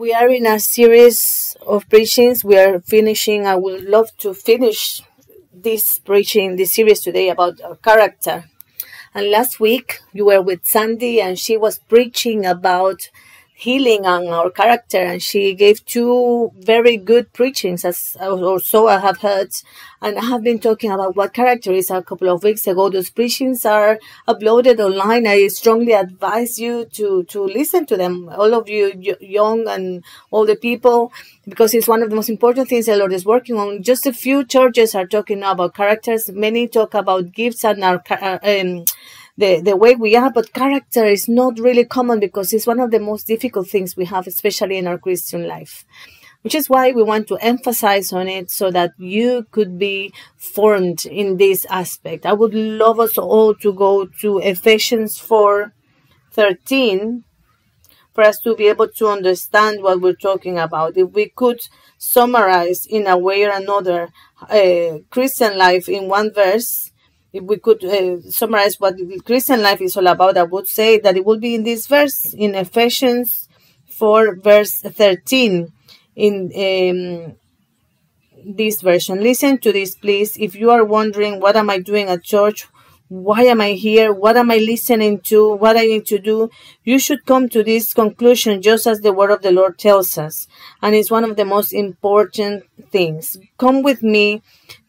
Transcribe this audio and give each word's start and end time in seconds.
We 0.00 0.14
are 0.14 0.30
in 0.30 0.46
a 0.46 0.58
series 0.58 1.58
of 1.66 1.86
preachings. 1.90 2.42
We 2.42 2.56
are 2.56 2.80
finishing. 2.80 3.46
I 3.46 3.56
would 3.56 3.84
love 3.84 4.08
to 4.24 4.32
finish 4.32 5.02
this 5.52 5.98
preaching, 5.98 6.56
this 6.56 6.72
series 6.72 7.00
today 7.00 7.28
about 7.28 7.60
our 7.60 7.76
character. 7.76 8.44
And 9.12 9.30
last 9.30 9.60
week 9.60 10.00
you 10.14 10.24
were 10.24 10.40
with 10.40 10.64
Sandy 10.64 11.20
and 11.20 11.38
she 11.38 11.58
was 11.58 11.80
preaching 11.80 12.46
about 12.46 13.10
healing 13.60 14.06
on 14.06 14.26
our 14.28 14.50
character 14.50 14.96
and 14.98 15.22
she 15.22 15.54
gave 15.54 15.84
two 15.84 16.50
very 16.56 16.96
good 16.96 17.30
preachings 17.34 17.84
as 17.84 18.16
or 18.20 18.58
so 18.58 18.88
I 18.88 18.98
have 19.00 19.18
heard. 19.18 19.50
And 20.02 20.18
I 20.18 20.24
have 20.24 20.42
been 20.42 20.58
talking 20.58 20.90
about 20.90 21.14
what 21.14 21.34
character 21.34 21.70
is 21.70 21.90
a 21.90 22.02
couple 22.02 22.30
of 22.30 22.42
weeks 22.42 22.66
ago. 22.66 22.88
Those 22.88 23.10
preachings 23.10 23.66
are 23.66 23.98
uploaded 24.26 24.80
online. 24.80 25.26
I 25.26 25.46
strongly 25.48 25.92
advise 25.92 26.58
you 26.58 26.86
to 26.96 27.24
to 27.24 27.42
listen 27.44 27.84
to 27.86 27.98
them 27.98 28.30
all 28.30 28.54
of 28.54 28.70
you 28.70 28.94
young 29.20 29.68
and 29.68 30.02
all 30.30 30.46
the 30.46 30.56
people 30.56 31.12
because 31.46 31.74
it's 31.74 31.88
one 31.88 32.02
of 32.02 32.08
the 32.08 32.16
most 32.16 32.30
important 32.30 32.68
things 32.68 32.86
the 32.86 32.96
Lord 32.96 33.12
is 33.12 33.26
working 33.26 33.56
on. 33.56 33.82
Just 33.82 34.06
a 34.06 34.12
few 34.12 34.42
churches 34.44 34.94
are 34.94 35.06
talking 35.06 35.42
about 35.42 35.74
characters. 35.74 36.30
Many 36.30 36.66
talk 36.68 36.94
about 36.94 37.32
gifts 37.32 37.64
and 37.64 37.84
our 37.84 38.02
uh, 38.10 38.38
um, 38.42 38.84
the, 39.40 39.60
the 39.60 39.76
way 39.76 39.94
we 39.94 40.14
are, 40.16 40.30
but 40.30 40.52
character 40.52 41.04
is 41.06 41.26
not 41.28 41.58
really 41.58 41.84
common 41.84 42.20
because 42.20 42.52
it's 42.52 42.66
one 42.66 42.78
of 42.78 42.90
the 42.90 43.00
most 43.00 43.26
difficult 43.26 43.68
things 43.68 43.96
we 43.96 44.04
have, 44.04 44.26
especially 44.26 44.76
in 44.76 44.86
our 44.86 44.98
Christian 44.98 45.48
life. 45.48 45.84
Which 46.42 46.54
is 46.54 46.70
why 46.70 46.92
we 46.92 47.02
want 47.02 47.26
to 47.28 47.36
emphasize 47.36 48.12
on 48.12 48.28
it 48.28 48.50
so 48.50 48.70
that 48.70 48.92
you 48.98 49.46
could 49.50 49.78
be 49.78 50.12
formed 50.36 51.04
in 51.06 51.36
this 51.36 51.66
aspect. 51.68 52.24
I 52.24 52.32
would 52.32 52.54
love 52.54 52.98
us 53.00 53.18
all 53.18 53.54
to 53.56 53.72
go 53.72 54.06
to 54.20 54.38
Ephesians 54.38 55.18
4 55.18 55.72
13 56.32 57.24
for 58.14 58.24
us 58.24 58.38
to 58.40 58.54
be 58.54 58.68
able 58.68 58.88
to 58.88 59.08
understand 59.08 59.82
what 59.82 60.00
we're 60.00 60.14
talking 60.14 60.58
about. 60.58 60.96
If 60.96 61.10
we 61.10 61.28
could 61.28 61.60
summarize 61.98 62.86
in 62.86 63.06
a 63.06 63.18
way 63.18 63.44
or 63.44 63.50
another 63.50 64.08
uh, 64.48 64.98
Christian 65.10 65.58
life 65.58 65.88
in 65.88 66.08
one 66.08 66.32
verse, 66.32 66.89
if 67.32 67.42
we 67.44 67.58
could 67.58 67.84
uh, 67.84 68.20
summarize 68.30 68.78
what 68.80 68.96
Christian 69.24 69.62
life 69.62 69.80
is 69.80 69.96
all 69.96 70.06
about, 70.06 70.36
I 70.36 70.42
would 70.42 70.68
say 70.68 70.98
that 70.98 71.16
it 71.16 71.24
will 71.24 71.38
be 71.38 71.54
in 71.54 71.64
this 71.64 71.86
verse 71.86 72.34
in 72.34 72.54
Ephesians 72.54 73.48
4, 73.86 74.36
verse 74.36 74.80
13. 74.80 75.72
In 76.16 76.52
um, 76.56 77.36
this 78.44 78.80
version, 78.80 79.22
listen 79.22 79.58
to 79.58 79.72
this, 79.72 79.94
please. 79.94 80.36
If 80.36 80.54
you 80.54 80.70
are 80.70 80.84
wondering, 80.84 81.40
what 81.40 81.56
am 81.56 81.70
I 81.70 81.78
doing 81.78 82.08
at 82.08 82.24
church? 82.24 82.66
Why 83.10 83.42
am 83.42 83.60
I 83.60 83.72
here? 83.72 84.12
What 84.12 84.36
am 84.36 84.52
I 84.52 84.58
listening 84.58 85.18
to? 85.22 85.56
What 85.56 85.76
I 85.76 85.84
need 85.84 86.06
to 86.06 86.20
do? 86.20 86.48
You 86.84 87.00
should 87.00 87.26
come 87.26 87.48
to 87.48 87.64
this 87.64 87.92
conclusion 87.92 88.62
just 88.62 88.86
as 88.86 89.00
the 89.00 89.12
word 89.12 89.32
of 89.32 89.42
the 89.42 89.50
Lord 89.50 89.80
tells 89.80 90.16
us. 90.16 90.46
And 90.80 90.94
it's 90.94 91.10
one 91.10 91.24
of 91.24 91.34
the 91.34 91.44
most 91.44 91.72
important 91.72 92.62
things. 92.92 93.36
Come 93.58 93.82
with 93.82 94.04
me 94.04 94.42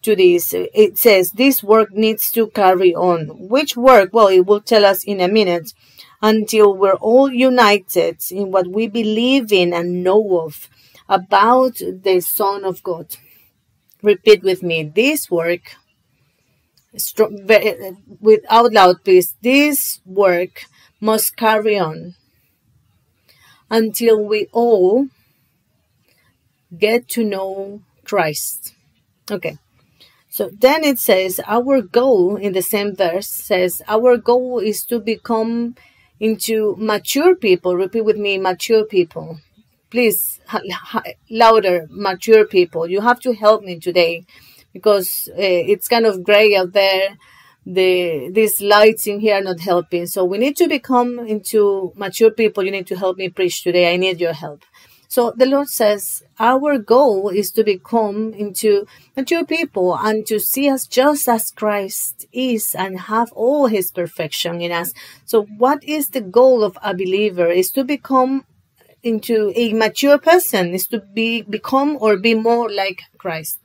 to 0.03 0.15
this. 0.15 0.53
It 0.53 0.99
says 0.99 1.31
this 1.31 1.63
work 1.63 1.93
needs 1.93 2.29
to 2.33 2.45
carry 2.45 2.93
on. 2.93 3.49
Which 3.49 3.75
work? 3.75 4.11
Well, 4.13 4.27
it 4.27 4.45
will 4.45 4.61
tell 4.61 4.85
us 4.85 5.03
in 5.03 5.19
a 5.19 5.27
minute 5.27 5.73
until 6.21 6.75
we're 6.77 7.01
all 7.01 7.31
united 7.31 8.19
in 8.29 8.51
what 8.51 8.67
we 8.67 8.87
believe 8.87 9.51
in 9.51 9.73
and 9.73 10.03
know 10.03 10.41
of 10.41 10.69
about 11.09 11.77
the 11.79 12.19
Son 12.19 12.65
of 12.65 12.83
God. 12.83 13.15
Repeat 14.03 14.43
with 14.43 14.61
me. 14.61 14.83
This 14.83 15.31
work 15.31 15.75
out 18.49 18.73
loud, 18.73 19.03
please. 19.03 19.35
This 19.41 19.99
work 20.05 20.65
must 20.99 21.35
carry 21.35 21.79
on 21.79 22.15
until 23.69 24.23
we 24.23 24.47
all 24.51 25.07
get 26.77 27.07
to 27.09 27.23
know 27.23 27.81
Christ. 28.03 28.73
Okay. 29.29 29.57
So 30.29 30.49
then 30.49 30.83
it 30.83 30.99
says, 30.99 31.41
our 31.45 31.81
goal 31.81 32.35
in 32.37 32.53
the 32.53 32.61
same 32.61 32.95
verse 32.95 33.27
says, 33.27 33.81
our 33.87 34.17
goal 34.17 34.59
is 34.59 34.85
to 34.85 34.99
become 34.99 35.75
into 36.19 36.75
mature 36.77 37.35
people. 37.35 37.75
Repeat 37.75 38.05
with 38.05 38.17
me, 38.17 38.37
mature 38.37 38.85
people. 38.85 39.39
Please, 39.89 40.39
louder, 41.29 41.87
mature 41.89 42.45
people. 42.45 42.87
You 42.87 43.01
have 43.01 43.19
to 43.21 43.33
help 43.33 43.63
me 43.63 43.79
today 43.79 44.25
because 44.73 45.29
uh, 45.31 45.35
it's 45.37 45.87
kind 45.87 46.05
of 46.05 46.23
gray 46.23 46.55
out 46.55 46.73
there. 46.73 47.17
The 47.65 48.31
these 48.31 48.59
lights 48.59 49.05
in 49.05 49.19
here 49.19 49.35
are 49.35 49.43
not 49.43 49.59
helping. 49.59 50.07
So 50.07 50.25
we 50.25 50.39
need 50.39 50.57
to 50.57 50.67
become 50.67 51.19
into 51.19 51.93
mature 51.95 52.31
people. 52.31 52.63
You 52.63 52.71
need 52.71 52.87
to 52.87 52.97
help 52.97 53.17
me 53.17 53.29
preach 53.29 53.63
today. 53.63 53.93
I 53.93 53.97
need 53.97 54.19
your 54.19 54.33
help. 54.33 54.63
So 55.07 55.33
the 55.35 55.45
Lord 55.45 55.67
says 55.67 56.23
our 56.39 56.77
goal 56.77 57.27
is 57.27 57.51
to 57.51 57.65
become 57.65 58.33
into 58.33 58.87
mature 59.15 59.45
people 59.45 59.93
and 59.97 60.25
to 60.27 60.39
see 60.39 60.69
us 60.69 60.87
just 60.87 61.27
as 61.27 61.51
Christ 61.51 62.25
is 62.31 62.73
and 62.73 62.97
have 62.97 63.29
all 63.33 63.67
his 63.67 63.91
perfection 63.91 64.61
in 64.61 64.71
us. 64.71 64.93
So 65.25 65.43
what 65.43 65.83
is 65.83 66.09
the 66.09 66.21
goal 66.21 66.63
of 66.63 66.77
a 66.81 66.93
believer 66.93 67.47
is 67.47 67.71
to 67.71 67.83
become 67.83 68.45
into 69.03 69.51
a 69.55 69.73
mature 69.73 70.17
person 70.17 70.73
is 70.73 70.87
to 70.87 70.99
be 70.99 71.41
become 71.41 71.97
or 71.99 72.17
be 72.17 72.33
more 72.33 72.71
like 72.71 73.01
Christ 73.17 73.59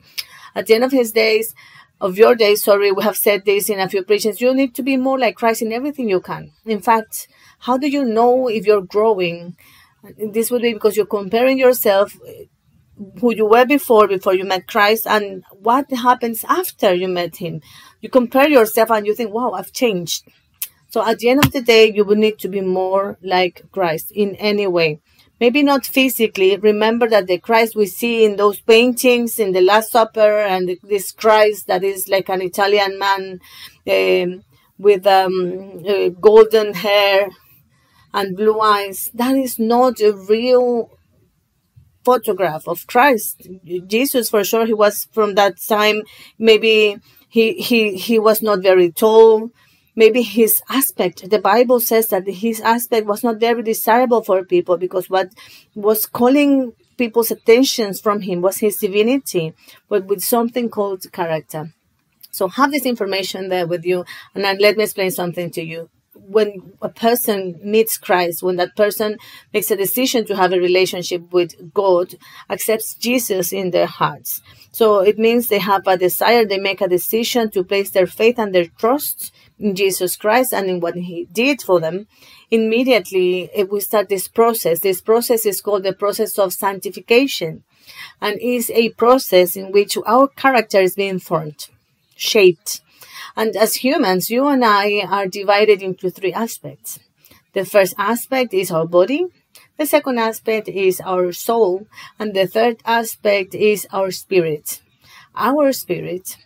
at 0.55 0.67
the 0.67 0.75
end 0.75 0.83
of 0.83 0.91
his 0.91 1.11
days, 1.11 1.53
of 1.99 2.17
your 2.17 2.35
days, 2.35 2.63
sorry, 2.63 2.91
we 2.91 3.03
have 3.03 3.17
said 3.17 3.45
this 3.45 3.69
in 3.69 3.79
a 3.79 3.89
few 3.89 4.03
preachings, 4.03 4.39
you 4.39 4.53
need 4.53 4.75
to 4.75 4.83
be 4.83 4.97
more 4.97 5.17
like 5.17 5.35
Christ 5.35 5.61
in 5.61 5.73
everything 5.73 6.09
you 6.09 6.21
can. 6.21 6.51
In 6.65 6.81
fact, 6.81 7.27
how 7.59 7.77
do 7.77 7.87
you 7.87 8.05
know 8.05 8.47
if 8.47 8.65
you're 8.65 8.81
growing? 8.81 9.57
This 10.17 10.51
would 10.51 10.61
be 10.61 10.73
because 10.73 10.95
you're 10.95 11.07
comparing 11.07 11.57
yourself 11.57 12.15
uh, 12.27 12.31
who 13.19 13.33
you 13.33 13.45
were 13.47 13.65
before, 13.65 14.07
before 14.07 14.35
you 14.35 14.45
met 14.45 14.67
Christ, 14.67 15.07
and 15.07 15.43
what 15.51 15.89
happens 15.91 16.43
after 16.47 16.93
you 16.93 17.07
met 17.07 17.37
Him. 17.37 17.61
You 18.01 18.09
compare 18.09 18.47
yourself 18.47 18.91
and 18.91 19.05
you 19.05 19.15
think, 19.15 19.33
wow, 19.33 19.51
I've 19.51 19.71
changed. 19.71 20.23
So 20.89 21.05
at 21.05 21.19
the 21.19 21.29
end 21.29 21.43
of 21.43 21.51
the 21.51 21.61
day, 21.61 21.91
you 21.91 22.05
will 22.05 22.15
need 22.15 22.37
to 22.39 22.47
be 22.47 22.61
more 22.61 23.17
like 23.21 23.63
Christ 23.71 24.11
in 24.11 24.35
any 24.35 24.67
way 24.67 25.01
maybe 25.39 25.63
not 25.63 25.85
physically. 25.85 26.57
Remember 26.57 27.07
that 27.09 27.27
the 27.27 27.39
Christ 27.39 27.75
we 27.75 27.85
see 27.85 28.25
in 28.25 28.35
those 28.35 28.59
paintings 28.59 29.39
in 29.39 29.51
the 29.53 29.61
Last 29.61 29.91
Supper 29.91 30.39
and 30.39 30.77
this 30.83 31.11
Christ 31.11 31.67
that 31.67 31.83
is 31.83 32.07
like 32.07 32.29
an 32.29 32.41
Italian 32.41 32.97
man 32.99 33.39
um, 33.87 34.43
with 34.77 35.05
um, 35.07 35.83
uh, 35.87 36.09
golden 36.09 36.73
hair 36.73 37.29
and 38.13 38.35
blue 38.35 38.59
eyes, 38.59 39.09
that 39.13 39.35
is 39.35 39.59
not 39.59 39.99
a 39.99 40.13
real 40.13 40.89
photograph 42.03 42.67
of 42.67 42.87
Christ. 42.87 43.47
Jesus, 43.87 44.29
for 44.29 44.43
sure, 44.43 44.65
he 44.65 44.73
was 44.73 45.07
from 45.11 45.35
that 45.35 45.59
time. 45.59 46.03
Maybe 46.39 46.97
he 47.29 47.53
he 47.53 47.97
he 47.97 48.17
was 48.17 48.41
not 48.41 48.59
very 48.61 48.91
tall 48.91 49.51
maybe 49.97 50.21
his 50.21 50.61
aspect 50.69 51.29
the 51.29 51.39
bible 51.39 51.79
says 51.81 52.07
that 52.07 52.25
his 52.27 52.61
aspect 52.61 53.05
was 53.05 53.23
not 53.23 53.37
very 53.39 53.61
desirable 53.61 54.21
for 54.23 54.45
people 54.45 54.77
because 54.77 55.09
what 55.09 55.29
was 55.75 56.05
calling 56.05 56.71
people's 56.97 57.31
attentions 57.31 57.99
from 57.99 58.21
him 58.21 58.41
was 58.41 58.57
his 58.59 58.77
divinity 58.77 59.53
but 59.89 60.05
with 60.05 60.21
something 60.23 60.69
called 60.69 61.11
character 61.11 61.73
so 62.31 62.47
have 62.47 62.71
this 62.71 62.85
information 62.85 63.49
there 63.49 63.67
with 63.67 63.83
you 63.83 64.05
and 64.33 64.43
then 64.45 64.57
let 64.59 64.77
me 64.77 64.83
explain 64.83 65.11
something 65.11 65.49
to 65.51 65.63
you 65.63 65.89
when 66.27 66.73
a 66.81 66.89
person 66.89 67.59
meets 67.63 67.97
Christ, 67.97 68.43
when 68.43 68.57
that 68.57 68.75
person 68.75 69.17
makes 69.53 69.71
a 69.71 69.77
decision 69.77 70.25
to 70.25 70.35
have 70.35 70.51
a 70.51 70.59
relationship 70.59 71.31
with 71.31 71.73
God, 71.73 72.15
accepts 72.49 72.95
Jesus 72.95 73.53
in 73.53 73.71
their 73.71 73.85
hearts. 73.85 74.41
So 74.71 74.99
it 74.99 75.17
means 75.17 75.47
they 75.47 75.59
have 75.59 75.87
a 75.87 75.97
desire, 75.97 76.45
they 76.45 76.59
make 76.59 76.81
a 76.81 76.87
decision 76.87 77.49
to 77.51 77.63
place 77.63 77.91
their 77.91 78.07
faith 78.07 78.37
and 78.37 78.53
their 78.53 78.67
trust 78.67 79.31
in 79.59 79.75
Jesus 79.75 80.15
Christ 80.15 80.53
and 80.53 80.69
in 80.69 80.79
what 80.79 80.95
He 80.95 81.27
did 81.31 81.61
for 81.61 81.79
them, 81.79 82.07
immediately 82.51 83.49
eh, 83.53 83.63
we 83.63 83.79
start 83.79 84.09
this 84.09 84.27
process. 84.27 84.79
This 84.79 85.01
process 85.01 85.45
is 85.45 85.61
called 85.61 85.83
the 85.83 85.93
process 85.93 86.37
of 86.37 86.53
sanctification 86.53 87.63
and 88.21 88.39
is 88.39 88.69
a 88.71 88.89
process 88.89 89.55
in 89.55 89.71
which 89.71 89.97
our 90.05 90.27
character 90.27 90.79
is 90.79 90.95
being 90.95 91.19
formed, 91.19 91.67
shaped. 92.15 92.81
And 93.35 93.55
as 93.55 93.75
humans, 93.75 94.29
you 94.29 94.47
and 94.47 94.63
I 94.65 95.01
are 95.07 95.27
divided 95.27 95.81
into 95.81 96.09
three 96.09 96.33
aspects. 96.33 96.99
The 97.53 97.65
first 97.65 97.93
aspect 97.97 98.53
is 98.53 98.71
our 98.71 98.85
body. 98.85 99.25
The 99.77 99.85
second 99.85 100.17
aspect 100.17 100.67
is 100.67 100.99
our 101.01 101.31
soul. 101.31 101.87
And 102.19 102.33
the 102.33 102.47
third 102.47 102.77
aspect 102.85 103.53
is 103.53 103.87
our 103.91 104.11
spirit. 104.11 104.81
Our 105.35 105.71
spirit 105.71 106.37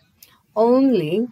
only 0.54 1.28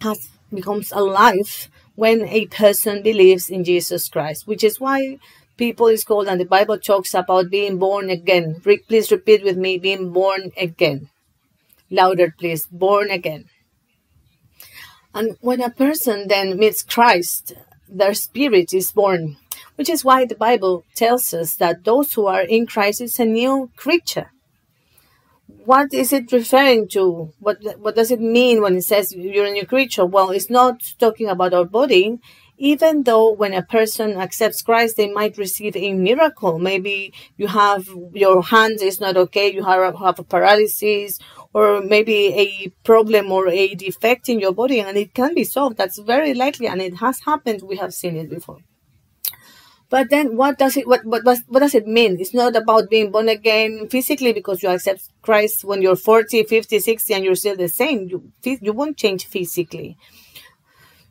has 0.00 0.28
becomes 0.54 0.92
alive 0.92 1.68
when 1.94 2.22
a 2.28 2.46
person 2.46 3.02
believes 3.02 3.50
in 3.50 3.64
Jesus 3.64 4.08
Christ, 4.08 4.46
which 4.46 4.64
is 4.64 4.80
why 4.80 5.18
people 5.56 5.86
is 5.86 6.04
called 6.04 6.28
and 6.28 6.40
the 6.40 6.44
Bible 6.44 6.78
talks 6.78 7.14
about 7.14 7.50
being 7.50 7.78
born 7.78 8.10
again. 8.10 8.60
Re- 8.64 8.78
please 8.78 9.10
repeat 9.12 9.44
with 9.44 9.56
me 9.56 9.78
being 9.78 10.12
born 10.12 10.52
again. 10.56 11.08
Louder, 11.90 12.34
please. 12.36 12.66
Born 12.66 13.10
again. 13.10 13.46
And 15.14 15.36
when 15.40 15.62
a 15.62 15.70
person 15.70 16.28
then 16.28 16.58
meets 16.58 16.82
Christ, 16.82 17.54
their 17.88 18.14
spirit 18.14 18.74
is 18.74 18.90
born. 18.92 19.36
which 19.76 19.88
is 19.88 20.04
why 20.04 20.24
the 20.24 20.34
Bible 20.36 20.84
tells 20.94 21.34
us 21.34 21.56
that 21.56 21.84
those 21.84 22.14
who 22.14 22.26
are 22.26 22.42
in 22.42 22.66
Christ 22.66 23.00
is 23.00 23.18
a 23.18 23.24
new 23.24 23.70
creature. 23.76 24.30
What 25.46 25.92
is 25.94 26.12
it 26.12 26.32
referring 26.32 26.88
to? 26.88 27.32
What 27.38 27.58
what 27.78 27.94
does 27.94 28.10
it 28.10 28.20
mean 28.20 28.62
when 28.62 28.76
it 28.76 28.84
says 28.84 29.14
you're 29.14 29.46
a 29.46 29.50
new 29.50 29.66
creature? 29.66 30.06
Well, 30.06 30.30
it's 30.30 30.50
not 30.50 30.80
talking 30.98 31.28
about 31.28 31.54
our 31.54 31.64
body, 31.64 32.18
even 32.56 33.02
though 33.02 33.32
when 33.32 33.52
a 33.52 33.62
person 33.62 34.16
accepts 34.16 34.62
Christ, 34.62 34.96
they 34.96 35.10
might 35.10 35.36
receive 35.38 35.76
a 35.76 35.92
miracle. 35.92 36.58
Maybe 36.58 37.12
you 37.36 37.48
have 37.48 37.88
your 38.12 38.42
hand 38.42 38.80
is 38.80 39.00
not 39.00 39.16
okay, 39.16 39.52
you 39.52 39.64
have, 39.64 39.98
have 39.98 40.18
a 40.18 40.24
paralysis, 40.24 41.18
or 41.52 41.82
maybe 41.82 42.34
a 42.34 42.68
problem 42.82 43.32
or 43.32 43.48
a 43.48 43.74
defect 43.74 44.28
in 44.28 44.40
your 44.40 44.52
body, 44.52 44.80
and 44.80 44.96
it 44.96 45.14
can 45.14 45.34
be 45.34 45.44
solved. 45.44 45.76
That's 45.76 45.98
very 45.98 46.34
likely, 46.34 46.68
and 46.68 46.80
it 46.80 46.96
has 46.96 47.20
happened. 47.20 47.62
We 47.62 47.76
have 47.76 47.92
seen 47.92 48.16
it 48.16 48.30
before. 48.30 48.60
But 49.94 50.10
then 50.10 50.36
what 50.36 50.58
does 50.58 50.76
it 50.76 50.88
what, 50.88 51.04
what, 51.04 51.22
what 51.46 51.60
does 51.60 51.72
it 51.72 51.86
mean? 51.86 52.18
It's 52.18 52.34
not 52.34 52.56
about 52.56 52.90
being 52.90 53.12
born 53.12 53.28
again 53.28 53.86
physically 53.88 54.32
because 54.32 54.60
you 54.60 54.68
accept 54.68 55.08
Christ 55.22 55.62
when 55.62 55.82
you're 55.82 55.94
40, 55.94 56.42
50, 56.42 56.80
60 56.80 57.14
and 57.14 57.24
you're 57.24 57.36
still 57.36 57.54
the 57.54 57.68
same. 57.68 58.08
You 58.08 58.32
you 58.42 58.72
won't 58.72 58.96
change 58.96 59.24
physically. 59.26 59.96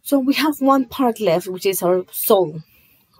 So 0.01 0.19
we 0.19 0.33
have 0.33 0.59
one 0.59 0.83
part 0.83 1.21
left, 1.21 1.47
which 1.47 1.65
is 1.65 1.81
our 1.81 2.03
soul, 2.11 2.59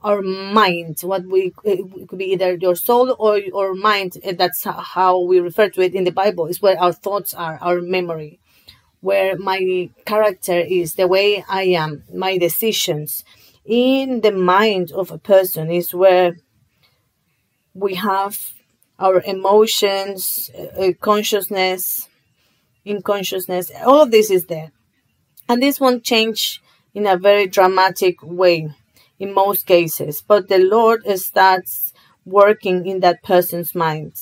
our 0.04 0.22
mind. 0.22 1.00
What 1.02 1.28
we 1.28 1.54
it 1.64 2.10
could 2.10 2.20
be 2.20 2.34
either 2.34 2.56
your 2.56 2.76
soul 2.76 3.16
or 3.18 3.38
your 3.38 3.74
mind. 3.74 4.18
That's 4.38 4.66
how 4.66 5.22
we 5.22 5.40
refer 5.40 5.70
to 5.70 5.82
it 5.82 5.96
in 5.96 6.04
the 6.04 6.12
Bible. 6.12 6.48
Is 6.48 6.62
where 6.62 6.78
our 6.78 6.92
thoughts 6.92 7.34
are, 7.34 7.58
our 7.62 7.80
memory, 7.80 8.38
where 9.00 9.38
my 9.38 9.90
character 10.06 10.60
is, 10.60 10.96
the 10.96 11.08
way 11.08 11.46
I 11.48 11.64
am, 11.84 12.04
my 12.14 12.38
decisions. 12.38 13.24
In 13.66 14.22
the 14.22 14.32
mind 14.32 14.92
of 14.92 15.12
a 15.12 15.18
person 15.18 15.72
is 15.72 15.94
where 15.94 16.36
we 17.74 17.96
have 17.96 18.38
our 19.00 19.22
emotions, 19.22 20.52
uh, 20.78 20.92
consciousness, 21.00 22.10
in 22.86 23.02
consciousness. 23.02 23.72
All 23.86 24.02
of 24.02 24.12
this 24.12 24.30
is 24.30 24.46
there, 24.46 24.72
and 25.48 25.62
this 25.62 25.80
won't 25.80 26.04
change 26.04 26.62
in 26.94 27.08
a 27.08 27.18
very 27.18 27.48
dramatic 27.48 28.22
way 28.22 28.70
in 29.20 29.34
most 29.34 29.66
cases, 29.66 30.22
but 30.26 30.50
the 30.50 30.60
Lord 30.60 31.08
starts 31.18 31.94
working 32.26 32.86
in 32.86 33.00
that 33.00 33.24
person's 33.24 33.74
mind. 33.74 34.14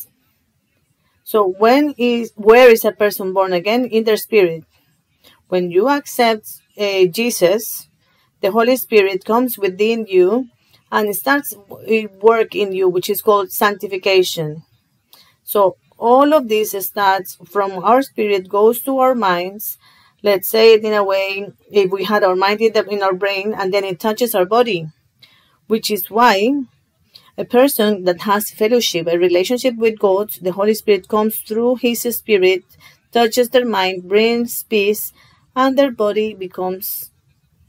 So 1.24 1.48
when 1.48 1.94
is 1.98 2.34
where 2.36 2.70
is 2.70 2.86
a 2.86 2.92
person 2.92 3.34
born 3.34 3.54
again 3.54 3.86
in 3.86 4.04
their 4.04 4.18
spirit? 4.18 4.66
When 5.48 5.72
you 5.72 5.90
accept 5.90 6.48
uh, 6.78 7.06
Jesus, 7.06 7.88
the 8.42 8.52
Holy 8.52 8.76
Spirit 8.76 9.26
comes 9.26 9.58
within 9.58 10.06
you 10.08 10.50
and 10.92 11.16
starts 11.16 11.56
work 12.22 12.56
in 12.56 12.74
you, 12.74 12.90
which 12.90 13.10
is 13.10 13.22
called 13.22 13.52
sanctification. 13.52 14.64
So 15.44 15.78
all 15.98 16.34
of 16.34 16.50
this 16.50 16.72
starts 16.72 17.38
from 17.46 17.84
our 17.84 18.02
spirit, 18.02 18.50
goes 18.50 18.82
to 18.82 19.00
our 19.00 19.16
minds, 19.16 19.78
let's 20.24 20.50
say 20.50 20.74
it 20.74 20.84
in 20.84 20.94
a 20.94 21.04
way 21.04 21.52
if 21.72 21.92
we 21.92 22.04
had 22.04 22.24
our 22.24 22.36
mind 22.36 22.62
in, 22.62 22.90
in 22.90 23.02
our 23.02 23.14
brain 23.14 23.54
and 23.54 23.74
then 23.74 23.84
it 23.84 24.00
touches 24.00 24.36
our 24.36 24.46
body 24.46 24.88
which 25.68 25.90
is 25.90 26.10
why 26.10 26.52
a 27.38 27.46
person 27.46 28.04
that 28.04 28.22
has 28.22 28.52
fellowship 28.52 29.08
a 29.08 29.18
relationship 29.18 29.76
with 29.78 29.98
god 30.00 30.30
the 30.42 30.52
holy 30.52 30.74
spirit 30.74 31.08
comes 31.08 31.40
through 31.40 31.76
his 31.78 32.02
spirit 32.02 32.64
touches 33.12 33.50
their 33.50 33.66
mind 33.66 34.08
brings 34.08 34.64
peace 34.64 35.12
and 35.56 35.78
their 35.78 35.92
body 35.92 36.34
becomes 36.34 37.12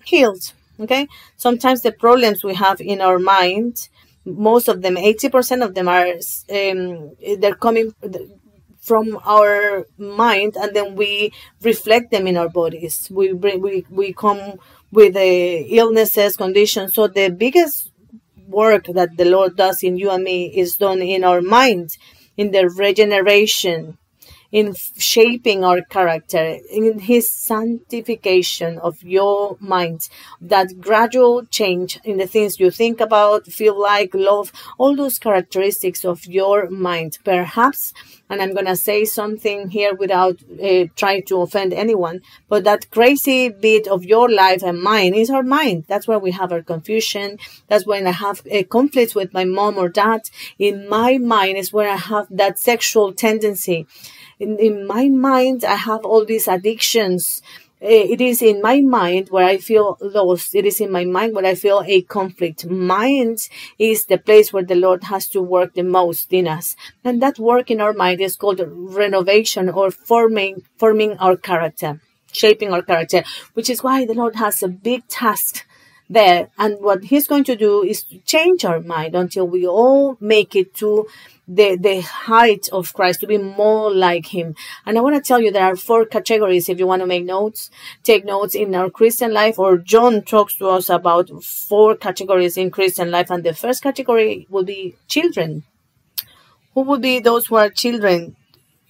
healed 0.04 0.52
okay? 0.82 1.08
Sometimes 1.36 1.82
the 1.82 1.92
problems 1.92 2.44
we 2.44 2.54
have 2.54 2.80
in 2.80 3.00
our 3.00 3.18
mind 3.18 3.88
most 4.24 4.68
of 4.68 4.82
them 4.82 4.94
80% 4.96 5.64
of 5.64 5.74
them 5.74 5.88
are 5.88 6.06
um, 6.06 7.12
they're 7.40 7.54
coming 7.54 7.92
from 8.80 9.18
our 9.24 9.86
mind 9.96 10.56
and 10.56 10.74
then 10.74 10.96
we 10.96 11.32
reflect 11.62 12.10
them 12.10 12.26
in 12.26 12.36
our 12.36 12.48
bodies. 12.48 13.08
We 13.10 13.32
bring 13.32 13.60
we, 13.60 13.86
we 13.90 14.12
come 14.12 14.58
with 14.90 15.14
the 15.14 15.60
illnesses 15.76 16.36
conditions. 16.36 16.94
So 16.94 17.06
the 17.06 17.30
biggest 17.30 17.90
work 18.48 18.86
that 18.86 19.16
the 19.16 19.24
lord 19.24 19.56
does 19.56 19.82
in 19.82 19.96
you 19.96 20.10
and 20.10 20.24
me 20.24 20.46
is 20.46 20.76
done 20.76 21.00
in 21.00 21.24
our 21.24 21.40
minds 21.40 21.96
in 22.36 22.50
the 22.50 22.68
regeneration 22.68 23.96
in 24.52 24.74
shaping 24.98 25.64
our 25.64 25.80
character, 25.80 26.58
in 26.70 26.98
his 26.98 27.28
sanctification 27.28 28.78
of 28.78 29.02
your 29.02 29.56
mind, 29.58 30.08
that 30.40 30.78
gradual 30.78 31.44
change 31.46 31.98
in 32.04 32.18
the 32.18 32.26
things 32.26 32.60
you 32.60 32.70
think 32.70 33.00
about, 33.00 33.46
feel 33.46 33.80
like, 33.80 34.14
love, 34.14 34.52
all 34.76 34.94
those 34.94 35.18
characteristics 35.18 36.04
of 36.04 36.26
your 36.26 36.68
mind. 36.68 37.18
Perhaps, 37.24 37.94
and 38.28 38.42
I'm 38.42 38.52
going 38.52 38.66
to 38.66 38.76
say 38.76 39.06
something 39.06 39.70
here 39.70 39.94
without 39.94 40.36
uh, 40.62 40.84
trying 40.96 41.24
to 41.24 41.40
offend 41.40 41.72
anyone, 41.72 42.20
but 42.48 42.64
that 42.64 42.90
crazy 42.90 43.48
bit 43.48 43.88
of 43.88 44.04
your 44.04 44.28
life 44.30 44.62
and 44.62 44.82
mine 44.82 45.14
is 45.14 45.30
our 45.30 45.42
mind. 45.42 45.84
That's 45.88 46.06
where 46.06 46.18
we 46.18 46.30
have 46.32 46.52
our 46.52 46.62
confusion. 46.62 47.38
That's 47.68 47.86
when 47.86 48.06
I 48.06 48.12
have 48.12 48.42
a 48.46 48.64
conflict 48.64 49.14
with 49.14 49.32
my 49.32 49.44
mom 49.44 49.78
or 49.78 49.88
dad. 49.88 50.28
In 50.58 50.88
my 50.88 51.16
mind 51.16 51.56
is 51.56 51.72
where 51.72 51.88
I 51.88 51.96
have 51.96 52.26
that 52.30 52.58
sexual 52.58 53.14
tendency 53.14 53.86
in, 54.42 54.58
in 54.58 54.86
my 54.86 55.08
mind, 55.08 55.64
I 55.64 55.76
have 55.76 56.04
all 56.04 56.24
these 56.24 56.48
addictions. 56.48 57.42
Eh, 57.80 58.06
it 58.14 58.20
is 58.20 58.42
in 58.42 58.60
my 58.60 58.80
mind 58.80 59.28
where 59.30 59.46
I 59.46 59.58
feel 59.58 59.96
lost. 60.00 60.54
It 60.54 60.66
is 60.66 60.80
in 60.80 60.90
my 60.90 61.04
mind 61.04 61.34
where 61.34 61.46
I 61.46 61.54
feel 61.54 61.82
a 61.86 62.02
conflict. 62.02 62.66
Mind 62.66 63.38
is 63.78 64.06
the 64.06 64.18
place 64.18 64.52
where 64.52 64.64
the 64.64 64.74
Lord 64.74 65.04
has 65.04 65.28
to 65.28 65.40
work 65.40 65.74
the 65.74 65.84
most 65.84 66.32
in 66.32 66.48
us. 66.48 66.74
And 67.04 67.22
that 67.22 67.38
work 67.38 67.70
in 67.70 67.80
our 67.80 67.92
mind 67.92 68.20
is 68.20 68.36
called 68.36 68.60
renovation 68.66 69.68
or 69.68 69.92
forming, 69.92 70.62
forming 70.76 71.16
our 71.18 71.36
character, 71.36 72.00
shaping 72.32 72.72
our 72.72 72.82
character, 72.82 73.22
which 73.54 73.70
is 73.70 73.84
why 73.84 74.04
the 74.04 74.14
Lord 74.14 74.34
has 74.36 74.62
a 74.62 74.68
big 74.68 75.06
task 75.06 75.64
there. 76.10 76.48
And 76.58 76.80
what 76.80 77.04
he's 77.04 77.28
going 77.28 77.44
to 77.44 77.56
do 77.56 77.82
is 77.84 78.02
to 78.04 78.18
change 78.18 78.64
our 78.64 78.80
mind 78.80 79.14
until 79.14 79.46
we 79.46 79.66
all 79.66 80.16
make 80.20 80.56
it 80.56 80.74
to 80.76 81.06
the, 81.48 81.76
the 81.76 82.00
height 82.00 82.68
of 82.72 82.92
Christ, 82.94 83.20
to 83.20 83.26
be 83.26 83.38
more 83.38 83.92
like 83.92 84.26
him. 84.26 84.54
And 84.86 84.96
I 84.96 85.00
want 85.00 85.16
to 85.16 85.26
tell 85.26 85.40
you 85.40 85.50
there 85.50 85.64
are 85.64 85.76
four 85.76 86.06
categories 86.06 86.68
if 86.68 86.78
you 86.78 86.86
want 86.86 87.00
to 87.00 87.06
make 87.06 87.24
notes, 87.24 87.70
take 88.02 88.24
notes 88.24 88.54
in 88.54 88.74
our 88.74 88.90
Christian 88.90 89.32
life, 89.32 89.58
or 89.58 89.76
John 89.78 90.22
talks 90.22 90.56
to 90.58 90.68
us 90.68 90.88
about 90.88 91.30
four 91.42 91.96
categories 91.96 92.56
in 92.56 92.70
Christian 92.70 93.10
life. 93.10 93.30
And 93.30 93.44
the 93.44 93.54
first 93.54 93.82
category 93.82 94.46
will 94.50 94.64
be 94.64 94.94
children. 95.08 95.64
Who 96.74 96.82
would 96.82 97.02
be 97.02 97.18
those 97.18 97.46
who 97.46 97.56
are 97.56 97.70
children? 97.70 98.36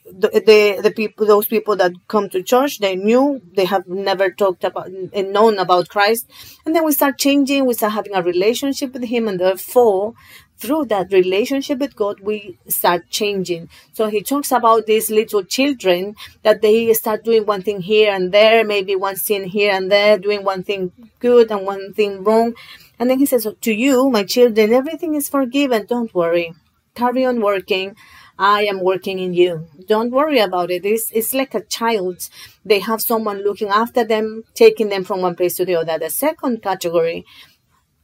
the, 0.04 0.28
the 0.44 0.82
the 0.82 0.90
people 0.90 1.26
those 1.26 1.46
people 1.46 1.76
that 1.76 1.92
come 2.08 2.28
to 2.28 2.42
church 2.42 2.78
they 2.78 2.96
knew 2.96 3.40
they 3.54 3.64
have 3.64 3.86
never 3.86 4.30
talked 4.30 4.64
about 4.64 4.88
and 4.88 5.32
known 5.32 5.58
about 5.58 5.88
christ 5.88 6.28
and 6.66 6.74
then 6.74 6.84
we 6.84 6.92
start 6.92 7.18
changing 7.18 7.66
we 7.66 7.74
start 7.74 7.92
having 7.92 8.14
a 8.14 8.22
relationship 8.22 8.92
with 8.92 9.04
him 9.04 9.28
and 9.28 9.40
therefore 9.40 10.14
through 10.62 10.84
that 10.92 11.12
relationship 11.12 11.78
with 11.84 11.96
god 11.96 12.20
we 12.20 12.36
start 12.68 13.08
changing 13.10 13.68
so 13.92 14.08
he 14.14 14.22
talks 14.22 14.52
about 14.52 14.86
these 14.86 15.10
little 15.10 15.44
children 15.56 16.14
that 16.42 16.62
they 16.62 16.92
start 16.92 17.24
doing 17.24 17.44
one 17.46 17.62
thing 17.62 17.80
here 17.80 18.12
and 18.12 18.30
there 18.38 18.64
maybe 18.64 18.94
one 18.94 19.16
sin 19.16 19.44
here 19.44 19.72
and 19.72 19.90
there 19.90 20.16
doing 20.18 20.44
one 20.44 20.62
thing 20.62 20.90
good 21.18 21.50
and 21.50 21.66
one 21.66 21.92
thing 21.92 22.22
wrong 22.22 22.54
and 22.98 23.10
then 23.10 23.18
he 23.18 23.26
says 23.26 23.46
oh, 23.46 23.56
to 23.60 23.72
you 23.72 24.08
my 24.10 24.24
children 24.24 24.72
everything 24.72 25.14
is 25.14 25.28
forgiven 25.28 25.86
don't 25.86 26.14
worry 26.14 26.52
carry 26.94 27.24
on 27.24 27.40
working 27.40 27.96
I 28.38 28.64
am 28.64 28.80
working 28.80 29.18
in 29.18 29.34
you. 29.34 29.68
Don't 29.86 30.10
worry 30.10 30.38
about 30.38 30.70
it. 30.70 30.84
It's, 30.84 31.10
it's 31.12 31.32
like 31.34 31.54
a 31.54 31.62
child. 31.62 32.28
They 32.64 32.80
have 32.80 33.00
someone 33.00 33.44
looking 33.44 33.68
after 33.68 34.04
them, 34.04 34.44
taking 34.54 34.88
them 34.88 35.04
from 35.04 35.20
one 35.20 35.36
place 35.36 35.54
to 35.56 35.64
the 35.64 35.76
other. 35.76 35.98
The 35.98 36.10
second 36.10 36.62
category 36.62 37.24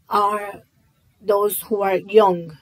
are 0.08 0.62
those 1.20 1.60
who 1.62 1.82
are 1.82 1.96
young. 1.96 2.58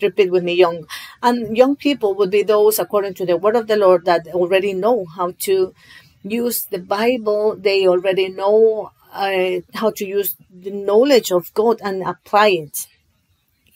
Repeat 0.00 0.30
with 0.30 0.44
me, 0.44 0.54
young. 0.54 0.86
And 1.22 1.56
young 1.56 1.74
people 1.76 2.14
would 2.14 2.30
be 2.30 2.42
those, 2.42 2.78
according 2.78 3.14
to 3.14 3.26
the 3.26 3.36
word 3.36 3.56
of 3.56 3.66
the 3.66 3.76
Lord, 3.76 4.04
that 4.04 4.28
already 4.28 4.72
know 4.72 5.06
how 5.06 5.32
to 5.40 5.74
use 6.22 6.66
the 6.66 6.78
Bible. 6.78 7.56
They 7.56 7.88
already 7.88 8.28
know 8.28 8.92
uh, 9.12 9.60
how 9.74 9.90
to 9.90 10.06
use 10.06 10.36
the 10.50 10.70
knowledge 10.70 11.32
of 11.32 11.52
God 11.54 11.80
and 11.82 12.02
apply 12.02 12.48
it. 12.50 12.86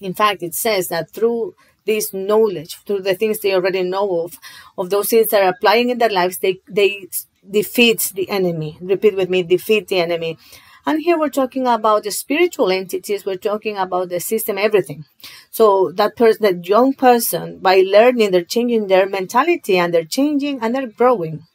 In 0.01 0.15
fact, 0.15 0.43
it 0.43 0.55
says 0.55 0.89
that 0.89 1.11
through 1.11 1.55
this 1.85 2.13
knowledge 2.13 2.79
through 2.87 3.03
the 3.03 3.15
things 3.15 3.41
they 3.41 3.55
already 3.55 3.83
know 3.83 4.23
of, 4.23 4.39
of 4.79 4.91
those 4.91 5.09
things 5.09 5.31
that 5.31 5.43
are 5.43 5.51
applying 5.51 5.91
in 5.91 5.99
their 5.99 6.11
lives, 6.11 6.39
they, 6.39 6.59
they 6.69 7.07
defeat 7.49 8.13
the 8.15 8.31
enemy. 8.31 8.79
Repeat 8.81 9.17
with 9.17 9.31
me, 9.31 9.43
defeat 9.43 9.89
the 9.89 10.01
enemy. 10.01 10.39
And 10.85 11.01
here 11.01 11.19
we're 11.19 11.29
talking 11.29 11.67
about 11.67 12.05
the 12.05 12.11
spiritual 12.11 12.71
entities. 12.71 13.25
We're 13.25 13.37
talking 13.37 13.77
about 13.77 14.09
the 14.09 14.21
system, 14.21 14.59
everything. 14.59 15.05
So 15.51 15.93
that 15.93 16.17
person, 16.17 16.43
that 16.43 16.69
young 16.69 16.93
person, 16.95 17.59
by 17.59 17.83
learning, 17.87 18.33
they're 18.33 18.45
changing 18.45 18.89
their 18.89 19.09
mentality 19.09 19.79
and 19.79 19.95
they're 19.95 20.05
changing 20.05 20.61
and 20.61 20.75
they're 20.75 20.89
growing. 20.89 21.47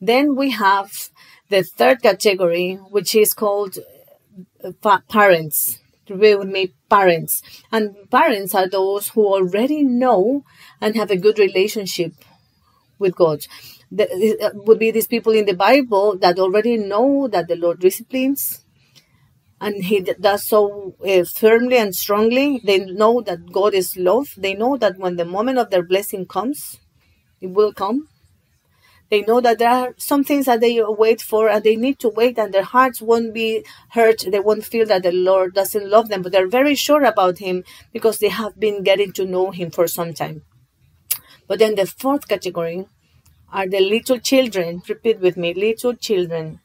Then 0.00 0.36
we 0.36 0.50
have 0.50 1.10
the 1.48 1.62
third 1.62 2.02
category, 2.02 2.74
which 2.74 3.14
is 3.14 3.34
called 3.34 3.78
uh, 4.64 4.98
parents 5.08 5.78
repeat 6.08 6.36
with 6.36 6.48
me 6.48 6.72
parents 6.90 7.42
and 7.70 7.94
parents 8.10 8.54
are 8.54 8.68
those 8.68 9.08
who 9.10 9.26
already 9.26 9.82
know 9.82 10.44
and 10.80 10.96
have 10.96 11.10
a 11.10 11.16
good 11.16 11.38
relationship 11.38 12.12
with 12.98 13.14
god 13.14 13.46
the, 13.94 14.38
uh, 14.40 14.50
would 14.54 14.78
be 14.78 14.90
these 14.90 15.06
people 15.06 15.32
in 15.32 15.44
the 15.44 15.54
bible 15.54 16.16
that 16.18 16.38
already 16.38 16.76
know 16.76 17.28
that 17.28 17.48
the 17.48 17.56
lord 17.56 17.78
disciplines 17.78 18.64
and 19.60 19.84
he 19.84 20.00
does 20.00 20.46
so 20.46 20.94
uh, 21.06 21.24
firmly 21.24 21.76
and 21.76 21.94
strongly 21.94 22.60
they 22.64 22.78
know 22.78 23.20
that 23.20 23.52
god 23.52 23.74
is 23.74 23.96
love 23.96 24.28
they 24.36 24.54
know 24.54 24.76
that 24.76 24.98
when 24.98 25.16
the 25.16 25.24
moment 25.24 25.58
of 25.58 25.70
their 25.70 25.82
blessing 25.82 26.26
comes 26.26 26.80
it 27.40 27.50
will 27.50 27.72
come 27.72 28.08
they 29.12 29.20
know 29.20 29.42
that 29.42 29.58
there 29.58 29.68
are 29.68 29.94
some 29.98 30.24
things 30.24 30.46
that 30.46 30.62
they 30.62 30.82
wait 30.82 31.20
for 31.20 31.46
and 31.46 31.62
they 31.62 31.76
need 31.76 31.98
to 31.98 32.08
wait 32.08 32.38
and 32.38 32.54
their 32.54 32.62
hearts 32.62 33.02
won't 33.02 33.34
be 33.34 33.62
hurt. 33.90 34.24
They 34.26 34.40
won't 34.40 34.64
feel 34.64 34.86
that 34.86 35.02
the 35.02 35.12
Lord 35.12 35.52
doesn't 35.52 35.90
love 35.90 36.08
them, 36.08 36.22
but 36.22 36.32
they're 36.32 36.48
very 36.48 36.74
sure 36.74 37.04
about 37.04 37.36
Him 37.36 37.62
because 37.92 38.20
they 38.20 38.30
have 38.30 38.58
been 38.58 38.82
getting 38.82 39.12
to 39.12 39.26
know 39.26 39.50
Him 39.50 39.70
for 39.70 39.86
some 39.86 40.14
time. 40.14 40.44
But 41.46 41.58
then 41.58 41.74
the 41.74 41.84
fourth 41.84 42.26
category 42.26 42.86
are 43.52 43.68
the 43.68 43.80
little 43.80 44.18
children. 44.18 44.82
Repeat 44.88 45.20
with 45.20 45.36
me 45.36 45.54
little 45.54 45.94
children. 45.94 46.60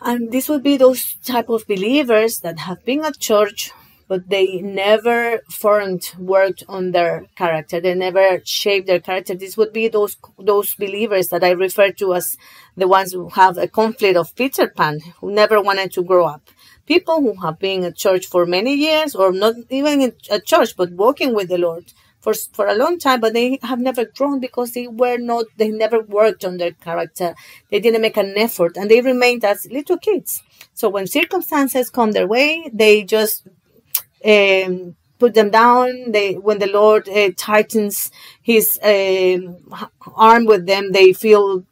And 0.00 0.30
this 0.30 0.48
would 0.48 0.62
be 0.62 0.76
those 0.76 1.14
type 1.24 1.48
of 1.48 1.66
believers 1.66 2.40
that 2.40 2.58
have 2.60 2.84
been 2.84 3.04
at 3.04 3.18
church 3.18 3.72
but 4.08 4.28
they 4.28 4.60
never 4.60 5.40
formed 5.50 6.12
worked 6.18 6.62
on 6.68 6.92
their 6.92 7.26
character 7.36 7.80
they 7.80 7.94
never 7.94 8.40
shaped 8.44 8.86
their 8.86 9.00
character 9.00 9.34
this 9.34 9.56
would 9.56 9.72
be 9.72 9.88
those 9.88 10.16
those 10.38 10.74
believers 10.74 11.28
that 11.28 11.42
i 11.42 11.50
refer 11.50 11.90
to 11.90 12.14
as 12.14 12.36
the 12.76 12.86
ones 12.86 13.12
who 13.12 13.28
have 13.30 13.58
a 13.58 13.66
conflict 13.66 14.16
of 14.16 14.34
peter 14.36 14.68
pan 14.68 15.00
who 15.20 15.32
never 15.32 15.60
wanted 15.60 15.92
to 15.92 16.02
grow 16.04 16.26
up 16.26 16.50
people 16.86 17.20
who 17.20 17.34
have 17.42 17.58
been 17.58 17.84
at 17.84 17.96
church 17.96 18.26
for 18.26 18.46
many 18.46 18.74
years 18.74 19.14
or 19.14 19.32
not 19.32 19.54
even 19.70 20.12
at 20.30 20.46
church 20.46 20.76
but 20.76 20.92
walking 20.92 21.34
with 21.34 21.48
the 21.48 21.58
lord 21.58 21.92
for, 22.26 22.34
for 22.58 22.66
a 22.66 22.74
long 22.74 22.98
time 22.98 23.20
but 23.20 23.32
they 23.34 23.58
have 23.62 23.78
never 23.78 24.04
grown 24.04 24.40
because 24.40 24.72
they 24.72 24.88
were 24.88 25.18
not 25.18 25.46
they 25.56 25.70
never 25.70 26.00
worked 26.00 26.44
on 26.44 26.56
their 26.56 26.72
character 26.72 27.34
they 27.70 27.78
didn't 27.78 28.02
make 28.02 28.16
an 28.16 28.34
effort 28.36 28.76
and 28.76 28.90
they 28.90 29.00
remained 29.00 29.44
as 29.44 29.66
little 29.70 29.98
kids 29.98 30.42
so 30.74 30.88
when 30.88 31.06
circumstances 31.06 31.90
come 31.90 32.10
their 32.12 32.26
way 32.26 32.68
they 32.72 33.04
just 33.04 33.46
um, 34.24 34.96
put 35.18 35.34
them 35.34 35.50
down. 35.50 36.12
They, 36.12 36.34
when 36.34 36.58
the 36.58 36.66
Lord 36.68 37.08
uh, 37.08 37.30
tightens 37.36 38.10
His 38.42 38.78
um, 38.82 39.58
arm 40.14 40.46
with 40.46 40.66
them, 40.66 40.92
they 40.92 41.12
feel 41.12 41.64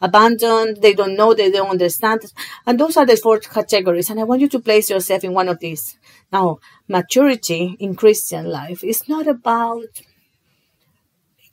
abandoned. 0.00 0.82
They 0.82 0.94
don't 0.94 1.16
know. 1.16 1.34
They 1.34 1.50
don't 1.50 1.70
understand. 1.70 2.32
And 2.66 2.78
those 2.78 2.96
are 2.96 3.06
the 3.06 3.16
four 3.16 3.38
categories. 3.38 4.10
And 4.10 4.20
I 4.20 4.24
want 4.24 4.40
you 4.40 4.48
to 4.50 4.60
place 4.60 4.90
yourself 4.90 5.24
in 5.24 5.32
one 5.34 5.48
of 5.48 5.60
these. 5.60 5.96
Now, 6.32 6.58
maturity 6.98 7.76
in 7.78 7.96
Christian 7.96 8.44
life 8.46 8.84
is 8.84 9.08
not 9.08 9.26
about 9.26 9.92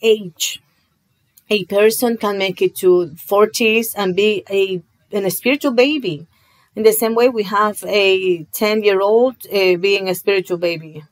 age. 0.01 0.62
A 1.50 1.65
person 1.65 2.17
can 2.17 2.38
make 2.38 2.62
it 2.62 2.75
to 2.77 3.15
40s 3.31 3.88
and 3.96 4.15
be 4.15 4.43
a, 4.50 4.84
a 5.12 5.31
spiritual 5.31 5.72
baby 5.72 6.27
in 6.75 6.84
the 6.84 6.93
same 6.93 7.15
way, 7.15 7.29
we 7.29 7.43
have 7.43 7.84
a 7.86 8.43
10 8.43 8.84
year 8.84 9.01
old 9.01 9.36
uh, 9.48 9.75
being 9.77 10.08
a 10.08 10.15
spiritual 10.15 10.58
baby. 10.58 11.03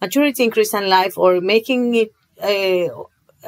Maturity 0.00 0.44
in 0.44 0.50
Christian 0.50 0.88
life 0.88 1.16
or 1.16 1.40
making 1.40 1.94
it 1.94 2.10
uh, 2.42 2.88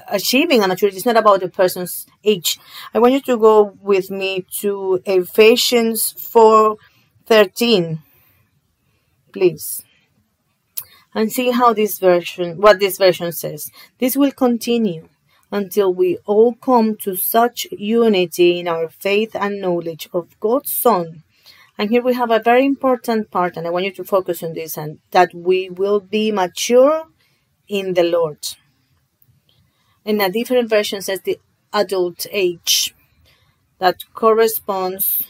achieving 0.09 0.63
a 0.63 0.69
maturity 0.69 0.99
is 0.99 1.07
not 1.07 1.17
about 1.17 1.41
the 1.41 1.49
person's 1.49 2.07
age. 2.23 2.59
I 2.95 2.99
want 2.99 3.15
you 3.15 3.21
to 3.23 3.37
go 3.37 3.77
with 3.83 4.11
me 4.11 4.47
to 4.61 5.03
Ephesians 5.05 6.15
4:13, 6.19 7.99
please, 9.33 9.83
and 11.17 11.33
see 11.33 11.51
how 11.51 11.73
this 11.73 11.99
version, 11.99 12.61
what 12.61 12.79
this 12.79 12.99
version 12.99 13.33
says. 13.33 13.73
This 13.99 14.17
will 14.17 14.31
continue 14.31 15.09
until 15.51 15.93
we 15.93 16.19
all 16.27 16.55
come 16.55 16.97
to 16.99 17.17
such 17.17 17.67
unity 17.73 18.61
in 18.61 18.69
our 18.69 18.89
faith 18.89 19.35
and 19.35 19.61
knowledge 19.61 20.09
of 20.13 20.39
God's 20.39 20.71
Son 20.71 21.25
and 21.79 21.91
here 21.91 22.03
we 22.03 22.15
have 22.15 22.31
a 22.31 22.39
very 22.39 22.65
important 22.65 23.31
part, 23.31 23.57
and 23.57 23.67
I 23.67 23.71
want 23.71 23.85
you 23.85 23.93
to 23.93 24.05
focus 24.05 24.43
on 24.43 24.55
this, 24.55 24.79
and 24.79 24.99
that 25.11 25.35
we 25.35 25.69
will 25.69 26.01
be 26.01 26.33
mature 26.33 27.05
in 27.69 27.93
the 27.93 28.03
Lord. 28.03 28.39
In 30.05 30.21
a 30.21 30.31
different 30.31 30.71
version 30.71 31.03
says 31.03 31.21
the 31.21 31.39
adult 31.73 32.27
age 32.31 32.95
that 33.79 33.97
corresponds 34.15 35.25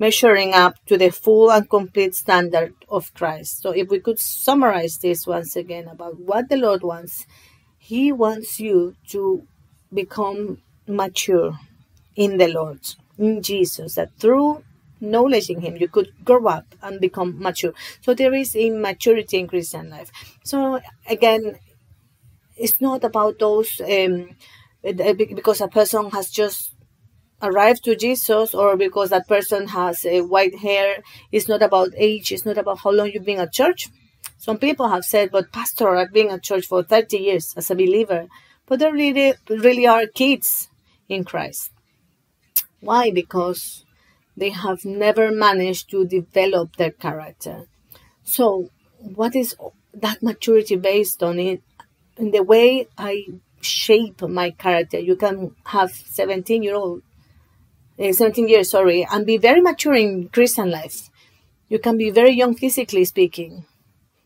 measuring 0.00 0.54
up 0.54 0.74
to 0.86 0.96
the 0.96 1.10
full 1.10 1.52
and 1.52 1.68
complete 1.68 2.14
standard 2.14 2.74
of 2.88 3.14
Christ. 3.14 3.60
So 3.60 3.70
if 3.70 3.88
we 3.88 4.00
could 4.00 4.18
summarize 4.18 4.98
this 4.98 5.26
once 5.26 5.54
again 5.54 5.86
about 5.86 6.18
what 6.18 6.48
the 6.48 6.56
Lord 6.56 6.82
wants, 6.82 7.26
he 7.78 8.10
wants 8.10 8.58
you 8.58 8.96
to 9.10 9.46
become 9.92 10.62
mature 10.88 11.60
in 12.16 12.38
the 12.38 12.48
Lord, 12.48 12.80
in 13.18 13.42
Jesus, 13.42 13.94
that 13.96 14.10
through 14.18 14.64
knowledge 15.00 15.50
in 15.50 15.60
him 15.60 15.76
you 15.76 15.88
could 15.88 16.12
grow 16.24 16.46
up 16.46 16.74
and 16.82 17.00
become 17.00 17.40
mature 17.40 17.72
so 18.02 18.12
there 18.12 18.34
is 18.34 18.54
a 18.54 18.68
maturity 18.70 19.38
in 19.38 19.48
christian 19.48 19.88
life 19.88 20.10
so 20.44 20.80
again 21.08 21.58
it's 22.56 22.80
not 22.80 23.02
about 23.02 23.38
those 23.38 23.80
um, 23.80 24.36
because 24.82 25.60
a 25.62 25.68
person 25.68 26.10
has 26.10 26.30
just 26.30 26.72
arrived 27.42 27.84
to 27.84 27.96
jesus 27.96 28.54
or 28.54 28.76
because 28.76 29.10
that 29.10 29.28
person 29.28 29.68
has 29.68 30.04
a 30.04 30.20
white 30.20 30.58
hair 30.58 31.02
it's 31.32 31.48
not 31.48 31.62
about 31.62 31.88
age 31.96 32.32
it's 32.32 32.44
not 32.44 32.58
about 32.58 32.78
how 32.78 32.90
long 32.90 33.10
you've 33.10 33.24
been 33.24 33.40
at 33.40 33.52
church 33.52 33.88
some 34.38 34.58
people 34.58 34.88
have 34.88 35.04
said 35.04 35.30
but 35.30 35.52
pastor 35.52 35.96
i've 35.96 36.12
been 36.12 36.30
at 36.30 36.42
church 36.42 36.66
for 36.66 36.82
30 36.82 37.16
years 37.16 37.54
as 37.56 37.70
a 37.70 37.74
believer 37.74 38.26
but 38.66 38.78
they 38.78 38.90
really 38.90 39.34
really 39.48 39.86
are 39.86 40.06
kids 40.06 40.68
in 41.08 41.24
christ 41.24 41.70
why 42.80 43.10
because 43.10 43.84
they 44.40 44.50
have 44.50 44.84
never 44.84 45.30
managed 45.30 45.90
to 45.90 46.06
develop 46.06 46.76
their 46.76 46.90
character. 46.90 47.66
So, 48.24 48.70
what 48.98 49.36
is 49.36 49.54
that 49.94 50.22
maturity 50.22 50.76
based 50.76 51.22
on? 51.22 51.38
It 51.38 51.62
in 52.16 52.30
the 52.30 52.42
way 52.42 52.86
I 52.98 53.26
shape 53.60 54.22
my 54.22 54.50
character. 54.50 54.98
You 54.98 55.16
can 55.16 55.54
have 55.66 55.90
17 55.90 56.62
year 56.62 56.74
old, 56.74 57.02
uh, 58.00 58.12
17 58.12 58.48
years, 58.48 58.70
sorry, 58.70 59.06
and 59.10 59.26
be 59.26 59.36
very 59.36 59.60
mature 59.60 59.94
in 59.94 60.28
Christian 60.28 60.70
life. 60.70 61.10
You 61.68 61.78
can 61.78 61.96
be 61.98 62.10
very 62.10 62.32
young 62.32 62.54
physically 62.54 63.04
speaking, 63.04 63.66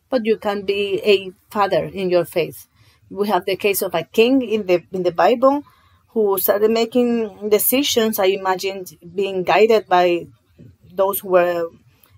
but 0.09 0.25
you 0.25 0.37
can 0.39 0.63
be 0.63 1.01
a 1.05 1.33
father 1.51 1.85
in 1.85 2.09
your 2.11 2.25
faith. 2.25 2.69
We 3.11 3.29
have 3.29 3.45
the 3.45 3.57
case 3.57 3.83
of 3.83 3.95
a 3.95 4.05
king 4.05 4.43
in 4.43 4.67
the 4.67 4.83
in 4.93 5.03
the 5.03 5.13
Bible 5.13 5.65
who 6.09 6.39
started 6.39 6.71
making 6.71 7.51
decisions. 7.51 8.19
I 8.19 8.27
imagined 8.27 8.97
being 9.15 9.43
guided 9.43 9.87
by 9.89 10.27
those 10.93 11.21
who 11.21 11.29
were 11.29 11.69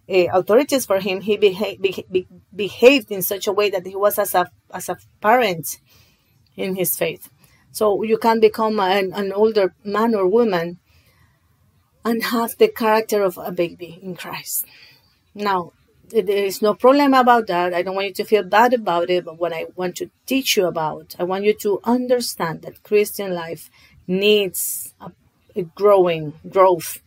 uh, 0.09 0.27
authorities 0.33 0.87
for 0.87 1.01
him. 1.01 1.23
He 1.23 1.37
beha- 1.37 1.77
be- 1.81 2.29
behaved 2.55 3.11
in 3.11 3.23
such 3.23 3.47
a 3.47 3.53
way 3.53 3.71
that 3.71 3.87
he 3.87 3.97
was 3.97 4.19
as 4.19 4.35
a 4.35 4.49
as 4.73 4.89
a 4.89 4.97
parent 5.21 5.79
in 6.57 6.77
his 6.77 6.97
faith. 6.97 7.31
So 7.73 8.03
you 8.05 8.17
can 8.17 8.41
become 8.41 8.79
an, 8.81 9.13
an 9.13 9.33
older 9.33 9.75
man 9.85 10.15
or 10.15 10.27
woman 10.27 10.79
and 12.07 12.23
have 12.23 12.57
the 12.57 12.69
character 12.69 13.25
of 13.25 13.37
a 13.37 13.51
baby 13.51 13.99
in 14.01 14.15
Christ. 14.15 14.65
Now, 15.35 15.73
there 16.09 16.45
is 16.51 16.63
no 16.63 16.73
problem 16.73 17.15
about 17.15 17.49
that. 17.49 17.75
I 17.75 17.83
don't 17.83 17.97
want 17.97 18.07
you 18.07 18.15
to 18.15 18.25
feel 18.25 18.45
bad 18.45 18.73
about 18.73 19.11
it, 19.11 19.25
but 19.25 19.41
what 19.41 19.53
I 19.53 19.67
want 19.75 19.97
to 19.97 20.09
teach 20.25 20.57
you 20.57 20.67
about, 20.67 21.17
I 21.19 21.25
want 21.25 21.45
you 21.45 21.55
to 21.55 21.81
understand 21.83 22.63
that 22.63 22.85
Christian 22.85 23.35
life 23.35 23.71
needs 24.07 24.95
a, 25.01 25.11
a 25.57 25.63
growing 25.63 26.35
growth. 26.49 27.03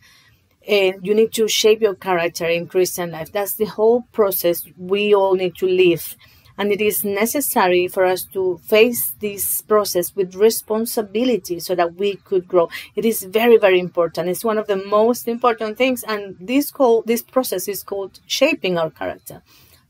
And 0.68 1.04
you 1.06 1.14
need 1.14 1.32
to 1.32 1.48
shape 1.48 1.80
your 1.80 1.94
character 1.94 2.44
in 2.44 2.66
Christian 2.66 3.10
life. 3.10 3.32
That's 3.32 3.54
the 3.54 3.64
whole 3.64 4.02
process 4.12 4.68
we 4.76 5.14
all 5.14 5.34
need 5.34 5.56
to 5.56 5.66
live. 5.66 6.14
And 6.60 6.70
it 6.70 6.82
is 6.82 7.04
necessary 7.06 7.88
for 7.88 8.04
us 8.04 8.22
to 8.34 8.60
face 8.62 9.14
this 9.18 9.62
process 9.62 10.14
with 10.14 10.34
responsibility 10.34 11.58
so 11.58 11.74
that 11.74 11.94
we 11.94 12.16
could 12.16 12.46
grow. 12.46 12.68
It 12.94 13.06
is 13.06 13.22
very, 13.22 13.56
very 13.56 13.80
important. 13.80 14.28
It's 14.28 14.44
one 14.44 14.58
of 14.58 14.66
the 14.66 14.76
most 14.76 15.26
important 15.26 15.78
things. 15.78 16.04
And 16.06 16.36
this 16.38 16.70
call, 16.70 17.00
this 17.00 17.22
process 17.22 17.66
is 17.66 17.82
called 17.82 18.20
shaping 18.26 18.76
our 18.76 18.90
character. 18.90 19.40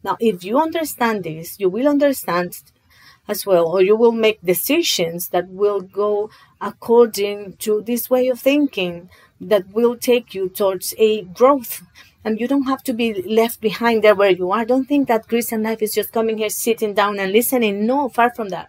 Now, 0.04 0.16
if 0.20 0.44
you 0.44 0.60
understand 0.60 1.24
this, 1.24 1.58
you 1.58 1.68
will 1.68 1.88
understand 1.88 2.62
as 3.26 3.44
well, 3.44 3.66
or 3.66 3.82
you 3.82 3.96
will 3.96 4.12
make 4.12 4.40
decisions 4.40 5.30
that 5.30 5.48
will 5.48 5.80
go 5.80 6.30
according 6.60 7.56
to 7.64 7.82
this 7.82 8.08
way 8.08 8.28
of 8.28 8.38
thinking 8.38 9.10
that 9.40 9.64
will 9.72 9.96
take 9.96 10.34
you 10.34 10.48
towards 10.48 10.94
a 10.98 11.22
growth. 11.22 11.82
And 12.24 12.38
you 12.38 12.46
don't 12.46 12.64
have 12.64 12.82
to 12.84 12.92
be 12.92 13.22
left 13.22 13.60
behind 13.60 14.04
there 14.04 14.14
where 14.14 14.30
you 14.30 14.50
are. 14.52 14.64
Don't 14.64 14.86
think 14.86 15.08
that 15.08 15.28
Christian 15.28 15.62
life 15.62 15.80
is 15.80 15.94
just 15.94 16.12
coming 16.12 16.38
here, 16.38 16.50
sitting 16.50 16.94
down 16.94 17.18
and 17.18 17.32
listening. 17.32 17.86
No, 17.86 18.08
far 18.08 18.34
from 18.34 18.50
that. 18.50 18.68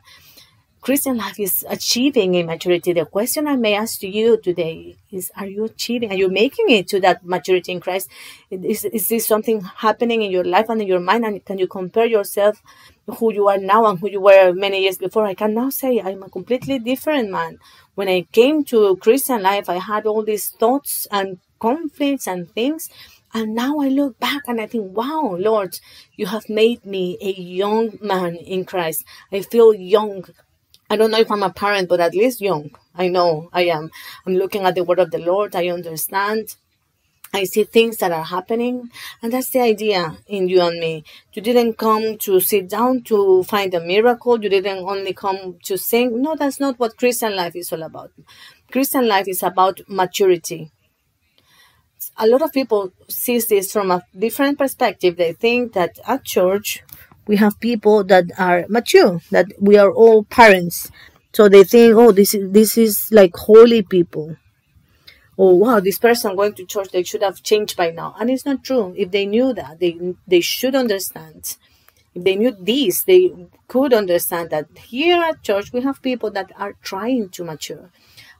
Christian 0.82 1.18
life 1.18 1.40
is 1.40 1.64
achieving 1.70 2.34
a 2.34 2.44
maturity. 2.44 2.92
The 2.92 3.06
question 3.06 3.46
I 3.46 3.56
may 3.56 3.76
ask 3.76 4.00
to 4.00 4.08
you 4.08 4.38
today 4.38 4.96
is 5.12 5.32
Are 5.38 5.46
you 5.46 5.66
achieving? 5.66 6.12
Are 6.12 6.16
you 6.16 6.28
making 6.28 6.72
it 6.72 6.88
to 6.88 7.00
that 7.02 7.24
maturity 7.24 7.72
in 7.72 7.80
Christ? 7.80 8.10
Is, 8.50 8.86
is 8.86 9.08
this 9.08 9.28
something 9.28 9.62
happening 9.62 10.24
in 10.24 10.32
your 10.32 10.44
life 10.44 10.70
and 10.70 10.82
in 10.82 10.88
your 10.88 11.00
mind? 11.00 11.24
And 11.24 11.46
can 11.46 11.60
you 11.60 11.68
compare 11.68 12.08
yourself, 12.08 12.64
who 13.06 13.32
you 13.32 13.48
are 13.48 13.60
now 13.60 13.86
and 13.86 14.00
who 14.00 14.10
you 14.10 14.22
were 14.22 14.54
many 14.54 14.82
years 14.82 14.98
before? 14.98 15.28
I 15.28 15.36
can 15.36 15.54
now 15.54 15.70
say 15.70 16.02
I'm 16.02 16.24
a 16.24 16.30
completely 16.30 16.80
different 16.80 17.30
man. 17.30 17.60
When 17.94 18.08
I 18.08 18.22
came 18.32 18.64
to 18.66 18.96
Christian 18.96 19.44
life, 19.44 19.70
I 19.70 19.78
had 19.78 20.08
all 20.08 20.24
these 20.24 20.50
thoughts 20.50 21.06
and 21.12 21.38
conflicts 21.60 22.26
and 22.26 22.50
things. 22.50 22.90
And 23.34 23.56
now 23.56 23.80
I 23.80 23.88
look 23.88 24.20
back 24.20 24.44
and 24.48 24.60
I 24.60 24.68
think, 24.68 24.96
wow, 24.96 25.36
Lord, 25.40 25.80
you 26.16 26.26
have 26.28 26.50
made 26.50 26.86
me 26.86 27.18
a 27.22 27.32
young 27.32 27.98
man 28.02 28.36
in 28.36 28.66
Christ. 28.66 29.06
I 29.32 29.42
feel 29.42 29.74
young 29.74 30.26
I 30.92 30.98
don't 30.98 31.10
know 31.10 31.20
if 31.20 31.32
I'm 31.32 31.42
a 31.42 31.50
parent, 31.50 31.88
but 31.88 32.02
at 32.02 32.14
least 32.14 32.42
young. 32.42 32.70
I 32.94 33.08
know 33.08 33.50
I 33.54 33.62
am. 33.68 33.92
I'm 34.28 34.36
looking 34.36 34.64
at 34.64 34.76
the 34.76 34.84
word 34.84 35.00
of 35.00 35.10
the 35.10 35.20
Lord. 35.20 35.56
I 35.56 35.70
understand. 35.70 36.58
I 37.34 37.46
see 37.46 37.64
things 37.64 37.96
that 38.00 38.12
are 38.12 38.26
happening. 38.26 38.90
And 39.22 39.32
that's 39.32 39.52
the 39.52 39.62
idea 39.62 40.18
in 40.28 40.50
you 40.50 40.60
and 40.60 40.78
me. 40.82 41.06
You 41.32 41.42
didn't 41.42 41.78
come 41.78 42.18
to 42.18 42.42
sit 42.42 42.68
down 42.68 43.04
to 43.04 43.44
find 43.44 43.74
a 43.74 43.80
miracle. 43.80 44.44
You 44.44 44.50
didn't 44.50 44.80
only 44.80 45.14
come 45.14 45.60
to 45.64 45.78
sing. 45.78 46.22
No, 46.22 46.36
that's 46.36 46.60
not 46.60 46.78
what 46.78 46.98
Christian 46.98 47.38
life 47.38 47.56
is 47.56 47.72
all 47.72 47.84
about. 47.84 48.12
Christian 48.70 49.08
life 49.08 49.30
is 49.30 49.44
about 49.44 49.80
maturity. 49.88 50.72
A 52.24 52.28
lot 52.28 52.44
of 52.44 52.54
people 52.54 52.94
see 53.10 53.40
this 53.40 53.74
from 53.74 53.90
a 53.90 54.04
different 54.18 54.60
perspective. 54.60 55.18
They 55.18 55.34
think 55.34 55.74
that 55.74 55.98
at 56.08 56.24
church, 56.24 56.84
we 57.26 57.36
have 57.38 57.60
people 57.60 58.04
that 58.04 58.26
are 58.38 58.66
mature, 58.70 59.22
that 59.32 59.48
we 59.60 59.76
are 59.76 59.92
all 59.92 60.24
parents. 60.26 60.92
So 61.34 61.50
they 61.50 61.64
think, 61.64 61.96
oh, 61.96 62.12
this 62.12 62.36
is 62.36 62.52
this 62.52 62.78
is 62.78 63.12
like 63.12 63.36
holy 63.36 63.82
people. 63.82 64.38
Oh 65.36 65.56
wow, 65.56 65.80
this 65.80 65.98
person 65.98 66.36
going 66.36 66.54
to 66.54 66.66
church, 66.66 66.90
they 66.92 67.02
should 67.02 67.24
have 67.24 67.42
changed 67.42 67.76
by 67.76 67.90
now. 67.90 68.14
And 68.20 68.30
it's 68.30 68.46
not 68.46 68.64
true. 68.64 68.94
If 68.96 69.10
they 69.10 69.26
knew 69.26 69.52
that, 69.54 69.80
they 69.80 69.94
they 70.28 70.42
should 70.42 70.76
understand. 70.76 71.58
If 72.14 72.24
they 72.24 72.36
knew 72.36 72.52
this, 72.52 73.02
they 73.02 73.34
could 73.68 73.94
understand 73.94 74.52
that 74.52 74.68
here 74.78 75.20
at 75.24 75.42
church 75.42 75.74
we 75.74 75.82
have 75.82 76.04
people 76.04 76.30
that 76.38 76.52
are 76.56 76.76
trying 76.84 77.30
to 77.30 77.44
mature 77.44 77.90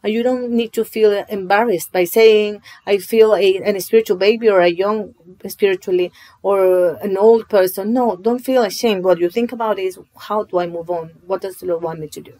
you 0.10 0.24
don't 0.24 0.50
need 0.50 0.74
to 0.74 0.84
feel 0.84 1.12
embarrassed 1.30 1.92
by 1.92 2.04
saying 2.04 2.62
i 2.88 2.98
feel 2.98 3.36
a, 3.36 3.58
a 3.58 3.80
spiritual 3.80 4.18
baby 4.18 4.50
or 4.50 4.60
a 4.60 4.68
young 4.70 5.14
spiritually 5.48 6.12
or 6.44 6.96
an 6.96 7.18
old 7.18 7.50
person. 7.50 7.94
No 7.94 8.16
don't 8.16 8.40
feel 8.40 8.64
ashamed. 8.64 9.04
What 9.04 9.20
you 9.20 9.30
think 9.30 9.52
about 9.52 9.80
is 9.80 10.00
how 10.18 10.44
do 10.44 10.60
i 10.60 10.68
move 10.68 10.90
on? 10.90 11.12
What 11.26 11.42
does 11.42 11.58
the 11.58 11.68
lord 11.68 11.84
want 11.84 12.00
me 12.00 12.08
to 12.10 12.22
do? 12.22 12.34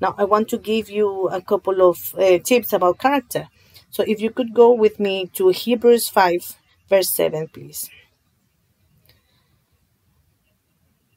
Now 0.00 0.14
i 0.18 0.24
want 0.24 0.48
to 0.48 0.58
give 0.58 0.90
you 0.90 1.28
a 1.28 1.40
couple 1.40 1.88
of 1.88 2.14
uh, 2.16 2.38
tips 2.38 2.72
about 2.72 2.98
character. 2.98 3.48
So 3.90 4.04
if 4.06 4.20
you 4.20 4.30
could 4.30 4.54
go 4.54 4.72
with 4.72 5.00
me 5.00 5.30
to 5.34 5.48
hebrews 5.48 6.08
5 6.08 6.56
verse 6.88 7.10
7 7.14 7.48
please. 7.48 7.90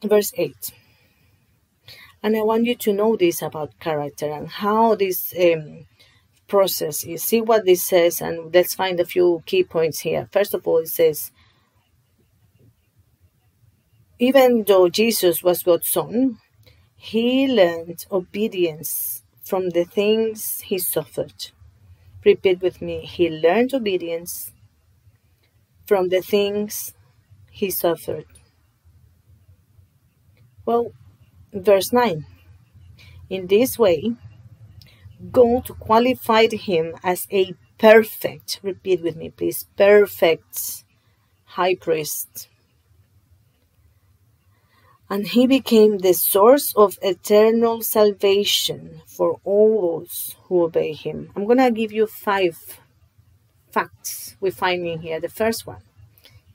Verse 0.04 0.32
8 0.36 0.81
and 2.24 2.36
I 2.36 2.42
want 2.42 2.66
you 2.66 2.76
to 2.76 2.94
know 2.94 3.16
this 3.16 3.42
about 3.42 3.80
character 3.80 4.32
and 4.32 4.48
how 4.48 4.96
this 4.96 5.34
um, 5.40 5.88
process 6.48 7.04
is. 7.04 7.24
See 7.24 7.42
what 7.42 7.66
this 7.66 7.84
says, 7.84 8.22
and 8.22 8.54
let's 8.54 8.76
find 8.76 9.00
a 9.00 9.06
few 9.06 9.42
key 9.46 9.64
points 9.64 10.02
here. 10.02 10.28
First 10.32 10.54
of 10.54 10.68
all, 10.68 10.78
it 10.80 10.90
says, 10.90 11.32
even 14.20 14.64
though 14.68 14.88
Jesus 14.88 15.42
was 15.42 15.64
God's 15.64 15.90
son, 15.90 16.38
he 16.96 17.48
learned 17.48 18.06
obedience 18.12 19.24
from 19.44 19.72
the 19.72 19.84
things 19.84 20.62
he 20.62 20.78
suffered. 20.78 21.50
Repeat 22.24 22.62
with 22.62 22.82
me. 22.84 23.02
He 23.02 23.30
learned 23.30 23.74
obedience 23.74 24.52
from 25.88 26.10
the 26.10 26.22
things 26.22 26.94
he 27.50 27.72
suffered. 27.72 28.26
Well, 30.66 30.92
Verse 31.54 31.92
9 31.92 32.26
In 33.30 33.48
this 33.48 33.78
way, 33.78 34.16
God 35.32 35.68
qualified 35.80 36.52
him 36.52 36.96
as 37.04 37.28
a 37.32 37.54
perfect, 37.78 38.60
repeat 38.64 39.02
with 39.02 39.16
me, 39.16 39.30
please, 39.30 39.66
perfect 39.78 40.84
high 41.46 41.76
priest. 41.76 42.48
And 45.10 45.28
he 45.28 45.46
became 45.46 45.98
the 45.98 46.14
source 46.14 46.74
of 46.76 46.98
eternal 47.02 47.82
salvation 47.82 49.02
for 49.06 49.42
all 49.44 50.00
those 50.00 50.38
who 50.44 50.64
obey 50.64 50.94
him. 50.94 51.32
I'm 51.36 51.46
going 51.46 51.58
to 51.58 51.70
give 51.70 51.92
you 51.92 52.08
five 52.08 52.80
facts 53.72 54.38
we 54.40 54.52
find 54.52 54.88
in 54.88 55.02
here. 55.02 55.20
The 55.20 55.28
first 55.28 55.68
one 55.68 55.82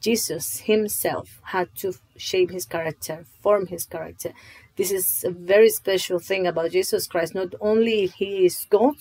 Jesus 0.01 0.61
himself 0.61 1.41
had 1.45 1.75
to 1.77 1.95
shape 2.17 2.51
his 2.51 2.65
character, 2.65 3.27
form 3.43 3.67
his 3.67 3.85
character. 3.85 4.33
This 4.77 4.91
is 4.91 5.25
a 5.25 5.31
very 5.31 5.71
special 5.71 6.19
thing 6.19 6.47
about 6.47 6.71
Jesus 6.71 7.07
Christ. 7.07 7.35
Not 7.35 7.55
only 7.61 8.07
he 8.07 8.45
is 8.45 8.67
God, 8.69 8.97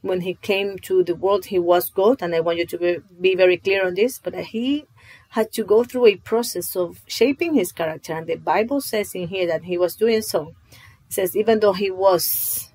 when 0.00 0.22
he 0.22 0.34
came 0.34 0.78
to 0.80 1.04
the 1.04 1.14
world, 1.14 1.46
he 1.46 1.58
was 1.58 1.90
God, 1.90 2.22
and 2.22 2.34
I 2.34 2.40
want 2.40 2.58
you 2.58 2.66
to 2.66 3.02
be, 3.20 3.34
very 3.34 3.56
clear 3.56 3.86
on 3.86 3.94
this, 3.94 4.18
but 4.18 4.34
he 4.34 4.86
had 5.30 5.52
to 5.52 5.64
go 5.64 5.84
through 5.84 6.06
a 6.06 6.16
process 6.16 6.76
of 6.76 7.00
shaping 7.06 7.54
his 7.54 7.72
character. 7.72 8.12
And 8.12 8.26
the 8.26 8.36
Bible 8.36 8.80
says 8.80 9.14
in 9.14 9.28
here 9.28 9.46
that 9.46 9.64
he 9.64 9.78
was 9.78 9.94
doing 9.94 10.22
so. 10.22 10.54
It 11.06 11.12
says, 11.12 11.36
even 11.36 11.60
though 11.60 11.72
he 11.72 11.90
was 11.90 12.70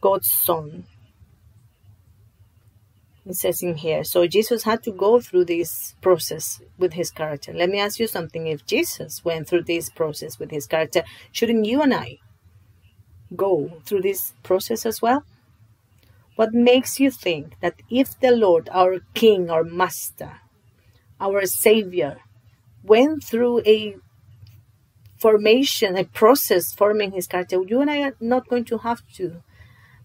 God's 0.00 0.30
son, 0.30 0.86
it 3.26 3.36
says 3.36 3.62
in 3.62 3.76
here. 3.76 4.04
So 4.04 4.26
Jesus 4.26 4.64
had 4.64 4.82
to 4.82 4.90
go 4.90 5.20
through 5.20 5.46
this 5.46 5.94
process 6.00 6.60
with 6.78 6.92
his 6.92 7.10
character. 7.10 7.52
Let 7.52 7.70
me 7.70 7.80
ask 7.80 7.98
you 7.98 8.06
something. 8.06 8.46
If 8.46 8.66
Jesus 8.66 9.24
went 9.24 9.48
through 9.48 9.64
this 9.64 9.88
process 9.88 10.38
with 10.38 10.50
his 10.50 10.66
character, 10.66 11.02
shouldn't 11.32 11.64
you 11.64 11.80
and 11.80 11.94
I 11.94 12.18
go 13.34 13.80
through 13.84 14.02
this 14.02 14.34
process 14.42 14.84
as 14.84 15.00
well? 15.00 15.24
What 16.36 16.52
makes 16.52 17.00
you 17.00 17.10
think 17.10 17.54
that 17.60 17.80
if 17.88 18.18
the 18.20 18.32
Lord, 18.32 18.68
our 18.72 18.98
King, 19.14 19.50
our 19.50 19.64
Master, 19.64 20.40
our 21.20 21.46
Savior, 21.46 22.18
went 22.82 23.24
through 23.24 23.60
a 23.60 23.96
formation, 25.16 25.96
a 25.96 26.04
process 26.04 26.72
forming 26.72 27.12
his 27.12 27.26
character, 27.26 27.62
you 27.66 27.80
and 27.80 27.90
I 27.90 28.02
are 28.02 28.16
not 28.20 28.48
going 28.48 28.64
to 28.66 28.78
have 28.78 29.02
to? 29.14 29.42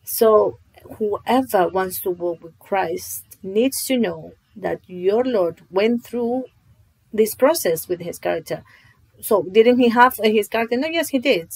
So 0.03 0.59
whoever 0.97 1.67
wants 1.69 2.01
to 2.01 2.11
walk 2.11 2.43
with 2.43 2.57
Christ 2.59 3.37
needs 3.43 3.85
to 3.85 3.97
know 3.97 4.33
that 4.55 4.81
your 4.87 5.23
Lord 5.23 5.61
went 5.69 6.03
through 6.03 6.45
this 7.13 7.35
process 7.35 7.87
with 7.87 8.01
his 8.01 8.19
character. 8.19 8.63
So, 9.21 9.43
didn't 9.43 9.79
he 9.79 9.89
have 9.89 10.17
his 10.17 10.47
character? 10.47 10.77
No, 10.77 10.87
yes, 10.87 11.09
he 11.09 11.19
did. 11.19 11.49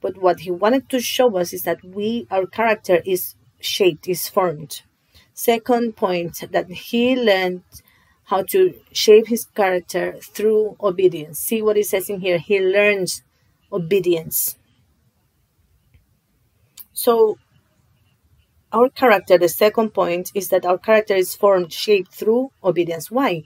But 0.00 0.18
what 0.18 0.40
he 0.40 0.50
wanted 0.50 0.88
to 0.90 1.00
show 1.00 1.36
us 1.36 1.52
is 1.52 1.62
that 1.62 1.82
we, 1.84 2.26
our 2.30 2.46
character 2.46 3.00
is 3.04 3.34
shaped, 3.60 4.08
is 4.08 4.28
formed. 4.28 4.82
Second 5.34 5.96
point, 5.96 6.42
that 6.52 6.68
he 6.68 7.16
learned 7.16 7.62
how 8.24 8.42
to 8.42 8.74
shape 8.92 9.28
his 9.28 9.44
character 9.44 10.16
through 10.20 10.76
obedience. 10.80 11.38
See 11.38 11.62
what 11.62 11.76
he 11.76 11.82
says 11.82 12.08
in 12.10 12.20
here. 12.20 12.38
He 12.38 12.60
learns 12.60 13.22
obedience. 13.72 14.56
So 16.92 17.38
our 18.72 18.88
character, 18.88 19.36
the 19.36 19.48
second 19.48 19.90
point 19.90 20.32
is 20.34 20.48
that 20.48 20.64
our 20.64 20.78
character 20.78 21.14
is 21.14 21.34
formed, 21.34 21.72
shaped 21.72 22.12
through 22.14 22.52
obedience. 22.64 23.10
Why? 23.10 23.44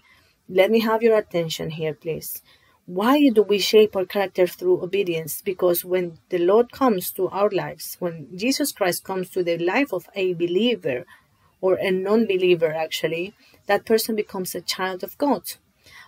Let 0.48 0.70
me 0.70 0.80
have 0.80 1.02
your 1.02 1.16
attention 1.16 1.70
here, 1.70 1.94
please. 1.94 2.42
Why 2.86 3.30
do 3.30 3.42
we 3.42 3.58
shape 3.58 3.96
our 3.96 4.04
character 4.04 4.46
through 4.46 4.82
obedience? 4.82 5.42
Because 5.42 5.84
when 5.84 6.18
the 6.28 6.38
Lord 6.38 6.70
comes 6.70 7.10
to 7.12 7.28
our 7.28 7.50
lives, 7.50 7.96
when 7.98 8.28
Jesus 8.36 8.70
Christ 8.70 9.02
comes 9.02 9.28
to 9.30 9.42
the 9.42 9.58
life 9.58 9.92
of 9.92 10.08
a 10.14 10.34
believer 10.34 11.04
or 11.60 11.74
a 11.74 11.90
non 11.90 12.26
believer, 12.26 12.72
actually, 12.72 13.34
that 13.66 13.84
person 13.84 14.14
becomes 14.14 14.54
a 14.54 14.60
child 14.60 15.02
of 15.02 15.18
God. 15.18 15.42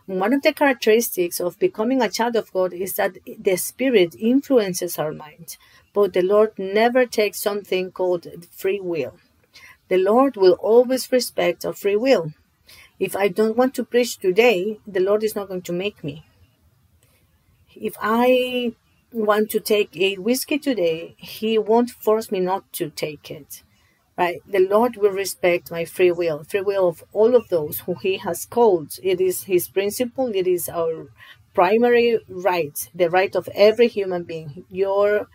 One 0.07 0.33
of 0.33 0.43
the 0.43 0.53
characteristics 0.53 1.41
of 1.41 1.59
becoming 1.59 2.01
a 2.01 2.09
child 2.09 2.37
of 2.37 2.53
God 2.53 2.73
is 2.73 2.95
that 2.95 3.19
the 3.27 3.57
Spirit 3.57 4.15
influences 4.19 4.99
our 4.99 5.13
mind 5.13 5.57
but 5.93 6.13
the 6.13 6.23
Lord 6.23 6.53
never 6.59 7.07
takes 7.07 7.41
something 7.41 7.91
called 7.93 8.27
free 8.51 8.81
will. 8.81 9.19
The 9.89 9.99
Lord 9.99 10.37
will 10.37 10.57
always 10.61 11.11
respect 11.11 11.65
our 11.65 11.73
free 11.73 11.97
will. 11.97 12.33
If 12.99 13.17
I 13.17 13.29
don't 13.29 13.57
want 13.57 13.75
to 13.75 13.85
preach 13.85 14.19
today, 14.19 14.79
the 14.87 15.01
Lord 15.01 15.23
is 15.23 15.35
not 15.35 15.49
going 15.49 15.63
to 15.63 15.73
make 15.73 16.03
me. 16.03 16.25
If 17.75 17.97
I 18.01 18.73
want 19.13 19.51
to 19.51 19.61
take 19.61 19.97
a 19.97 20.17
whiskey 20.17 20.59
today, 20.59 21.15
He 21.17 21.59
won't 21.59 21.91
force 21.91 22.31
me 22.31 22.41
not 22.41 22.71
to 22.75 22.91
take 22.91 23.31
it. 23.31 23.63
Right? 24.17 24.43
The 24.47 24.67
Lord 24.67 24.97
will 24.97 25.13
respect 25.13 25.71
my 25.71 25.85
free 25.85 26.11
will, 26.11 26.43
free 26.43 26.61
will 26.61 26.89
of 26.89 27.05
all 27.13 27.37
of 27.37 27.49
those 27.49 27.81
who 27.81 27.95
He 27.95 28.17
has 28.19 28.47
called. 28.47 28.99
It 29.03 29.21
is 29.21 29.45
His 29.45 29.69
principle, 29.69 30.33
it 30.35 30.47
is 30.49 30.69
our 30.69 31.07
primary 31.55 32.19
right, 32.29 32.91
the 32.95 33.09
right 33.09 33.35
of 33.35 33.49
every 33.55 33.89
human 33.89 34.25
being. 34.25 34.65
Your 34.71 35.29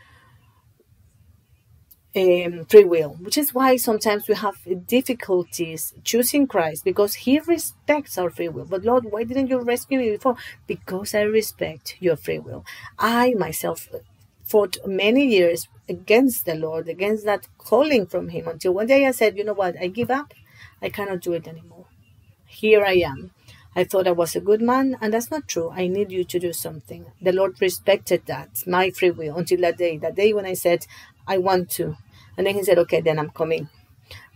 um, 2.15 2.65
free 2.65 2.83
will, 2.83 3.11
which 3.21 3.37
is 3.37 3.53
why 3.53 3.75
sometimes 3.77 4.27
we 4.27 4.35
have 4.35 4.55
difficulties 4.87 5.93
choosing 6.03 6.45
Christ 6.47 6.83
because 6.83 7.15
He 7.15 7.39
respects 7.39 8.17
our 8.17 8.29
free 8.29 8.49
will. 8.49 8.65
But 8.65 8.83
Lord, 8.83 9.05
why 9.09 9.23
didn't 9.23 9.47
you 9.47 9.59
rescue 9.59 9.97
me 9.99 10.11
before? 10.11 10.35
Because 10.67 11.15
I 11.15 11.21
respect 11.21 11.95
your 11.99 12.15
free 12.15 12.39
will. 12.39 12.65
I 12.99 13.33
myself 13.33 13.89
fought 14.43 14.77
many 14.85 15.25
years 15.25 15.67
against 15.89 16.45
the 16.45 16.55
Lord, 16.55 16.87
against 16.87 17.25
that 17.25 17.47
calling 17.57 18.05
from 18.05 18.29
Him 18.29 18.47
until 18.47 18.73
one 18.73 18.87
day 18.87 19.07
I 19.07 19.11
said, 19.11 19.37
you 19.37 19.43
know 19.43 19.53
what, 19.53 19.75
I 19.81 19.87
give 19.87 20.11
up. 20.11 20.33
I 20.81 20.89
cannot 20.89 21.21
do 21.21 21.33
it 21.33 21.47
anymore. 21.47 21.85
Here 22.47 22.85
I 22.85 22.93
am. 22.95 23.31
I 23.75 23.83
thought 23.83 24.07
I 24.07 24.11
was 24.11 24.35
a 24.35 24.41
good 24.41 24.61
man, 24.61 24.97
and 25.01 25.13
that's 25.13 25.31
not 25.31 25.47
true. 25.47 25.71
I 25.71 25.87
need 25.87 26.11
you 26.11 26.23
to 26.25 26.39
do 26.39 26.53
something. 26.53 27.05
The 27.21 27.33
Lord 27.33 27.59
respected 27.61 28.25
that, 28.27 28.63
my 28.67 28.91
free 28.91 29.11
will, 29.11 29.37
until 29.37 29.61
that 29.61 29.77
day. 29.77 29.97
That 29.97 30.15
day 30.15 30.33
when 30.33 30.45
I 30.45 30.53
said, 30.53 30.85
I 31.27 31.37
want 31.39 31.69
to. 31.71 31.97
And 32.37 32.47
then 32.47 32.55
He 32.55 32.63
said, 32.63 32.77
okay, 32.79 33.01
then 33.01 33.19
I'm 33.19 33.29
coming. 33.29 33.69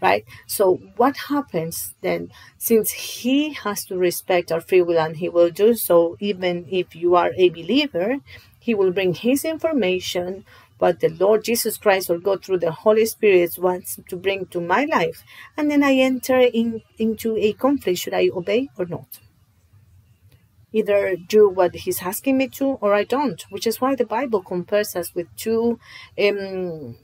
Right? 0.02 0.26
So, 0.46 0.76
what 0.96 1.18
happens 1.18 1.94
then, 2.02 2.32
since 2.58 2.92
He 2.92 3.54
has 3.54 3.86
to 3.86 3.98
respect 3.98 4.52
our 4.52 4.62
free 4.62 4.82
will 4.82 5.00
and 5.00 5.18
He 5.18 5.30
will 5.30 5.50
do 5.50 5.74
so, 5.74 6.18
even 6.20 6.68
if 6.70 6.96
you 6.96 7.16
are 7.16 7.32
a 7.36 7.50
believer, 7.50 8.18
He 8.60 8.74
will 8.74 8.92
bring 8.92 9.14
His 9.14 9.44
information 9.44 10.46
but 10.80 11.00
the 11.00 11.10
Lord 11.10 11.44
Jesus 11.44 11.78
Christ 11.78 12.10
will 12.10 12.20
go 12.20 12.38
through 12.38 12.60
the 12.60 12.72
Holy 12.72 13.06
Spirit 13.06 13.58
wants 13.58 14.00
to 14.10 14.16
bring 14.16 14.46
to 14.48 14.62
my 14.62 14.86
life. 14.86 15.24
And 15.56 15.72
then 15.72 15.84
I 15.84 15.96
enter 15.96 16.38
in, 16.38 16.84
into 16.98 17.36
a 17.38 17.54
conflict. 17.54 18.00
Should 18.00 18.14
I 18.14 18.30
obey 18.34 18.70
or 18.78 18.86
not? 18.86 19.20
Either 20.72 21.16
do 21.16 21.50
what 21.50 21.74
he's 21.74 22.02
asking 22.04 22.38
me 22.38 22.48
to 22.50 22.66
or 22.82 22.94
I 22.94 23.04
don't, 23.06 23.42
which 23.50 23.66
is 23.66 23.82
why 23.82 23.96
the 23.96 24.06
Bible 24.06 24.44
compares 24.44 24.96
us 24.96 25.16
with 25.16 25.28
two 25.36 25.80
um, 26.20 26.98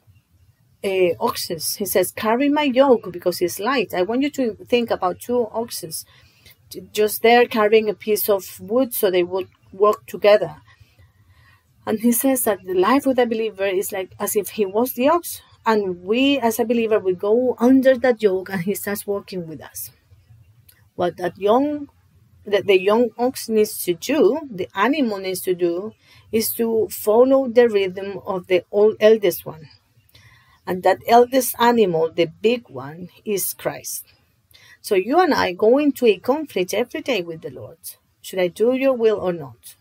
uh, 0.83 1.15
oxes. 1.19 1.75
He 1.75 1.85
says, 1.85 2.11
Carry 2.11 2.49
my 2.49 2.63
yoke 2.63 3.11
because 3.11 3.41
it's 3.41 3.59
light. 3.59 3.93
I 3.93 4.03
want 4.03 4.21
you 4.21 4.29
to 4.31 4.55
think 4.65 4.91
about 4.91 5.19
two 5.19 5.47
oxes 5.51 6.05
just 6.91 7.21
there 7.21 7.45
carrying 7.45 7.89
a 7.89 7.93
piece 7.93 8.29
of 8.29 8.59
wood 8.59 8.93
so 8.93 9.11
they 9.11 9.23
would 9.23 9.47
work 9.71 10.05
together. 10.05 10.55
And 11.85 11.99
he 11.99 12.11
says 12.11 12.43
that 12.43 12.59
the 12.63 12.73
life 12.73 13.05
with 13.05 13.19
a 13.19 13.25
believer 13.25 13.65
is 13.65 13.91
like 13.91 14.11
as 14.19 14.35
if 14.35 14.49
he 14.49 14.65
was 14.65 14.93
the 14.93 15.09
ox, 15.09 15.41
and 15.65 16.03
we 16.03 16.39
as 16.39 16.59
a 16.59 16.65
believer 16.65 16.99
we 16.99 17.13
go 17.13 17.55
under 17.59 17.97
that 17.97 18.21
yoke 18.21 18.49
and 18.49 18.61
he 18.61 18.75
starts 18.75 19.05
working 19.05 19.47
with 19.47 19.61
us. 19.61 19.91
What 20.95 21.17
that 21.17 21.37
young 21.37 21.89
that 22.45 22.67
the 22.67 22.79
young 22.79 23.09
ox 23.17 23.47
needs 23.47 23.83
to 23.85 23.93
do, 23.93 24.41
the 24.51 24.67
animal 24.75 25.17
needs 25.17 25.39
to 25.41 25.55
do, 25.55 25.93
is 26.31 26.51
to 26.51 26.87
follow 26.89 27.47
the 27.47 27.69
rhythm 27.69 28.19
of 28.25 28.47
the 28.47 28.65
old 28.69 28.97
eldest 28.99 29.45
one. 29.45 29.69
And 30.65 30.83
that 30.83 30.99
eldest 31.07 31.55
animal, 31.59 32.11
the 32.11 32.25
big 32.41 32.69
one, 32.69 33.09
is 33.25 33.53
Christ. 33.53 34.05
So 34.81 34.95
you 34.95 35.19
and 35.19 35.33
I 35.33 35.53
go 35.53 35.77
into 35.77 36.05
a 36.05 36.17
conflict 36.17 36.73
every 36.73 37.01
day 37.01 37.21
with 37.21 37.41
the 37.41 37.49
Lord. 37.49 37.79
Should 38.21 38.39
I 38.39 38.47
do 38.47 38.73
your 38.73 38.93
will 38.93 39.17
or 39.17 39.33
not? 39.33 39.75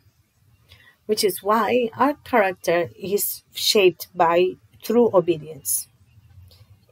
which 1.06 1.24
is 1.24 1.42
why 1.42 1.90
our 1.96 2.14
character 2.24 2.90
is 2.98 3.42
shaped 3.54 4.08
by 4.14 4.52
true 4.82 5.10
obedience. 5.12 5.88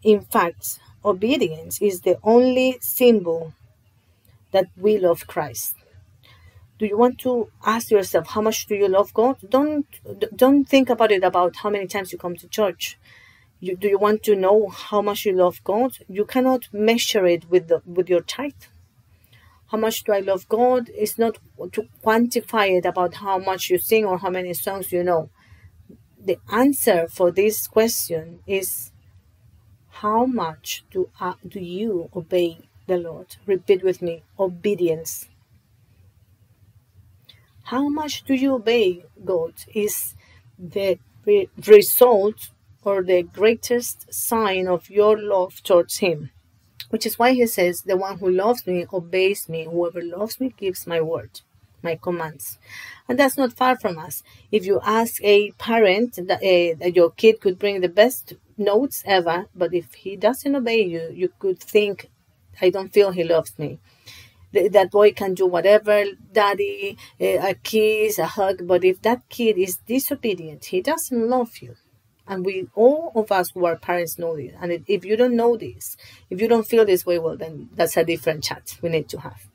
In 0.02 0.20
fact, 0.20 0.78
obedience 1.04 1.80
is 1.80 2.00
the 2.02 2.18
only 2.22 2.78
symbol 2.80 3.54
that 4.52 4.66
we 4.76 4.98
love 4.98 5.26
Christ. 5.26 5.74
Do 6.78 6.86
you 6.86 6.96
want 6.96 7.18
to 7.20 7.50
ask 7.64 7.90
yourself 7.90 8.28
how 8.28 8.40
much 8.40 8.66
do 8.66 8.74
you 8.74 8.88
love 8.88 9.12
God? 9.14 9.36
Don't 9.48 9.86
don't 10.34 10.64
think 10.66 10.88
about 10.88 11.12
it 11.12 11.22
about 11.22 11.56
how 11.56 11.70
many 11.70 11.86
times 11.86 12.12
you 12.12 12.18
come 12.18 12.36
to 12.36 12.48
church. 12.48 12.98
You, 13.60 13.76
do 13.76 13.88
you 13.88 13.98
want 13.98 14.22
to 14.24 14.34
know 14.34 14.68
how 14.68 15.02
much 15.02 15.26
you 15.26 15.32
love 15.32 15.62
God? 15.64 15.98
You 16.08 16.24
cannot 16.24 16.68
measure 16.72 17.26
it 17.26 17.50
with 17.50 17.68
the, 17.68 17.82
with 17.86 18.08
your 18.08 18.22
tithe 18.22 18.52
how 19.70 19.78
much 19.78 20.02
do 20.02 20.12
I 20.12 20.20
love 20.20 20.48
God 20.48 20.90
It's 20.94 21.16
not 21.16 21.38
to 21.72 21.86
quantify 22.04 22.78
it 22.78 22.84
about 22.84 23.14
how 23.14 23.38
much 23.38 23.70
you 23.70 23.78
sing 23.78 24.04
or 24.04 24.18
how 24.18 24.30
many 24.30 24.52
songs 24.54 24.90
you 24.92 25.04
know. 25.04 25.30
The 26.22 26.38
answer 26.52 27.06
for 27.08 27.30
this 27.30 27.68
question 27.68 28.40
is 28.46 28.90
how 30.02 30.26
much 30.26 30.84
do, 30.90 31.08
do 31.46 31.60
you 31.60 32.10
obey 32.14 32.58
the 32.86 32.96
Lord? 32.96 33.36
Repeat 33.46 33.84
with 33.84 34.02
me 34.02 34.24
obedience. 34.38 35.28
How 37.64 37.88
much 37.88 38.24
do 38.24 38.34
you 38.34 38.54
obey 38.54 39.04
God 39.24 39.54
is 39.72 40.16
the 40.58 40.98
re- 41.24 41.48
result 41.66 42.50
or 42.82 43.02
the 43.02 43.22
greatest 43.22 44.12
sign 44.12 44.66
of 44.66 44.90
your 44.90 45.20
love 45.20 45.62
towards 45.62 45.98
Him 45.98 46.30
which 46.90 47.06
is 47.06 47.18
why 47.18 47.32
he 47.32 47.46
says, 47.46 47.82
The 47.82 47.96
one 47.96 48.18
who 48.18 48.30
loves 48.30 48.66
me 48.66 48.84
obeys 48.92 49.48
me. 49.48 49.64
Whoever 49.64 50.02
loves 50.02 50.38
me 50.40 50.52
gives 50.56 50.86
my 50.86 51.00
word, 51.00 51.40
my 51.82 51.96
commands. 51.96 52.58
And 53.08 53.18
that's 53.18 53.38
not 53.38 53.52
far 53.52 53.78
from 53.78 53.98
us. 53.98 54.22
If 54.52 54.66
you 54.66 54.80
ask 54.84 55.22
a 55.22 55.52
parent 55.52 56.16
that, 56.16 56.42
uh, 56.42 56.76
that 56.80 56.96
your 56.96 57.10
kid 57.10 57.40
could 57.40 57.58
bring 57.58 57.80
the 57.80 57.88
best 57.88 58.34
notes 58.58 59.02
ever, 59.06 59.46
but 59.54 59.72
if 59.72 59.94
he 59.94 60.16
doesn't 60.16 60.54
obey 60.54 60.82
you, 60.84 61.10
you 61.14 61.32
could 61.38 61.60
think, 61.60 62.10
I 62.60 62.70
don't 62.70 62.92
feel 62.92 63.12
he 63.12 63.24
loves 63.24 63.58
me. 63.58 63.78
that 64.52 64.90
boy 64.90 65.12
can 65.12 65.32
do 65.34 65.46
whatever, 65.46 66.04
daddy, 66.32 66.98
a 67.20 67.54
kiss, 67.62 68.18
a 68.18 68.26
hug, 68.26 68.66
but 68.66 68.84
if 68.84 69.00
that 69.02 69.28
kid 69.28 69.56
is 69.56 69.76
disobedient, 69.76 70.64
he 70.66 70.80
doesn't 70.82 71.28
love 71.28 71.58
you 71.58 71.76
and 72.30 72.46
we 72.46 72.68
all 72.74 73.10
of 73.16 73.32
us 73.32 73.50
who 73.50 73.66
are 73.66 73.76
parents 73.76 74.18
know 74.18 74.36
this. 74.36 74.54
And 74.62 74.84
if 74.86 75.04
you 75.04 75.16
don't 75.16 75.36
know 75.36 75.56
this 75.56 75.96
if 76.30 76.40
you 76.40 76.48
don't 76.48 76.66
feel 76.66 76.86
this 76.86 77.04
way 77.04 77.18
well 77.18 77.36
then 77.36 77.68
that's 77.74 77.96
a 77.96 78.04
different 78.04 78.44
chat 78.44 78.78
we 78.80 78.88
need 78.88 79.08
to 79.10 79.20
have 79.20 79.46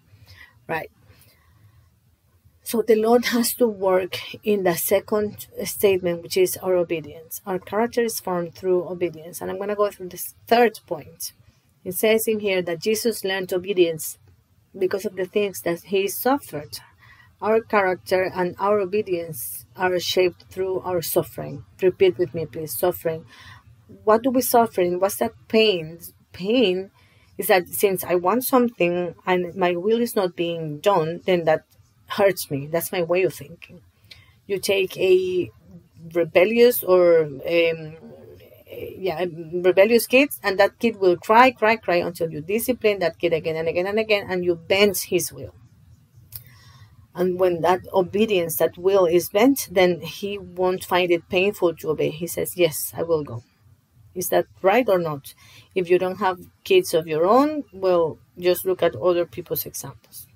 right? 0.67 0.91
So 2.63 2.81
the 2.81 2.95
lord 2.95 3.25
has 3.27 3.53
to 3.55 3.67
work 3.67 4.19
in 4.43 4.63
the 4.63 4.75
second 4.75 5.47
statement 5.63 6.21
which 6.21 6.37
is 6.37 6.57
our 6.57 6.75
obedience. 6.75 7.41
Our 7.45 7.59
character 7.59 8.01
is 8.01 8.19
formed 8.19 8.53
through 8.55 8.89
obedience. 8.89 9.41
And 9.41 9.49
i'm 9.49 9.57
going 9.57 9.69
to 9.69 9.75
go 9.75 9.89
through 9.89 10.09
this 10.09 10.35
third 10.45 10.79
point. 10.85 11.31
It 11.85 11.95
says 11.95 12.27
in 12.27 12.41
here 12.41 12.61
that 12.61 12.81
jesus 12.81 13.23
learned 13.23 13.53
obedience 13.53 14.17
because 14.77 15.05
of 15.05 15.15
the 15.15 15.25
things 15.25 15.61
that 15.61 15.83
he 15.85 16.09
suffered. 16.09 16.79
Our 17.41 17.61
character 17.61 18.31
and 18.33 18.55
our 18.59 18.79
obedience 18.79 19.64
are 19.75 19.99
shaped 19.99 20.45
through 20.49 20.79
our 20.81 21.01
suffering. 21.01 21.65
Repeat 21.81 22.17
with 22.17 22.33
me, 22.33 22.45
please. 22.45 22.77
Suffering. 22.77 23.25
What 24.03 24.23
do 24.23 24.29
we 24.29 24.41
suffer? 24.41 24.83
What's 24.97 25.17
that 25.17 25.33
pain? 25.47 25.99
Pain 26.31 26.91
is 27.37 27.47
that 27.47 27.67
since 27.67 28.03
I 28.03 28.15
want 28.15 28.43
something 28.43 29.15
and 29.25 29.55
my 29.55 29.75
will 29.75 30.01
is 30.01 30.15
not 30.15 30.35
being 30.35 30.79
done, 30.79 31.21
then 31.25 31.43
that 31.45 31.65
hurts 32.07 32.49
me. 32.49 32.67
That's 32.67 32.91
my 32.91 33.01
way 33.03 33.23
of 33.23 33.33
thinking. 33.33 33.81
You 34.47 34.59
take 34.59 34.97
a 34.97 35.51
rebellious 36.13 36.83
or 36.83 37.23
um, 37.23 37.97
yeah 38.69 39.25
rebellious 39.53 40.05
kids 40.05 40.39
and 40.43 40.59
that 40.59 40.77
kid 40.79 40.97
will 40.97 41.17
cry 41.17 41.51
cry 41.51 41.75
cry 41.75 41.95
until 41.95 42.29
you 42.31 42.41
discipline 42.41 42.99
that 42.99 43.17
kid 43.17 43.33
again 43.33 43.55
and 43.55 43.67
again 43.67 43.87
and 43.87 43.99
again 43.99 44.27
and 44.29 44.43
you 44.43 44.55
bend 44.55 44.97
his 44.97 45.31
will 45.31 45.53
and 47.15 47.39
when 47.39 47.61
that 47.61 47.81
obedience, 47.93 48.57
that 48.57 48.77
will 48.77 49.05
is 49.05 49.29
bent, 49.29 49.69
then 49.71 50.01
he 50.01 50.37
won't 50.37 50.83
find 50.83 51.09
it 51.09 51.29
painful 51.29 51.73
to 51.75 51.89
obey. 51.91 52.09
He 52.09 52.27
says, 52.27 52.57
Yes, 52.57 52.93
I 52.95 53.03
will 53.03 53.23
go. 53.23 53.43
Is 54.13 54.29
that 54.29 54.47
right 54.61 54.87
or 54.87 54.99
not? 54.99 55.33
If 55.73 55.89
you 55.89 55.97
don't 55.97 56.19
have 56.19 56.39
kids 56.63 56.93
of 56.93 57.07
your 57.07 57.25
own, 57.25 57.63
well, 57.73 58.17
just 58.37 58.65
look 58.65 58.83
at 58.83 58.95
other 58.95 59.25
people's 59.25 59.65
examples. 59.65 60.27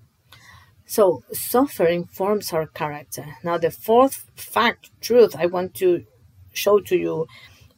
So, 0.86 1.24
suffering 1.32 2.06
forms 2.06 2.52
our 2.52 2.66
character. 2.66 3.26
Now, 3.44 3.58
the 3.58 3.72
fourth 3.72 4.26
fact, 4.36 4.90
truth, 5.02 5.36
I 5.38 5.46
want 5.46 5.76
to 5.76 6.06
show 6.52 6.80
to 6.80 6.98
you 6.98 7.28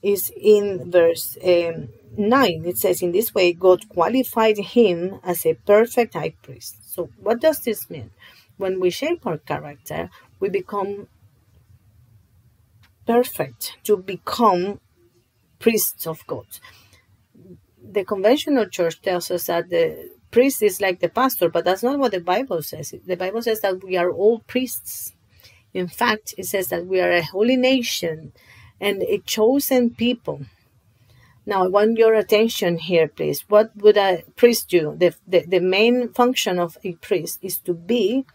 is 0.01 0.31
in 0.35 0.89
verse 0.89 1.37
um, 1.43 1.89
9. 2.17 2.63
It 2.65 2.77
says, 2.77 3.01
In 3.01 3.11
this 3.11 3.33
way, 3.33 3.53
God 3.53 3.89
qualified 3.89 4.57
him 4.57 5.19
as 5.23 5.45
a 5.45 5.55
perfect 5.55 6.13
high 6.13 6.35
priest. 6.41 6.77
So, 6.93 7.09
what 7.21 7.41
does 7.41 7.59
this 7.59 7.89
mean? 7.89 8.11
When 8.61 8.79
we 8.79 8.89
shape 8.89 9.25
our 9.25 9.39
character, 9.39 10.09
we 10.39 10.47
become 10.49 11.07
perfect 13.05 13.77
to 13.83 13.97
become 13.97 14.79
priests 15.59 16.05
of 16.07 16.25
God. 16.27 16.45
The 17.83 18.05
conventional 18.05 18.67
church 18.67 19.01
tells 19.01 19.31
us 19.31 19.47
that 19.47 19.69
the 19.69 20.11
priest 20.29 20.61
is 20.61 20.79
like 20.79 20.99
the 20.99 21.09
pastor, 21.09 21.49
but 21.49 21.65
that's 21.65 21.83
not 21.83 21.99
what 21.99 22.11
the 22.11 22.21
Bible 22.21 22.61
says. 22.61 22.93
The 23.05 23.17
Bible 23.17 23.41
says 23.41 23.61
that 23.61 23.83
we 23.83 23.97
are 23.97 24.11
all 24.11 24.39
priests. 24.39 25.13
In 25.73 25.87
fact, 25.87 26.35
it 26.37 26.45
says 26.45 26.67
that 26.69 26.85
we 26.85 27.01
are 27.01 27.11
a 27.11 27.23
holy 27.23 27.57
nation 27.57 28.33
and 28.79 29.01
a 29.03 29.17
chosen 29.19 29.89
people. 29.91 30.41
Now, 31.45 31.63
I 31.63 31.67
want 31.67 31.97
your 31.97 32.13
attention 32.13 32.77
here, 32.77 33.07
please. 33.07 33.43
What 33.49 33.75
would 33.77 33.97
a 33.97 34.23
priest 34.35 34.69
do? 34.69 34.95
The, 34.95 35.15
the, 35.27 35.43
the 35.47 35.59
main 35.59 36.13
function 36.13 36.59
of 36.59 36.77
a 36.83 36.93
priest 36.93 37.39
is 37.41 37.57
to 37.59 37.73
be 37.73 38.25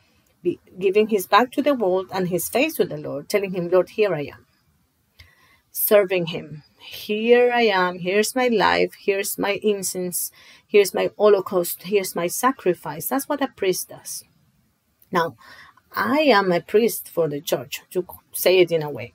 be 0.46 0.60
giving 0.84 1.08
his 1.08 1.26
back 1.34 1.48
to 1.52 1.62
the 1.62 1.74
world 1.82 2.08
and 2.12 2.28
his 2.28 2.48
face 2.56 2.74
to 2.76 2.84
the 2.84 3.00
Lord, 3.08 3.28
telling 3.28 3.52
him, 3.56 3.68
Lord, 3.68 3.88
here 3.98 4.14
I 4.14 4.24
am. 4.34 4.42
Serving 5.72 6.26
him. 6.36 6.48
here 6.86 7.52
I 7.52 7.62
am, 7.62 7.98
here's 7.98 8.34
my 8.34 8.48
life, 8.48 8.92
here's 9.06 9.38
my 9.38 9.54
incense, 9.62 10.30
here's 10.66 10.94
my 10.94 11.10
holocaust, 11.18 11.82
here's 11.82 12.14
my 12.14 12.28
sacrifice. 12.28 13.08
That's 13.08 13.28
what 13.28 13.42
a 13.42 13.48
priest 13.48 13.88
does. 13.88 14.24
Now, 15.10 15.36
I 15.92 16.20
am 16.38 16.52
a 16.52 16.60
priest 16.60 17.08
for 17.08 17.28
the 17.28 17.40
church, 17.40 17.82
to 17.90 18.06
say 18.32 18.58
it 18.62 18.70
in 18.70 18.82
a 18.82 18.90
way. 18.90 19.14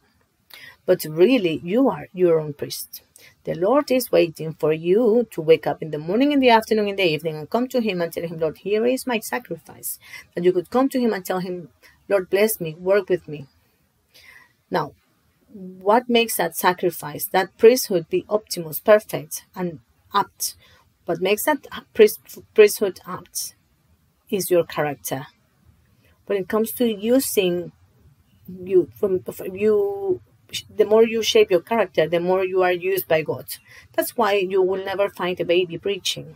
But 0.85 1.05
really, 1.05 1.61
you 1.63 1.89
are 1.89 2.07
your 2.13 2.39
own 2.39 2.53
priest. 2.53 3.03
The 3.43 3.55
Lord 3.55 3.89
is 3.89 4.11
waiting 4.11 4.53
for 4.53 4.71
you 4.71 5.27
to 5.31 5.41
wake 5.41 5.65
up 5.65 5.81
in 5.81 5.89
the 5.89 5.97
morning, 5.97 6.31
in 6.31 6.39
the 6.39 6.51
afternoon, 6.51 6.87
in 6.87 6.95
the 6.95 7.03
evening, 7.03 7.37
and 7.37 7.49
come 7.49 7.67
to 7.69 7.81
Him 7.81 7.99
and 7.99 8.13
tell 8.13 8.27
Him, 8.27 8.37
Lord, 8.37 8.59
here 8.59 8.85
is 8.85 9.07
my 9.07 9.19
sacrifice. 9.19 9.97
That 10.35 10.43
you 10.43 10.53
could 10.53 10.69
come 10.69 10.89
to 10.89 10.99
Him 10.99 11.11
and 11.11 11.25
tell 11.25 11.39
Him, 11.39 11.69
Lord, 12.07 12.29
bless 12.29 12.61
me, 12.61 12.75
work 12.75 13.09
with 13.09 13.27
me. 13.27 13.47
Now, 14.69 14.93
what 15.53 16.07
makes 16.07 16.37
that 16.37 16.55
sacrifice, 16.55 17.25
that 17.27 17.57
priesthood 17.57 18.09
be 18.09 18.25
optimus, 18.29 18.79
perfect, 18.79 19.45
and 19.55 19.79
apt? 20.13 20.55
What 21.05 21.19
makes 21.19 21.43
that 21.45 21.67
priest, 21.93 22.19
priesthood 22.53 22.99
apt 23.07 23.55
is 24.29 24.51
your 24.51 24.65
character. 24.65 25.27
When 26.27 26.37
it 26.37 26.47
comes 26.47 26.71
to 26.73 26.85
using 26.85 27.71
you 28.47 28.89
from 28.95 29.23
you 29.53 30.21
the 30.75 30.85
more 30.85 31.05
you 31.05 31.21
shape 31.23 31.51
your 31.51 31.61
character, 31.61 32.07
the 32.07 32.19
more 32.19 32.43
you 32.45 32.61
are 32.63 32.71
used 32.71 33.07
by 33.07 33.21
God. 33.21 33.45
That's 33.93 34.17
why 34.17 34.33
you 34.35 34.61
will 34.61 34.83
never 34.83 35.09
find 35.09 35.39
a 35.39 35.45
baby 35.45 35.77
preaching. 35.77 36.35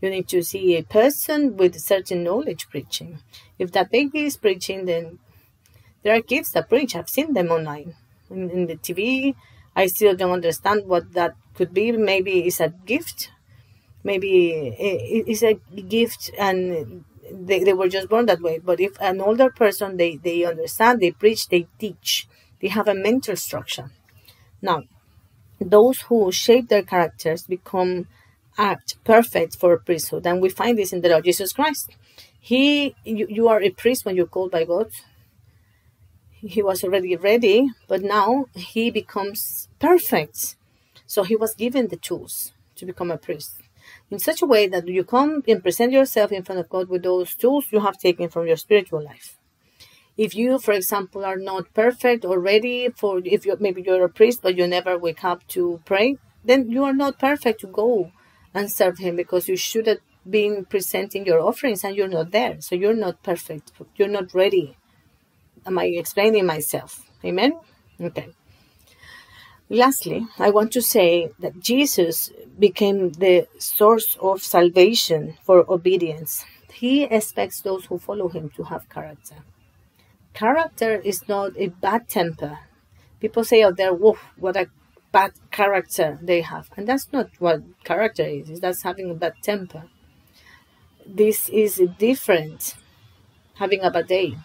You 0.00 0.10
need 0.10 0.28
to 0.28 0.42
see 0.42 0.76
a 0.76 0.82
person 0.82 1.56
with 1.56 1.78
certain 1.80 2.24
knowledge 2.24 2.68
preaching. 2.70 3.18
If 3.58 3.72
that 3.72 3.90
baby 3.90 4.24
is 4.24 4.36
preaching, 4.36 4.86
then 4.86 5.18
there 6.02 6.16
are 6.16 6.22
kids 6.22 6.52
that 6.52 6.68
preach. 6.68 6.96
I've 6.96 7.08
seen 7.08 7.34
them 7.34 7.50
online 7.50 7.94
in, 8.30 8.50
in 8.50 8.66
the 8.66 8.76
TV. 8.76 9.34
I 9.76 9.86
still 9.86 10.14
don't 10.16 10.32
understand 10.32 10.86
what 10.86 11.12
that 11.12 11.34
could 11.54 11.72
be. 11.74 11.92
Maybe 11.92 12.40
it's 12.46 12.60
a 12.60 12.68
gift. 12.86 13.30
Maybe 14.02 14.74
it's 14.78 15.42
a 15.42 15.54
gift 15.82 16.30
and 16.38 17.04
they, 17.32 17.64
they 17.64 17.72
were 17.74 17.88
just 17.88 18.08
born 18.08 18.26
that 18.26 18.40
way. 18.40 18.58
But 18.58 18.80
if 18.80 19.00
an 19.00 19.20
older 19.20 19.50
person, 19.50 19.96
they, 19.98 20.16
they 20.16 20.44
understand, 20.44 21.00
they 21.00 21.12
preach, 21.12 21.48
they 21.48 21.68
teach, 21.78 22.28
they 22.60 22.68
have 22.68 22.88
a 22.88 22.94
mental 22.94 23.36
structure. 23.36 23.90
Now, 24.62 24.82
those 25.60 26.00
who 26.02 26.32
shape 26.32 26.68
their 26.68 26.82
characters 26.82 27.42
become 27.42 28.06
act 28.58 28.96
perfect 29.04 29.56
for 29.56 29.72
a 29.72 29.78
priesthood. 29.78 30.26
And 30.26 30.40
we 30.40 30.48
find 30.48 30.76
this 30.76 30.92
in 30.92 31.00
the 31.00 31.08
Lord 31.08 31.24
Jesus 31.24 31.52
Christ. 31.52 31.90
He, 32.40 32.94
you, 33.04 33.26
you 33.28 33.48
are 33.48 33.62
a 33.62 33.70
priest 33.70 34.04
when 34.04 34.16
you're 34.16 34.26
called 34.26 34.50
by 34.50 34.64
God 34.64 34.90
he 36.40 36.62
was 36.62 36.82
already 36.82 37.16
ready, 37.16 37.70
but 37.86 38.02
now 38.02 38.46
he 38.54 38.90
becomes 38.90 39.68
perfect. 39.78 40.56
So 41.06 41.22
he 41.22 41.36
was 41.36 41.54
given 41.54 41.88
the 41.88 41.96
tools 41.96 42.52
to 42.76 42.86
become 42.86 43.10
a 43.10 43.18
priest 43.18 43.60
in 44.10 44.18
such 44.18 44.42
a 44.42 44.46
way 44.46 44.66
that 44.68 44.86
you 44.88 45.04
come 45.04 45.42
and 45.46 45.62
present 45.62 45.92
yourself 45.92 46.32
in 46.32 46.42
front 46.42 46.60
of 46.60 46.68
God 46.68 46.88
with 46.88 47.02
those 47.02 47.34
tools 47.34 47.66
you 47.70 47.80
have 47.80 47.98
taken 47.98 48.28
from 48.28 48.46
your 48.46 48.56
spiritual 48.56 49.02
life. 49.04 49.39
If 50.26 50.34
you, 50.36 50.58
for 50.58 50.72
example, 50.74 51.24
are 51.24 51.38
not 51.38 51.74
perfect 51.74 52.24
or 52.24 52.38
ready 52.40 52.90
for, 53.00 53.22
if 53.24 53.46
you 53.46 53.56
maybe 53.60 53.82
you're 53.82 54.04
a 54.04 54.10
priest 54.10 54.40
but 54.42 54.56
you 54.58 54.66
never 54.66 54.98
wake 54.98 55.24
up 55.24 55.46
to 55.56 55.80
pray, 55.86 56.18
then 56.44 56.70
you 56.70 56.84
are 56.84 56.98
not 57.04 57.18
perfect 57.18 57.60
to 57.62 57.68
go 57.68 58.12
and 58.54 58.70
serve 58.70 58.98
Him 58.98 59.16
because 59.16 59.48
you 59.48 59.56
should 59.56 59.86
have 59.86 60.02
been 60.28 60.66
presenting 60.66 61.26
your 61.26 61.40
offerings 61.40 61.84
and 61.84 61.96
you're 61.96 62.14
not 62.18 62.32
there. 62.32 62.60
So 62.60 62.74
you're 62.76 63.02
not 63.06 63.22
perfect. 63.22 63.72
You're 63.96 64.08
not 64.18 64.34
ready 64.34 64.76
Am 65.66 65.78
I 65.78 65.86
explaining 65.86 66.46
myself? 66.46 67.10
Amen? 67.24 67.58
Okay. 68.00 68.28
Lastly, 69.68 70.26
I 70.38 70.50
want 70.50 70.72
to 70.72 70.82
say 70.82 71.30
that 71.38 71.60
Jesus 71.60 72.32
became 72.58 73.12
the 73.12 73.46
source 73.58 74.16
of 74.20 74.42
salvation 74.42 75.36
for 75.44 75.70
obedience. 75.72 76.44
He 76.72 77.04
expects 77.04 77.60
those 77.60 77.86
who 77.86 77.98
follow 77.98 78.28
him 78.28 78.50
to 78.56 78.64
have 78.64 78.88
character. 78.88 79.36
Character 80.34 81.00
is 81.00 81.28
not 81.28 81.52
a 81.56 81.68
bad 81.68 82.08
temper. 82.08 82.60
People 83.20 83.44
say 83.44 83.62
out 83.62 83.76
there, 83.76 83.92
whoa, 83.92 84.18
what 84.36 84.56
a 84.56 84.68
bad 85.12 85.32
character 85.50 86.18
they 86.22 86.40
have. 86.40 86.70
And 86.76 86.86
that's 86.88 87.12
not 87.12 87.30
what 87.38 87.62
character 87.84 88.24
is, 88.24 88.60
that's 88.60 88.82
having 88.82 89.10
a 89.10 89.14
bad 89.14 89.34
temper. 89.42 89.84
This 91.06 91.48
is 91.50 91.82
different, 91.98 92.74
having 93.56 93.82
a 93.82 93.90
bad 93.90 94.06
day 94.08 94.36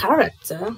character, 0.00 0.76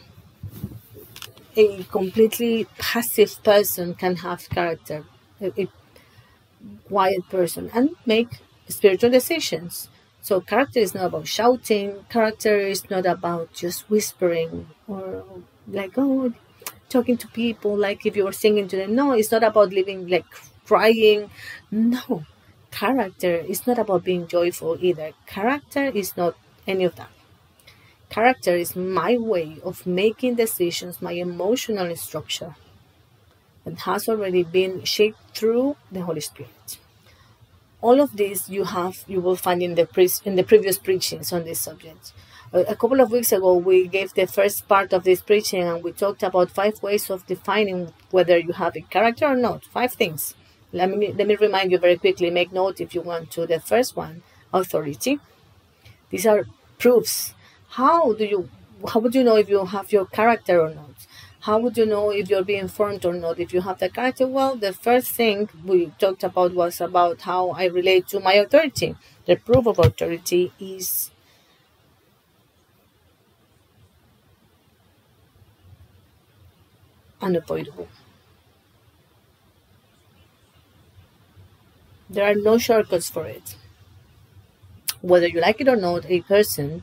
a 1.57 1.85
completely 1.85 2.67
passive 2.79 3.43
person 3.45 3.95
can 3.95 4.17
have 4.17 4.49
character, 4.49 5.05
a, 5.41 5.53
a 5.63 5.69
quiet 6.89 7.29
person, 7.29 7.71
and 7.75 7.91
make 8.07 8.41
spiritual 8.69 9.11
decisions. 9.11 9.89
So, 10.23 10.41
character 10.41 10.81
is 10.81 10.95
not 10.95 11.07
about 11.07 11.27
shouting, 11.27 12.07
character 12.09 12.57
is 12.57 12.89
not 12.91 13.07
about 13.07 13.53
just 13.53 13.91
whispering 13.91 14.69
or 14.89 15.25
like, 15.69 15.93
oh, 15.99 16.33
talking 16.89 17.17
to 17.19 17.29
people 17.29 17.77
like 17.77 18.07
if 18.07 18.17
you 18.17 18.25
were 18.25 18.33
singing 18.45 18.69
to 18.69 18.77
them. 18.77 18.95
No, 18.95 19.13
it's 19.13 19.33
not 19.33 19.45
about 19.45 19.73
living 19.73 20.09
like 20.09 20.27
crying. 20.65 21.31
No, 21.71 22.25
character 22.71 23.35
is 23.37 23.67
not 23.67 23.79
about 23.79 24.05
being 24.05 24.27
joyful 24.29 24.79
either. 24.81 25.13
Character 25.27 25.87
is 25.87 26.17
not 26.17 26.37
any 26.67 26.85
of 26.85 26.95
that. 26.97 27.11
Character 28.11 28.55
is 28.55 28.77
my 28.77 29.17
way 29.17 29.59
of 29.65 29.87
making 29.87 30.37
decisions, 30.37 31.03
my 31.03 31.13
emotional 31.13 31.97
structure 31.97 32.55
and 33.65 33.79
has 33.81 34.09
already 34.09 34.43
been 34.43 34.85
shaped 34.85 35.19
through 35.35 35.77
the 35.91 36.03
Holy 36.03 36.21
Spirit. 36.21 36.79
All 37.83 38.01
of 38.01 38.17
this 38.17 38.49
you 38.49 38.65
have 38.65 39.05
you 39.07 39.21
will 39.21 39.37
find 39.37 39.63
in 39.63 39.75
the 39.75 39.87
pre- 39.87 40.21
in 40.25 40.37
the 40.37 40.45
previous 40.45 40.79
preachings 40.79 41.33
on 41.33 41.45
this 41.45 41.61
subject. 41.61 42.13
A, 42.55 42.77
couple 42.77 43.01
of 43.01 43.11
weeks 43.11 43.33
ago, 43.33 43.55
we 43.55 43.89
gave 43.89 44.13
the 44.15 44.27
first 44.27 44.69
part 44.69 44.93
of 44.93 45.05
this 45.05 45.23
preaching, 45.23 45.63
and 45.63 45.83
we 45.83 45.91
talked 45.93 46.23
about 46.23 46.51
five 46.51 46.83
ways 46.83 47.09
of 47.11 47.27
defining 47.27 47.93
whether 48.11 48.37
you 48.39 48.53
have 48.53 48.77
a 48.77 48.83
character 48.83 49.27
or 49.27 49.37
not. 49.37 49.65
Five 49.65 49.93
things. 49.95 50.35
Let 50.73 50.91
me 50.91 51.13
let 51.13 51.27
me 51.27 51.37
remind 51.37 51.73
you 51.73 51.79
very 51.79 51.97
quickly. 51.99 52.31
Make 52.31 52.53
note 52.53 52.81
if 52.81 52.95
you 52.95 53.03
want 53.03 53.31
to. 53.33 53.47
The 53.47 53.61
first 53.61 53.97
one, 53.97 54.23
authority. 54.53 55.19
These 56.11 56.27
are 56.27 56.47
proofs 56.79 57.35
how 57.71 58.13
do 58.13 58.25
you 58.25 58.49
how 58.89 59.01
would 59.01 59.15
you 59.15 59.25
know 59.25 59.37
if 59.37 59.49
you 59.49 59.65
have 59.65 59.93
your 59.93 60.07
character 60.07 60.61
or 60.61 60.71
not 60.75 60.95
how 61.43 61.59
would 61.59 61.77
you 61.77 61.85
know 61.85 62.11
if 62.11 62.31
you're 62.31 62.43
being 62.45 62.69
formed 62.69 63.05
or 63.05 63.13
not? 63.13 63.39
If 63.39 63.53
you 63.53 63.61
have 63.61 63.79
the 63.79 63.91
character 63.91 64.27
well 64.27 64.57
the 64.57 64.73
first 64.73 65.11
thing 65.11 65.51
we 65.65 65.87
talked 65.99 66.25
about 66.25 66.55
was 66.55 66.81
about 66.81 67.21
how 67.23 67.51
i 67.51 67.67
relate 67.67 68.09
to 68.09 68.21
my 68.21 68.33
authority. 68.35 68.97
The 69.27 69.37
proof 69.37 69.67
of 69.67 69.79
authority 69.79 70.53
is 70.59 71.11
unavoidable. 77.23 77.89
There 82.09 82.25
are 82.25 82.37
no 82.37 82.59
shortcuts 82.59 83.11
for 83.11 83.27
it. 83.27 83.57
Whether 85.03 85.27
you 85.29 85.39
like 85.39 85.61
it 85.61 85.69
or 85.69 85.77
not 85.77 86.07
a 86.07 86.23
person 86.23 86.83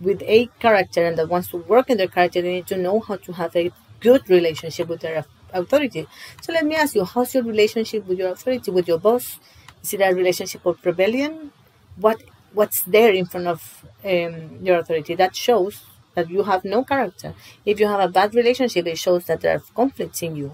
with 0.00 0.22
a 0.22 0.46
character 0.58 1.06
and 1.06 1.16
that 1.18 1.28
wants 1.28 1.48
to 1.50 1.58
work 1.58 1.88
in 1.88 1.96
their 1.96 2.08
character, 2.08 2.42
they 2.42 2.54
need 2.54 2.66
to 2.66 2.76
know 2.76 2.98
how 2.98 3.14
to 3.16 3.32
have 3.34 3.54
a 3.54 3.70
good 4.00 4.28
relationship 4.28 4.88
with 4.88 5.00
their 5.00 5.24
authority. 5.52 6.06
So 6.42 6.52
let 6.52 6.64
me 6.64 6.74
ask 6.74 6.94
you, 6.94 7.04
how's 7.04 7.34
your 7.34 7.44
relationship 7.44 8.06
with 8.06 8.18
your 8.18 8.30
authority, 8.32 8.70
with 8.70 8.88
your 8.88 8.98
boss? 8.98 9.38
Is 9.82 9.94
it 9.94 10.00
a 10.00 10.14
relationship 10.14 10.64
of 10.66 10.84
rebellion? 10.84 11.52
What 11.96 12.22
what's 12.52 12.82
there 12.82 13.12
in 13.12 13.26
front 13.26 13.46
of 13.46 13.84
um, 14.04 14.58
your 14.62 14.78
authority? 14.78 15.14
That 15.14 15.36
shows 15.36 15.82
that 16.14 16.30
you 16.30 16.42
have 16.42 16.64
no 16.64 16.84
character. 16.84 17.34
If 17.64 17.78
you 17.80 17.86
have 17.86 18.00
a 18.00 18.08
bad 18.08 18.34
relationship, 18.34 18.86
it 18.86 18.98
shows 18.98 19.26
that 19.26 19.40
there 19.40 19.56
are 19.56 19.62
conflicts 19.74 20.22
in 20.22 20.36
you. 20.36 20.52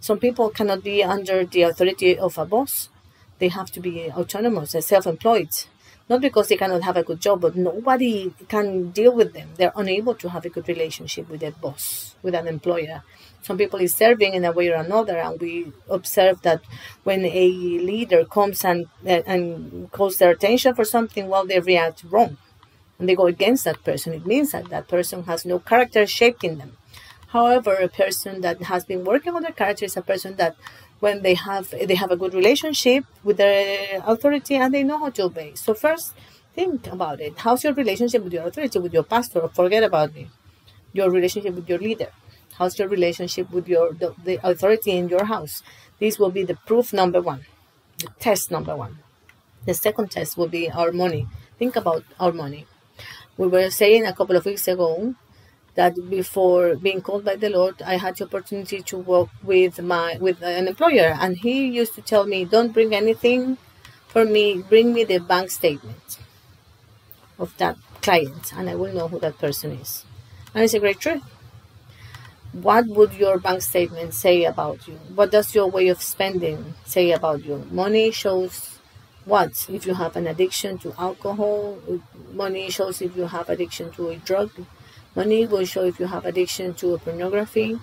Some 0.00 0.18
people 0.18 0.50
cannot 0.50 0.82
be 0.82 1.02
under 1.04 1.44
the 1.44 1.62
authority 1.62 2.18
of 2.18 2.36
a 2.36 2.44
boss. 2.44 2.88
They 3.38 3.48
have 3.48 3.70
to 3.72 3.80
be 3.80 4.10
autonomous 4.10 4.74
and 4.74 4.84
self-employed 4.84 5.50
not 6.08 6.20
because 6.20 6.48
they 6.48 6.56
cannot 6.56 6.82
have 6.82 6.96
a 6.96 7.02
good 7.02 7.20
job, 7.20 7.40
but 7.40 7.56
nobody 7.56 8.32
can 8.48 8.90
deal 8.90 9.12
with 9.12 9.32
them. 9.32 9.48
They're 9.56 9.72
unable 9.76 10.14
to 10.16 10.28
have 10.30 10.44
a 10.44 10.48
good 10.50 10.68
relationship 10.68 11.28
with 11.28 11.40
their 11.40 11.52
boss, 11.52 12.14
with 12.22 12.34
an 12.34 12.48
employer. 12.48 13.02
Some 13.42 13.58
people 13.58 13.80
is 13.80 13.94
serving 13.94 14.34
in 14.34 14.44
a 14.44 14.52
way 14.52 14.68
or 14.68 14.76
another, 14.76 15.18
and 15.18 15.40
we 15.40 15.72
observe 15.88 16.42
that 16.42 16.60
when 17.02 17.24
a 17.24 17.48
leader 17.90 18.24
comes 18.24 18.64
and 18.64 18.86
and 19.04 19.90
calls 19.90 20.18
their 20.18 20.30
attention 20.30 20.74
for 20.74 20.84
something, 20.84 21.28
well, 21.28 21.46
they 21.46 21.58
react 21.58 22.04
wrong, 22.04 22.36
and 22.98 23.08
they 23.08 23.16
go 23.16 23.26
against 23.26 23.64
that 23.64 23.82
person. 23.84 24.12
It 24.14 24.26
means 24.26 24.52
that 24.52 24.68
that 24.70 24.88
person 24.88 25.24
has 25.24 25.44
no 25.44 25.58
character 25.58 26.06
shaped 26.06 26.44
in 26.44 26.58
them. 26.58 26.76
However, 27.28 27.74
a 27.74 27.88
person 27.88 28.42
that 28.42 28.62
has 28.64 28.84
been 28.84 29.04
working 29.04 29.34
on 29.34 29.42
their 29.42 29.52
character 29.52 29.86
is 29.86 29.96
a 29.96 30.02
person 30.02 30.36
that 30.36 30.54
when 31.02 31.22
they 31.26 31.34
have 31.34 31.66
they 31.90 31.96
have 32.02 32.12
a 32.12 32.16
good 32.22 32.32
relationship 32.40 33.04
with 33.24 33.36
their 33.38 34.00
authority 34.12 34.54
and 34.54 34.72
they 34.72 34.84
know 34.84 34.98
how 34.98 35.10
to 35.10 35.22
obey. 35.24 35.50
So 35.56 35.74
first, 35.74 36.14
think 36.54 36.86
about 36.96 37.20
it. 37.20 37.34
How's 37.44 37.64
your 37.64 37.74
relationship 37.74 38.22
with 38.22 38.32
your 38.32 38.46
authority, 38.46 38.78
with 38.78 38.94
your 38.98 39.02
pastor? 39.14 39.48
Forget 39.60 39.82
about 39.82 40.14
me. 40.14 40.28
Your 40.92 41.10
relationship 41.10 41.54
with 41.54 41.68
your 41.68 41.80
leader. 41.88 42.10
How's 42.58 42.78
your 42.78 42.88
relationship 42.88 43.50
with 43.50 43.66
your 43.74 43.92
the, 44.02 44.14
the 44.28 44.36
authority 44.50 44.92
in 44.92 45.08
your 45.08 45.24
house? 45.24 45.62
This 45.98 46.18
will 46.20 46.30
be 46.38 46.44
the 46.44 46.58
proof 46.70 46.92
number 46.92 47.20
one, 47.20 47.42
the 47.98 48.08
test 48.20 48.52
number 48.56 48.76
one. 48.76 48.98
The 49.66 49.74
second 49.74 50.10
test 50.12 50.36
will 50.36 50.52
be 50.58 50.70
our 50.70 50.92
money. 50.92 51.26
Think 51.58 51.74
about 51.82 52.04
our 52.20 52.32
money. 52.32 52.66
We 53.36 53.48
were 53.48 53.70
saying 53.70 54.06
a 54.06 54.14
couple 54.14 54.36
of 54.36 54.44
weeks 54.44 54.68
ago 54.68 55.14
that 55.74 55.94
before 56.10 56.76
being 56.76 57.00
called 57.00 57.24
by 57.24 57.36
the 57.36 57.48
Lord, 57.48 57.80
I 57.82 57.96
had 57.96 58.16
the 58.16 58.24
opportunity 58.24 58.82
to 58.82 58.96
work 58.98 59.30
with 59.42 59.80
my 59.80 60.18
with 60.20 60.42
an 60.42 60.68
employer, 60.68 61.16
and 61.20 61.36
he 61.38 61.66
used 61.66 61.94
to 61.94 62.02
tell 62.02 62.24
me, 62.26 62.44
"Don't 62.44 62.72
bring 62.72 62.94
anything 62.94 63.58
for 64.08 64.24
me. 64.24 64.62
Bring 64.72 64.92
me 64.92 65.04
the 65.04 65.18
bank 65.18 65.50
statement 65.50 66.18
of 67.38 67.56
that 67.58 67.76
client, 68.02 68.52
and 68.56 68.68
I 68.68 68.74
will 68.74 68.92
know 68.92 69.08
who 69.08 69.18
that 69.20 69.38
person 69.38 69.72
is." 69.72 70.04
And 70.54 70.62
it's 70.64 70.74
a 70.74 70.80
great 70.80 71.00
truth. 71.00 71.22
What 72.52 72.86
would 72.86 73.14
your 73.14 73.38
bank 73.38 73.62
statement 73.62 74.12
say 74.12 74.44
about 74.44 74.86
you? 74.86 74.98
What 75.14 75.30
does 75.30 75.54
your 75.54 75.68
way 75.68 75.88
of 75.88 76.02
spending 76.02 76.74
say 76.84 77.10
about 77.12 77.46
you? 77.46 77.66
Money 77.70 78.10
shows 78.10 78.78
what? 79.24 79.52
If 79.70 79.86
you 79.86 79.94
have 79.94 80.16
an 80.16 80.26
addiction 80.26 80.76
to 80.78 80.92
alcohol, 80.98 81.78
money 82.34 82.68
shows 82.68 83.00
if 83.00 83.16
you 83.16 83.26
have 83.28 83.48
addiction 83.48 83.90
to 83.92 84.10
a 84.10 84.16
drug 84.16 84.50
Money 85.14 85.46
will 85.46 85.64
show 85.64 85.84
if 85.84 86.00
you 86.00 86.06
have 86.06 86.24
addiction 86.24 86.72
to 86.74 86.96
pornography. 86.98 87.78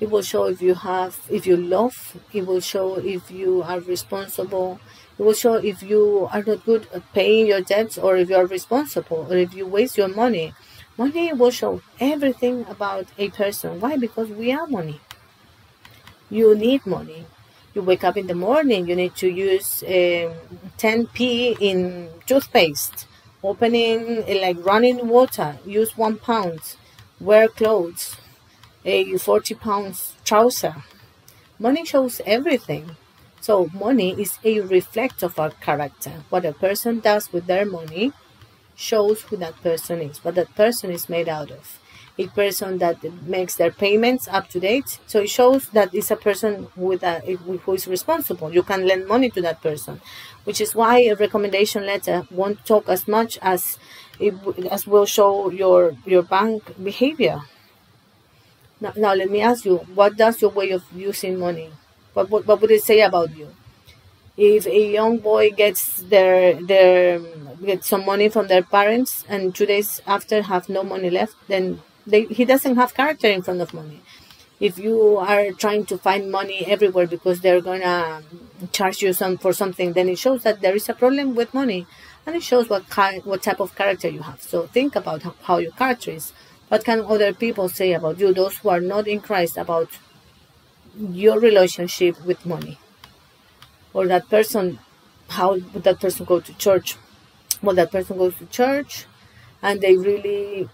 It 0.00 0.10
will 0.10 0.22
show 0.22 0.44
if 0.44 0.60
you 0.60 0.74
have, 0.74 1.18
if 1.30 1.46
you 1.46 1.56
love. 1.56 2.16
It 2.32 2.46
will 2.46 2.60
show 2.60 2.96
if 2.96 3.30
you 3.30 3.62
are 3.62 3.80
responsible. 3.80 4.78
It 5.18 5.22
will 5.22 5.32
show 5.32 5.54
if 5.54 5.82
you 5.82 6.28
are 6.32 6.42
not 6.42 6.64
good 6.66 6.86
at 6.92 7.10
paying 7.14 7.46
your 7.46 7.62
debts 7.62 7.96
or 7.96 8.16
if 8.16 8.28
you 8.28 8.36
are 8.36 8.46
responsible 8.46 9.26
or 9.30 9.36
if 9.36 9.54
you 9.54 9.66
waste 9.66 9.96
your 9.96 10.08
money. 10.08 10.52
Money 10.98 11.32
will 11.32 11.50
show 11.50 11.80
everything 11.98 12.66
about 12.68 13.06
a 13.16 13.30
person. 13.30 13.80
Why? 13.80 13.96
Because 13.96 14.28
we 14.28 14.52
are 14.52 14.66
money. 14.66 15.00
You 16.28 16.54
need 16.54 16.84
money. 16.84 17.24
You 17.74 17.82
wake 17.82 18.04
up 18.04 18.16
in 18.16 18.26
the 18.26 18.34
morning, 18.34 18.86
you 18.88 18.94
need 18.94 19.16
to 19.16 19.28
use 19.28 19.82
um, 19.82 20.34
10p 20.78 21.56
in 21.60 22.08
toothpaste 22.26 23.06
opening 23.44 24.24
eh, 24.26 24.40
like 24.40 24.58
running 24.64 25.08
water 25.08 25.58
use 25.66 25.96
one 25.96 26.16
pound 26.18 26.60
wear 27.20 27.48
clothes 27.48 28.16
a 28.84 29.16
40 29.18 29.54
pounds 29.54 30.14
trouser 30.24 30.74
money 31.58 31.84
shows 31.84 32.20
everything 32.26 32.96
so 33.40 33.68
money 33.74 34.10
is 34.20 34.38
a 34.44 34.60
reflect 34.60 35.22
of 35.22 35.38
our 35.38 35.50
character 35.68 36.14
what 36.30 36.44
a 36.44 36.52
person 36.52 37.00
does 37.00 37.32
with 37.32 37.46
their 37.46 37.66
money 37.66 38.12
shows 38.76 39.22
who 39.22 39.36
that 39.36 39.56
person 39.62 40.00
is 40.00 40.24
what 40.24 40.34
that 40.34 40.54
person 40.54 40.90
is 40.90 41.08
made 41.08 41.28
out 41.28 41.50
of 41.50 41.78
a 42.18 42.26
person 42.28 42.78
that 42.78 43.02
makes 43.26 43.56
their 43.56 43.72
payments 43.72 44.28
up 44.28 44.48
to 44.48 44.60
date. 44.60 45.00
So 45.06 45.22
it 45.22 45.30
shows 45.30 45.68
that 45.70 45.92
it's 45.92 46.12
a 46.12 46.16
person 46.16 46.68
with 46.76 47.02
a, 47.02 47.18
who 47.20 47.72
is 47.72 47.88
responsible. 47.88 48.54
You 48.54 48.62
can 48.62 48.86
lend 48.86 49.08
money 49.08 49.30
to 49.30 49.42
that 49.42 49.60
person, 49.62 50.00
which 50.44 50.60
is 50.60 50.74
why 50.74 51.00
a 51.00 51.14
recommendation 51.14 51.86
letter 51.86 52.26
won't 52.30 52.64
talk 52.66 52.88
as 52.88 53.08
much 53.08 53.38
as 53.42 53.78
it 54.20 54.34
as 54.70 54.86
will 54.86 55.06
show 55.06 55.50
your 55.50 55.96
your 56.06 56.22
bank 56.22 56.62
behavior. 56.82 57.42
Now, 58.80 58.92
now 58.96 59.14
let 59.14 59.30
me 59.30 59.40
ask 59.40 59.64
you, 59.64 59.76
what 59.94 60.16
does 60.16 60.40
your 60.42 60.50
way 60.50 60.70
of 60.70 60.84
using 60.94 61.38
money? 61.38 61.70
What, 62.12 62.30
what, 62.30 62.46
what 62.46 62.60
would 62.60 62.70
it 62.70 62.82
say 62.82 63.00
about 63.00 63.36
you? 63.36 63.48
If 64.36 64.66
a 64.66 64.92
young 64.92 65.18
boy 65.18 65.50
gets 65.52 66.02
their 66.04 66.54
their 66.62 67.20
get 67.64 67.84
some 67.84 68.04
money 68.06 68.28
from 68.30 68.48
their 68.48 68.62
parents 68.64 69.24
and 69.28 69.54
two 69.54 69.66
days 69.66 70.02
after 70.06 70.42
have 70.42 70.68
no 70.68 70.82
money 70.84 71.10
left, 71.10 71.36
then 71.48 71.82
they, 72.06 72.24
he 72.26 72.44
doesn't 72.44 72.76
have 72.76 72.94
character 72.94 73.28
in 73.28 73.42
front 73.42 73.60
of 73.62 73.74
money. 73.74 74.02
If 74.68 74.74
you 74.78 75.18
are 75.18 75.46
trying 75.62 75.84
to 75.90 75.96
find 76.06 76.30
money 76.40 76.60
everywhere 76.74 77.06
because 77.06 77.40
they're 77.40 77.60
gonna 77.70 78.22
charge 78.72 78.98
you 79.02 79.12
some 79.12 79.36
for 79.44 79.52
something, 79.52 79.92
then 79.92 80.08
it 80.08 80.18
shows 80.24 80.42
that 80.44 80.60
there 80.62 80.74
is 80.80 80.88
a 80.88 80.94
problem 81.02 81.34
with 81.38 81.52
money, 81.62 81.86
and 82.26 82.34
it 82.34 82.42
shows 82.50 82.68
what 82.68 82.88
kind, 82.88 83.24
what 83.24 83.42
type 83.42 83.60
of 83.60 83.74
character 83.80 84.08
you 84.08 84.22
have. 84.30 84.40
So 84.42 84.66
think 84.66 84.96
about 84.96 85.22
how, 85.22 85.34
how 85.48 85.56
your 85.58 85.72
character 85.72 86.12
is. 86.12 86.32
What 86.68 86.84
can 86.84 87.00
other 87.14 87.32
people 87.44 87.68
say 87.68 87.92
about 87.92 88.18
you? 88.18 88.32
Those 88.32 88.56
who 88.58 88.70
are 88.70 88.80
not 88.80 89.06
in 89.06 89.20
Christ 89.20 89.56
about 89.58 89.90
your 90.98 91.38
relationship 91.40 92.20
with 92.24 92.44
money, 92.46 92.78
or 93.92 94.06
that 94.06 94.28
person, 94.28 94.78
how 95.28 95.52
would 95.52 95.84
that 95.84 96.00
person 96.00 96.24
go 96.26 96.40
to 96.40 96.52
church? 96.58 96.96
Well, 97.62 97.76
that 97.76 97.92
person 97.92 98.18
goes 98.18 98.36
to 98.36 98.46
church, 98.46 99.06
and 99.62 99.80
they 99.80 99.96
really 99.96 100.68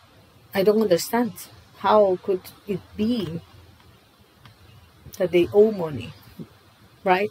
I 0.55 0.62
don't 0.64 0.83
understand. 0.83 1.33
How 1.79 2.18
could 2.22 2.42
it 2.68 2.81
be 2.96 3.40
that 5.20 5.33
they 5.33 5.48
owe 5.54 5.72
money, 5.72 6.12
right? 7.04 7.30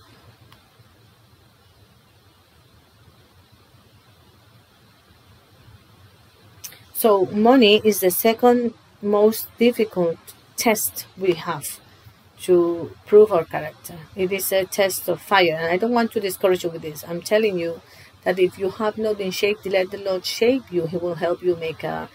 So, 6.93 7.25
money 7.27 7.81
is 7.83 7.99
the 8.01 8.11
second 8.11 8.73
most 9.01 9.47
difficult 9.57 10.17
test 10.57 11.05
we 11.17 11.33
have 11.33 11.79
to 12.43 12.91
prove 13.07 13.31
our 13.31 13.45
character. 13.45 13.95
It 14.15 14.31
is 14.31 14.51
a 14.51 14.65
test 14.65 15.07
of 15.09 15.21
fire, 15.21 15.55
and 15.59 15.67
I 15.73 15.77
don't 15.77 15.93
want 15.93 16.11
to 16.13 16.19
discourage 16.19 16.63
you 16.63 16.69
with 16.71 16.81
this. 16.83 17.03
I'm 17.07 17.21
telling 17.21 17.59
you 17.59 17.81
that 18.23 18.39
if 18.39 18.59
you 18.59 18.69
have 18.71 18.97
not 18.97 19.17
been 19.17 19.31
shaped, 19.31 19.65
let 19.65 19.91
the 19.91 19.97
Lord 19.99 20.25
shape 20.25 20.71
you. 20.71 20.87
He 20.87 20.97
will 20.97 21.15
help 21.15 21.43
you 21.43 21.55
make 21.55 21.83
a 21.83 22.09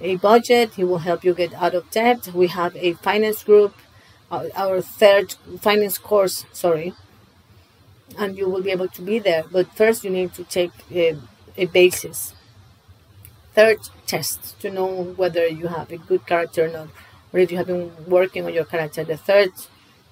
a 0.00 0.16
budget. 0.16 0.74
He 0.74 0.84
will 0.84 0.98
help 1.10 1.24
you 1.24 1.34
get 1.34 1.54
out 1.54 1.74
of 1.74 1.90
debt. 1.90 2.28
We 2.34 2.48
have 2.48 2.76
a 2.76 2.94
finance 2.94 3.44
group, 3.44 3.74
Uh, 4.30 4.48
our 4.56 4.80
third 4.80 5.34
finance 5.60 5.98
course, 5.98 6.44
sorry, 6.52 6.92
and 8.18 8.36
you 8.36 8.48
will 8.48 8.62
be 8.62 8.70
able 8.70 8.88
to 8.88 9.02
be 9.02 9.18
there. 9.18 9.44
But 9.50 9.72
first, 9.74 10.04
you 10.04 10.10
need 10.10 10.34
to 10.34 10.44
take 10.44 10.72
a, 10.90 11.16
a 11.56 11.66
basis. 11.66 12.34
Third 13.54 13.78
test 14.06 14.58
to 14.60 14.70
know 14.70 15.14
whether 15.16 15.46
you 15.46 15.68
have 15.68 15.90
a 15.90 15.96
good 15.96 16.26
character 16.26 16.64
or 16.66 16.68
not, 16.68 16.88
or 17.32 17.38
if 17.38 17.50
you 17.50 17.56
have 17.56 17.68
been 17.68 17.92
working 18.06 18.44
on 18.44 18.52
your 18.52 18.64
character. 18.64 19.04
The 19.04 19.16
third 19.16 19.50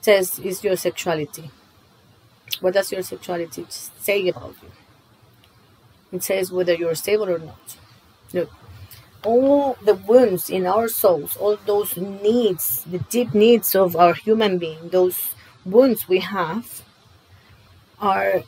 test 0.00 0.38
is 0.38 0.62
your 0.62 0.76
sexuality. 0.76 1.50
What 2.60 2.74
does 2.74 2.92
your 2.92 3.02
sexuality 3.02 3.66
say 3.68 4.28
about 4.28 4.54
you? 4.62 4.70
It 6.12 6.22
says 6.22 6.52
whether 6.52 6.74
you're 6.74 6.94
stable 6.94 7.28
or 7.28 7.38
not. 7.38 7.76
Look, 8.32 8.50
all 9.24 9.76
the 9.82 9.94
wounds 9.94 10.50
in 10.50 10.66
our 10.66 10.88
souls, 10.88 11.36
all 11.36 11.56
those 11.66 11.96
needs, 11.96 12.84
the 12.84 12.98
deep 12.98 13.34
needs 13.34 13.74
of 13.74 13.96
our 13.96 14.14
human 14.14 14.58
being, 14.58 14.88
those 14.90 15.34
wounds 15.64 16.08
we 16.08 16.18
have, 16.18 16.82
are 17.98 18.42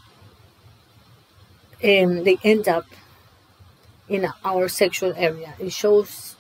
um, 1.83 2.25
they 2.25 2.39
end 2.43 2.69
up 2.69 2.87
in 4.09 4.29
our 4.45 4.69
sexual 4.69 5.13
area. 5.17 5.55
It 5.59 5.73
shows 5.73 6.37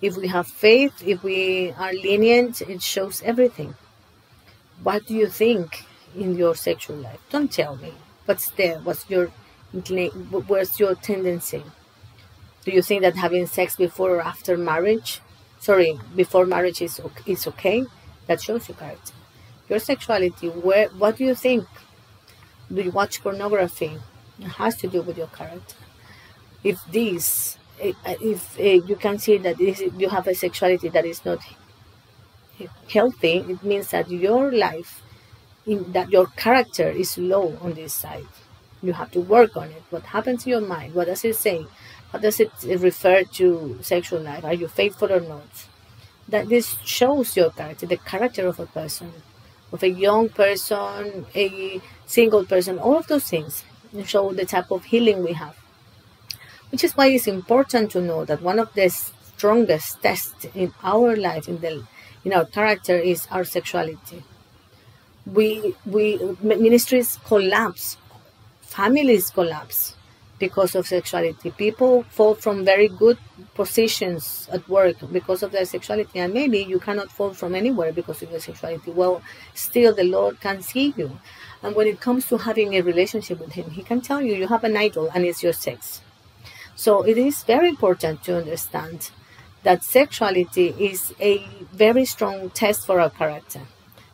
if 0.00 0.16
we 0.16 0.28
have 0.28 0.46
faith, 0.46 1.02
if 1.04 1.22
we 1.22 1.72
are 1.72 1.92
lenient, 1.92 2.62
it 2.62 2.82
shows 2.82 3.22
everything. 3.22 3.74
What 4.82 5.06
do 5.06 5.14
you 5.14 5.26
think 5.26 5.84
in 6.14 6.36
your 6.36 6.54
sexual 6.54 6.96
life? 6.96 7.20
Don't 7.30 7.50
tell 7.50 7.76
me. 7.76 7.92
What's 8.26 8.50
there? 8.50 8.78
What's 8.78 9.08
your 9.10 9.30
where's 9.72 10.78
your 10.78 10.94
tendency? 10.94 11.62
Do 12.68 12.74
you 12.74 12.82
think 12.82 13.00
that 13.00 13.16
having 13.16 13.46
sex 13.46 13.76
before 13.76 14.16
or 14.16 14.20
after 14.20 14.56
marriage 14.58 15.20
sorry 15.58 15.98
before 16.14 16.44
marriage 16.44 16.82
is 16.82 17.00
is 17.24 17.46
okay? 17.46 17.84
That 18.26 18.42
shows 18.42 18.68
your 18.68 18.76
character 18.76 19.14
your 19.70 19.78
sexuality 19.78 20.48
where 20.48 20.88
what 20.88 21.16
do 21.16 21.24
you 21.24 21.34
think? 21.34 21.66
Do 22.72 22.82
you 22.82 22.90
watch 22.90 23.22
pornography? 23.22 23.92
It 24.38 24.52
has 24.62 24.76
to 24.82 24.86
do 24.86 25.00
with 25.00 25.16
your 25.16 25.28
character. 25.28 25.76
If 26.62 26.78
this 26.92 27.56
eh, 27.80 27.92
if 28.32 28.58
uh, 28.60 28.86
you 28.90 28.96
can 28.96 29.18
see 29.18 29.38
that 29.38 29.58
you 29.58 30.08
have 30.10 30.26
a 30.26 30.34
sexuality 30.34 30.90
that 30.90 31.06
is 31.06 31.24
not 31.24 31.40
healthy 32.92 33.36
it 33.52 33.62
means 33.62 33.88
that 33.92 34.10
your 34.10 34.52
life 34.52 35.02
in 35.64 35.92
that 35.92 36.10
your 36.10 36.26
character 36.44 36.88
is 36.88 37.16
low 37.16 37.56
on 37.62 37.72
this 37.74 37.94
side. 37.94 38.28
You 38.82 38.92
have 38.92 39.10
to 39.12 39.20
work 39.20 39.56
on 39.56 39.68
it. 39.68 39.82
What 39.90 40.04
happens 40.14 40.44
in 40.44 40.50
your 40.50 40.60
mind? 40.60 40.94
What 40.94 41.06
does 41.06 41.24
it 41.24 41.36
say 41.36 41.66
how 42.12 42.18
does 42.18 42.40
it 42.40 42.50
refer 42.64 43.22
to 43.24 43.78
sexual 43.82 44.20
life? 44.20 44.44
Are 44.44 44.54
you 44.54 44.68
faithful 44.68 45.12
or 45.12 45.20
not? 45.20 45.66
That 46.28 46.48
this 46.48 46.76
shows 46.84 47.36
your 47.36 47.50
character, 47.50 47.86
the 47.86 47.98
character 47.98 48.46
of 48.46 48.58
a 48.58 48.66
person, 48.66 49.12
of 49.72 49.82
a 49.82 49.90
young 49.90 50.28
person, 50.30 51.26
a 51.34 51.80
single 52.06 52.44
person, 52.44 52.78
all 52.78 52.96
of 52.96 53.06
those 53.08 53.24
things 53.24 53.64
show 54.04 54.32
the 54.32 54.46
type 54.46 54.70
of 54.70 54.84
healing 54.84 55.22
we 55.22 55.32
have. 55.34 55.56
Which 56.70 56.84
is 56.84 56.96
why 56.96 57.08
it's 57.08 57.26
important 57.26 57.90
to 57.92 58.00
know 58.00 58.24
that 58.24 58.42
one 58.42 58.58
of 58.58 58.72
the 58.74 58.88
strongest 58.88 60.02
tests 60.02 60.46
in 60.54 60.72
our 60.82 61.16
life, 61.16 61.48
in 61.48 61.60
the 61.60 61.86
in 62.24 62.32
our 62.32 62.44
character, 62.44 62.96
is 62.96 63.26
our 63.30 63.44
sexuality. 63.44 64.22
We 65.26 65.74
we 65.86 66.18
ministries 66.42 67.18
collapse, 67.24 67.96
families 68.62 69.30
collapse 69.30 69.94
because 70.38 70.74
of 70.74 70.86
sexuality. 70.86 71.50
People 71.50 72.04
fall 72.04 72.34
from 72.34 72.64
very 72.64 72.88
good 72.88 73.18
positions 73.54 74.48
at 74.52 74.68
work 74.68 74.96
because 75.12 75.42
of 75.42 75.52
their 75.52 75.64
sexuality, 75.64 76.18
and 76.18 76.32
maybe 76.32 76.58
you 76.58 76.78
cannot 76.78 77.10
fall 77.10 77.34
from 77.34 77.54
anywhere 77.54 77.92
because 77.92 78.22
of 78.22 78.30
your 78.30 78.40
sexuality. 78.40 78.90
Well, 78.90 79.22
still 79.54 79.94
the 79.94 80.04
Lord 80.04 80.40
can 80.40 80.62
see 80.62 80.94
you. 80.96 81.18
And 81.62 81.74
when 81.74 81.86
it 81.86 82.00
comes 82.00 82.28
to 82.28 82.38
having 82.38 82.74
a 82.74 82.82
relationship 82.82 83.40
with 83.40 83.52
Him, 83.52 83.70
He 83.70 83.82
can 83.82 84.00
tell 84.00 84.22
you 84.22 84.34
you 84.34 84.48
have 84.48 84.64
an 84.64 84.76
idol 84.76 85.10
and 85.14 85.24
it's 85.24 85.42
your 85.42 85.52
sex. 85.52 86.00
So 86.76 87.02
it 87.02 87.18
is 87.18 87.42
very 87.42 87.68
important 87.68 88.22
to 88.24 88.36
understand 88.36 89.10
that 89.64 89.82
sexuality 89.82 90.68
is 90.78 91.12
a 91.20 91.44
very 91.72 92.04
strong 92.04 92.50
test 92.50 92.86
for 92.86 93.00
our 93.00 93.10
character. 93.10 93.62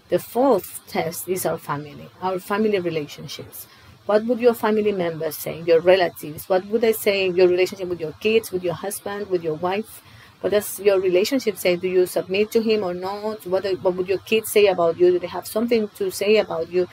The 0.09 0.19
fourth 0.19 0.81
test 0.89 1.29
is 1.29 1.45
our 1.45 1.59
family, 1.59 2.09
our 2.23 2.39
family 2.39 2.79
relationships. 2.79 3.67
What 4.07 4.27
would 4.27 4.39
your 4.39 4.55
family 4.55 4.93
members 4.93 5.37
say, 5.37 5.63
your 5.63 5.81
relatives? 5.81 6.49
What 6.49 6.67
would 6.67 6.83
they 6.83 6.93
say, 6.93 7.31
your 7.31 7.49
relationship 7.49 7.89
with 7.89 8.01
your 8.01 8.13
kids, 8.13 8.53
with 8.53 8.63
your 8.63 8.75
husband, 8.75 9.31
with 9.31 9.43
your 9.43 9.55
wife? 9.55 10.03
What 10.41 10.51
does 10.51 10.79
your 10.79 11.01
relationship 11.01 11.57
say? 11.57 11.77
Do 11.77 11.89
you 11.89 12.05
submit 12.05 12.51
to 12.53 12.61
him 12.61 12.85
or 12.85 12.93
not? 12.93 13.47
What, 13.47 13.65
what 13.81 13.95
would 13.97 14.09
your 14.09 14.19
kids 14.19 14.51
say 14.53 14.67
about 14.67 14.99
you? 14.99 15.11
Do 15.13 15.19
they 15.19 15.27
have 15.27 15.47
something 15.47 15.89
to 15.97 16.11
say 16.11 16.37
about 16.37 16.71
you? 16.71 16.87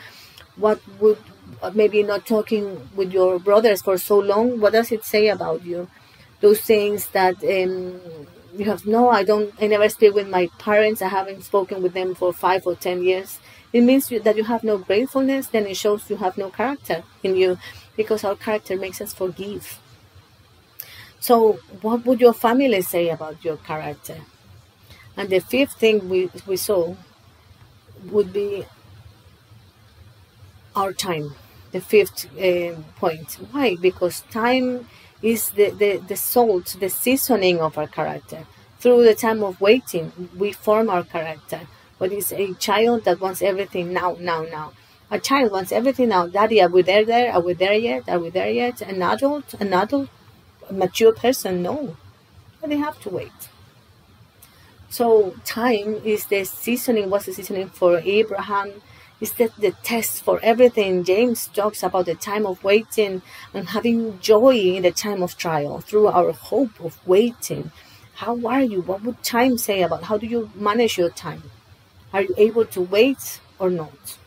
What 0.56 0.80
would 1.00 1.18
maybe 1.74 2.02
not 2.02 2.26
talking 2.26 2.90
with 2.96 3.12
your 3.12 3.40
brothers 3.40 3.82
for 3.82 3.98
so 3.98 4.18
long? 4.18 4.62
What 4.62 4.72
does 4.72 4.90
it 4.92 5.04
say 5.04 5.28
about 5.28 5.66
you? 5.66 5.90
Those 6.40 6.62
things 6.62 7.08
that 7.10 7.44
um, 7.44 8.00
you 8.56 8.66
have 8.66 8.86
no, 8.86 9.10
I 9.10 9.24
don't, 9.24 9.54
I 9.62 9.68
never 9.68 9.90
speak 9.90 10.14
with 10.14 10.30
my 10.30 10.50
parents. 10.60 11.02
I 11.02 11.10
haven't 11.10 11.44
spoken 11.44 11.82
with 11.84 11.94
them 11.94 12.16
for 12.16 12.32
five 12.32 12.66
or 12.66 12.76
ten 12.76 13.04
years 13.04 13.40
it 13.74 13.82
means 13.82 14.10
that 14.10 14.36
you 14.36 14.44
have 14.44 14.64
no 14.64 14.78
gratefulness, 14.78 15.48
then 15.48 15.66
it 15.68 15.78
shows 15.78 16.10
you 16.10 16.18
have 16.18 16.38
no 16.38 16.50
character 16.50 17.04
in 17.24 17.36
you 17.36 17.58
because 17.96 18.24
our 18.24 18.36
character 18.36 18.76
makes 18.78 19.02
us 19.02 19.14
forgive. 19.14 19.80
So, 21.20 21.54
what 21.82 22.06
would 22.06 22.20
your 22.20 22.34
family 22.34 22.82
say 22.82 23.10
about 23.10 23.44
your 23.46 23.58
character? 23.58 24.18
And 25.18 25.30
the 25.30 25.40
fifth 25.40 25.74
thing 25.74 26.10
we, 26.10 26.30
we 26.48 26.58
saw 26.58 26.96
would 28.10 28.34
be 28.34 28.66
our 30.76 30.94
time, 30.94 31.36
the 31.72 31.82
fifth 31.82 32.26
uh, 32.40 32.76
point. 32.98 33.38
Why? 33.52 33.76
Because 33.76 34.22
time 34.32 34.88
is 35.22 35.50
the, 35.52 35.70
the, 35.72 35.98
the 36.08 36.16
salt, 36.16 36.78
the 36.80 36.90
seasoning 36.90 37.60
of 37.60 37.78
our 37.78 37.88
character. 37.88 38.46
Through 38.80 39.04
the 39.04 39.14
time 39.16 39.44
of 39.44 39.62
waiting, 39.62 40.12
we 40.36 40.52
form 40.54 40.90
our 40.90 41.04
character 41.04 41.62
but 42.02 42.12
it's 42.12 42.34
a 42.34 42.52
child 42.56 43.04
that 43.04 43.22
wants 43.22 43.44
everything 43.44 43.94
now, 43.94 44.18
now, 44.20 44.42
now. 44.42 44.74
A 45.12 45.20
child 45.20 45.52
wants 45.52 45.72
everything 45.72 46.10
now. 46.10 46.26
Daddy, 46.26 46.60
are 46.60 46.68
we 46.68 46.82
there? 46.82 47.06
There? 47.06 47.32
Are 47.32 47.42
we 47.42 47.54
there 47.54 47.76
yet? 47.76 48.10
Are 48.10 48.18
we 48.18 48.32
there 48.32 48.50
yet? 48.50 48.82
An 48.82 49.04
adult, 49.04 49.54
an 49.60 49.72
adult, 49.72 50.10
A 50.68 50.74
mature 50.74 51.14
person, 51.14 51.62
no. 51.62 51.96
But 52.60 52.72
they 52.72 52.78
have 52.78 53.00
to 53.02 53.10
wait. 53.10 53.40
So 54.90 55.36
time 55.46 56.02
is 56.04 56.26
the 56.26 56.44
seasoning. 56.44 57.12
What's 57.12 57.28
the 57.28 57.34
seasoning 57.34 57.70
for 57.70 58.00
Abraham? 58.04 58.82
Is 59.20 59.34
that 59.34 59.56
the 59.58 59.74
test 59.84 60.24
for 60.24 60.40
everything? 60.42 61.04
James 61.04 61.50
talks 61.54 61.84
about 61.84 62.08
the 62.08 62.16
time 62.16 62.48
of 62.48 62.64
waiting 62.64 63.22
and 63.54 63.70
having 63.70 64.20
joy 64.20 64.56
in 64.56 64.82
the 64.82 64.92
time 64.92 65.22
of 65.22 65.38
trial 65.38 65.82
through 65.82 66.08
our 66.08 66.32
hope 66.32 66.84
of 66.84 66.98
waiting. 67.08 67.72
How 68.16 68.44
are 68.48 68.64
you? 68.64 68.82
What 68.82 69.04
would 69.04 69.22
time 69.22 69.60
say 69.60 69.84
about 69.84 70.06
how 70.06 70.18
do 70.18 70.26
you 70.26 70.50
manage 70.56 70.98
your 70.98 71.12
time? 71.12 71.44
Are 72.14 72.22
you 72.24 72.34
able 72.38 72.66
to 72.66 72.82
wait 72.82 73.40
or 73.60 73.70
not? 73.70 74.18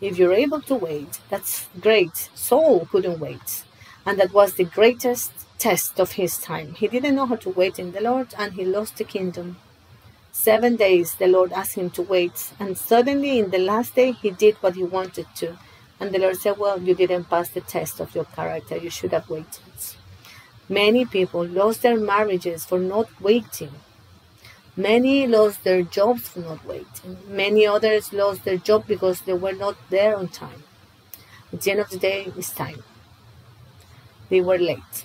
If 0.00 0.18
you're 0.18 0.32
able 0.32 0.60
to 0.62 0.74
wait, 0.74 1.20
that's 1.30 1.68
great. 1.80 2.30
Saul 2.34 2.86
couldn't 2.90 3.20
wait. 3.20 3.64
And 4.04 4.18
that 4.18 4.32
was 4.32 4.54
the 4.54 4.64
greatest 4.64 5.30
test 5.58 6.00
of 6.00 6.12
his 6.12 6.38
time. 6.38 6.74
He 6.74 6.88
didn't 6.88 7.14
know 7.14 7.26
how 7.26 7.36
to 7.36 7.50
wait 7.50 7.78
in 7.78 7.92
the 7.92 8.00
Lord 8.00 8.34
and 8.36 8.54
he 8.54 8.64
lost 8.64 8.96
the 8.96 9.04
kingdom. 9.04 9.58
Seven 10.32 10.76
days 10.76 11.14
the 11.14 11.28
Lord 11.28 11.52
asked 11.52 11.74
him 11.74 11.90
to 11.90 12.02
wait, 12.02 12.52
and 12.58 12.76
suddenly 12.76 13.38
in 13.38 13.50
the 13.50 13.58
last 13.58 13.94
day 13.94 14.12
he 14.12 14.30
did 14.30 14.56
what 14.56 14.74
he 14.74 14.82
wanted 14.82 15.26
to. 15.36 15.58
And 16.00 16.10
the 16.10 16.18
Lord 16.18 16.36
said, 16.36 16.58
Well, 16.58 16.80
you 16.82 16.94
didn't 16.94 17.30
pass 17.30 17.50
the 17.50 17.60
test 17.60 18.00
of 18.00 18.14
your 18.14 18.24
character, 18.24 18.76
you 18.76 18.90
should 18.90 19.12
have 19.12 19.28
waited. 19.28 19.62
Many 20.68 21.04
people 21.04 21.44
lost 21.46 21.82
their 21.82 21.98
marriages 21.98 22.64
for 22.64 22.78
not 22.78 23.08
waiting. 23.20 23.72
Many 24.76 25.26
lost 25.26 25.64
their 25.64 25.82
jobs 25.82 26.28
for 26.28 26.40
not 26.40 26.64
waiting. 26.64 27.18
Many 27.28 27.66
others 27.66 28.12
lost 28.12 28.44
their 28.44 28.56
job 28.56 28.86
because 28.86 29.20
they 29.22 29.34
were 29.34 29.52
not 29.52 29.76
there 29.90 30.16
on 30.16 30.28
time. 30.28 30.62
At 31.52 31.60
the 31.60 31.70
end 31.72 31.80
of 31.80 31.90
the 31.90 31.98
day, 31.98 32.32
it's 32.36 32.50
time. 32.50 32.82
They 34.30 34.40
were 34.40 34.58
late. 34.58 35.04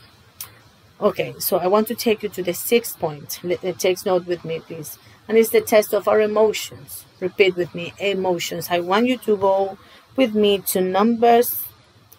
Okay, 1.01 1.35
so 1.39 1.57
I 1.57 1.67
want 1.67 1.87
to 1.89 1.95
take 1.95 2.23
you 2.23 2.29
to 2.29 2.41
the 2.41 2.53
sixth 2.53 2.97
point. 2.97 3.39
Uh, 3.43 3.73
take 3.73 4.03
note 4.05 4.25
with 4.25 4.45
me, 4.45 4.59
please. 4.61 4.97
And 5.27 5.37
it's 5.37 5.49
the 5.49 5.61
test 5.61 5.93
of 5.93 6.07
our 6.07 6.21
emotions. 6.21 7.05
Repeat 7.19 7.57
with 7.57 7.75
me 7.75 7.93
emotions. 7.99 8.69
I 8.71 8.79
want 8.79 9.07
you 9.07 9.17
to 9.17 9.37
go 9.37 9.77
with 10.15 10.33
me 10.33 10.59
to 10.59 10.81
Numbers 10.81 11.65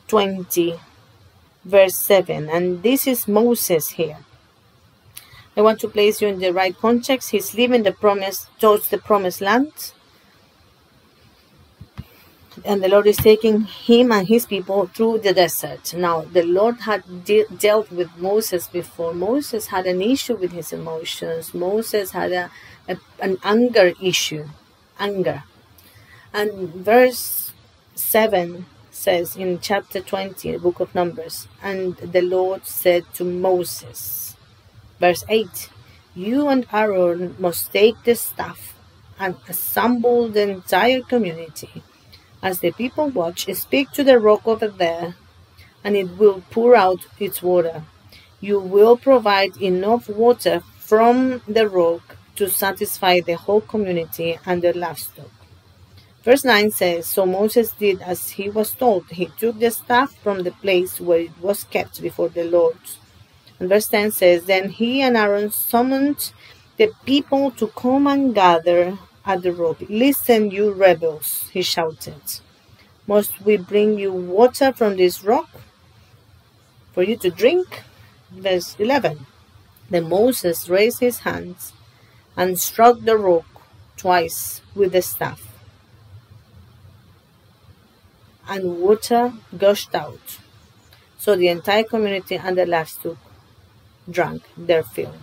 20, 0.06 0.78
verse 1.64 1.96
7. 1.96 2.48
And 2.50 2.82
this 2.82 3.06
is 3.06 3.26
Moses 3.26 3.90
here. 3.90 4.18
I 5.58 5.60
want 5.60 5.80
to 5.80 5.88
place 5.88 6.22
you 6.22 6.28
in 6.28 6.38
the 6.38 6.52
right 6.52 6.76
context. 6.78 7.30
He's 7.30 7.52
leaving 7.52 7.82
the 7.82 7.90
promise 7.90 8.46
towards 8.60 8.90
the 8.90 8.98
promised 8.98 9.40
land. 9.40 9.72
And 12.64 12.80
the 12.80 12.88
Lord 12.88 13.08
is 13.08 13.16
taking 13.16 13.62
him 13.62 14.12
and 14.12 14.28
his 14.28 14.46
people 14.46 14.86
through 14.86 15.18
the 15.18 15.34
desert. 15.34 15.94
Now, 15.94 16.20
the 16.22 16.44
Lord 16.44 16.82
had 16.82 17.24
de- 17.24 17.46
dealt 17.46 17.90
with 17.90 18.16
Moses 18.18 18.68
before. 18.68 19.12
Moses 19.12 19.66
had 19.66 19.86
an 19.86 20.00
issue 20.00 20.36
with 20.36 20.52
his 20.52 20.72
emotions. 20.72 21.52
Moses 21.52 22.12
had 22.12 22.30
a, 22.30 22.50
a 22.88 22.96
an 23.20 23.38
anger 23.42 23.94
issue. 24.00 24.44
Anger. 25.00 25.42
And 26.32 26.68
verse 26.72 27.52
7 27.96 28.66
says 28.92 29.36
in 29.36 29.58
chapter 29.58 30.00
20, 30.00 30.52
the 30.52 30.58
book 30.60 30.78
of 30.78 30.94
Numbers, 30.94 31.48
and 31.60 31.96
the 31.96 32.22
Lord 32.22 32.64
said 32.64 33.12
to 33.14 33.24
Moses, 33.24 34.27
Verse 35.00 35.24
8 35.28 35.70
You 36.14 36.48
and 36.48 36.66
Aaron 36.72 37.36
must 37.38 37.72
take 37.72 38.02
the 38.04 38.14
staff 38.14 38.74
and 39.18 39.36
assemble 39.48 40.28
the 40.28 40.42
entire 40.42 41.02
community. 41.02 41.82
As 42.42 42.60
the 42.60 42.72
people 42.72 43.08
watch, 43.08 43.46
speak 43.54 43.90
to 43.92 44.04
the 44.04 44.18
rock 44.18 44.46
over 44.46 44.68
there, 44.68 45.14
and 45.84 45.96
it 45.96 46.18
will 46.18 46.42
pour 46.50 46.74
out 46.74 47.06
its 47.18 47.42
water. 47.42 47.82
You 48.40 48.60
will 48.60 48.96
provide 48.96 49.56
enough 49.60 50.08
water 50.08 50.62
from 50.78 51.42
the 51.46 51.68
rock 51.68 52.16
to 52.36 52.48
satisfy 52.48 53.20
the 53.20 53.36
whole 53.36 53.60
community 53.60 54.38
and 54.46 54.62
the 54.62 54.72
livestock. 54.72 55.30
Verse 56.22 56.44
9 56.44 56.70
says 56.70 57.06
So 57.06 57.26
Moses 57.26 57.72
did 57.72 58.02
as 58.02 58.30
he 58.30 58.48
was 58.48 58.72
told. 58.72 59.06
He 59.10 59.26
took 59.38 59.58
the 59.58 59.70
staff 59.70 60.14
from 60.22 60.42
the 60.42 60.52
place 60.52 61.00
where 61.00 61.20
it 61.20 61.38
was 61.40 61.64
kept 61.64 62.00
before 62.02 62.28
the 62.28 62.44
Lord 62.44 62.76
verse 63.58 63.88
10 63.88 64.12
says, 64.12 64.44
Then 64.44 64.68
he 64.68 65.02
and 65.02 65.16
Aaron 65.16 65.50
summoned 65.50 66.32
the 66.76 66.92
people 67.04 67.50
to 67.52 67.68
come 67.68 68.06
and 68.06 68.34
gather 68.34 68.98
at 69.24 69.42
the 69.42 69.52
rock. 69.52 69.78
Listen, 69.88 70.50
you 70.50 70.72
rebels, 70.72 71.50
he 71.52 71.62
shouted. 71.62 72.22
Must 73.06 73.40
we 73.40 73.56
bring 73.56 73.98
you 73.98 74.12
water 74.12 74.72
from 74.72 74.96
this 74.96 75.24
rock 75.24 75.48
for 76.92 77.02
you 77.02 77.16
to 77.16 77.30
drink? 77.30 77.82
Verse 78.30 78.76
11. 78.78 79.26
Then 79.90 80.08
Moses 80.08 80.68
raised 80.68 81.00
his 81.00 81.20
hands 81.20 81.72
and 82.36 82.58
struck 82.58 83.00
the 83.00 83.16
rock 83.16 83.46
twice 83.96 84.60
with 84.74 84.92
the 84.92 85.02
staff. 85.02 85.42
And 88.46 88.78
water 88.80 89.32
gushed 89.56 89.94
out. 89.94 90.38
So 91.18 91.34
the 91.34 91.48
entire 91.48 91.84
community 91.84 92.36
and 92.36 92.56
the 92.56 92.64
livestock 92.64 93.18
drank 94.10 94.42
their 94.56 94.82
fill. 94.82 95.14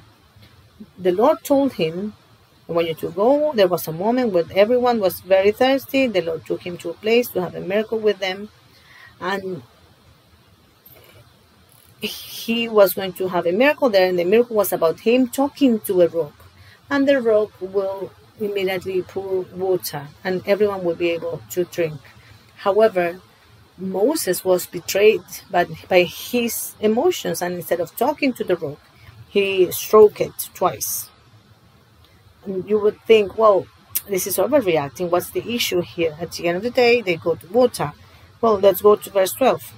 The 0.98 1.12
Lord 1.12 1.44
told 1.44 1.74
him, 1.74 2.14
I 2.68 2.72
want 2.72 2.88
you 2.88 2.96
to 2.96 3.12
go. 3.12 3.54
There 3.54 3.68
was 3.68 3.88
a 3.88 3.92
moment 3.92 4.34
when 4.34 4.52
everyone 4.54 5.00
was 5.00 5.20
very 5.20 5.52
thirsty. 5.52 6.08
The 6.08 6.22
Lord 6.22 6.46
took 6.46 6.64
him 6.66 6.78
to 6.80 6.90
a 6.90 6.94
place 6.94 7.28
to 7.30 7.42
have 7.42 7.56
a 7.56 7.62
miracle 7.62 8.00
with 8.00 8.20
them. 8.20 8.50
And 9.20 9.62
he 12.02 12.68
was 12.68 12.94
going 12.94 13.14
to 13.14 13.28
have 13.30 13.46
a 13.46 13.52
miracle 13.52 13.90
there, 13.90 14.10
and 14.10 14.20
the 14.20 14.26
miracle 14.26 14.56
was 14.56 14.74
about 14.74 15.00
him 15.02 15.28
talking 15.28 15.80
to 15.82 16.02
a 16.02 16.08
rock. 16.08 16.34
And 16.90 17.08
the 17.08 17.22
rock 17.22 17.52
will 17.62 18.12
immediately 18.40 19.02
pour 19.02 19.42
water, 19.56 20.08
and 20.24 20.46
everyone 20.48 20.84
will 20.84 20.96
be 20.96 21.10
able 21.12 21.42
to 21.52 21.64
drink. 21.66 22.00
However, 22.58 23.22
Moses 23.78 24.46
was 24.46 24.66
betrayed 24.66 25.24
by, 25.52 25.66
by 25.90 26.04
his 26.04 26.76
emotions, 26.80 27.42
and 27.42 27.56
instead 27.56 27.82
of 27.82 27.96
talking 27.98 28.32
to 28.34 28.44
the 28.44 28.56
rock, 28.56 28.80
he 29.28 29.70
stroked 29.72 30.22
it 30.22 30.50
twice. 30.54 31.10
And 32.46 32.68
you 32.70 32.80
would 32.80 33.02
think, 33.02 33.38
well, 33.38 33.68
this 34.08 34.28
is 34.28 34.38
overreacting. 34.38 35.10
What's 35.10 35.32
the 35.32 35.54
issue 35.54 35.82
here? 35.82 36.16
At 36.22 36.34
the 36.34 36.48
end 36.48 36.58
of 36.58 36.64
the 36.64 36.70
day, 36.70 37.02
they 37.02 37.18
go 37.18 37.36
to 37.36 37.48
water. 37.48 37.92
Well, 38.40 38.60
let's 38.60 38.82
go 38.82 38.96
to 38.96 39.10
verse 39.10 39.34
12. 39.34 39.74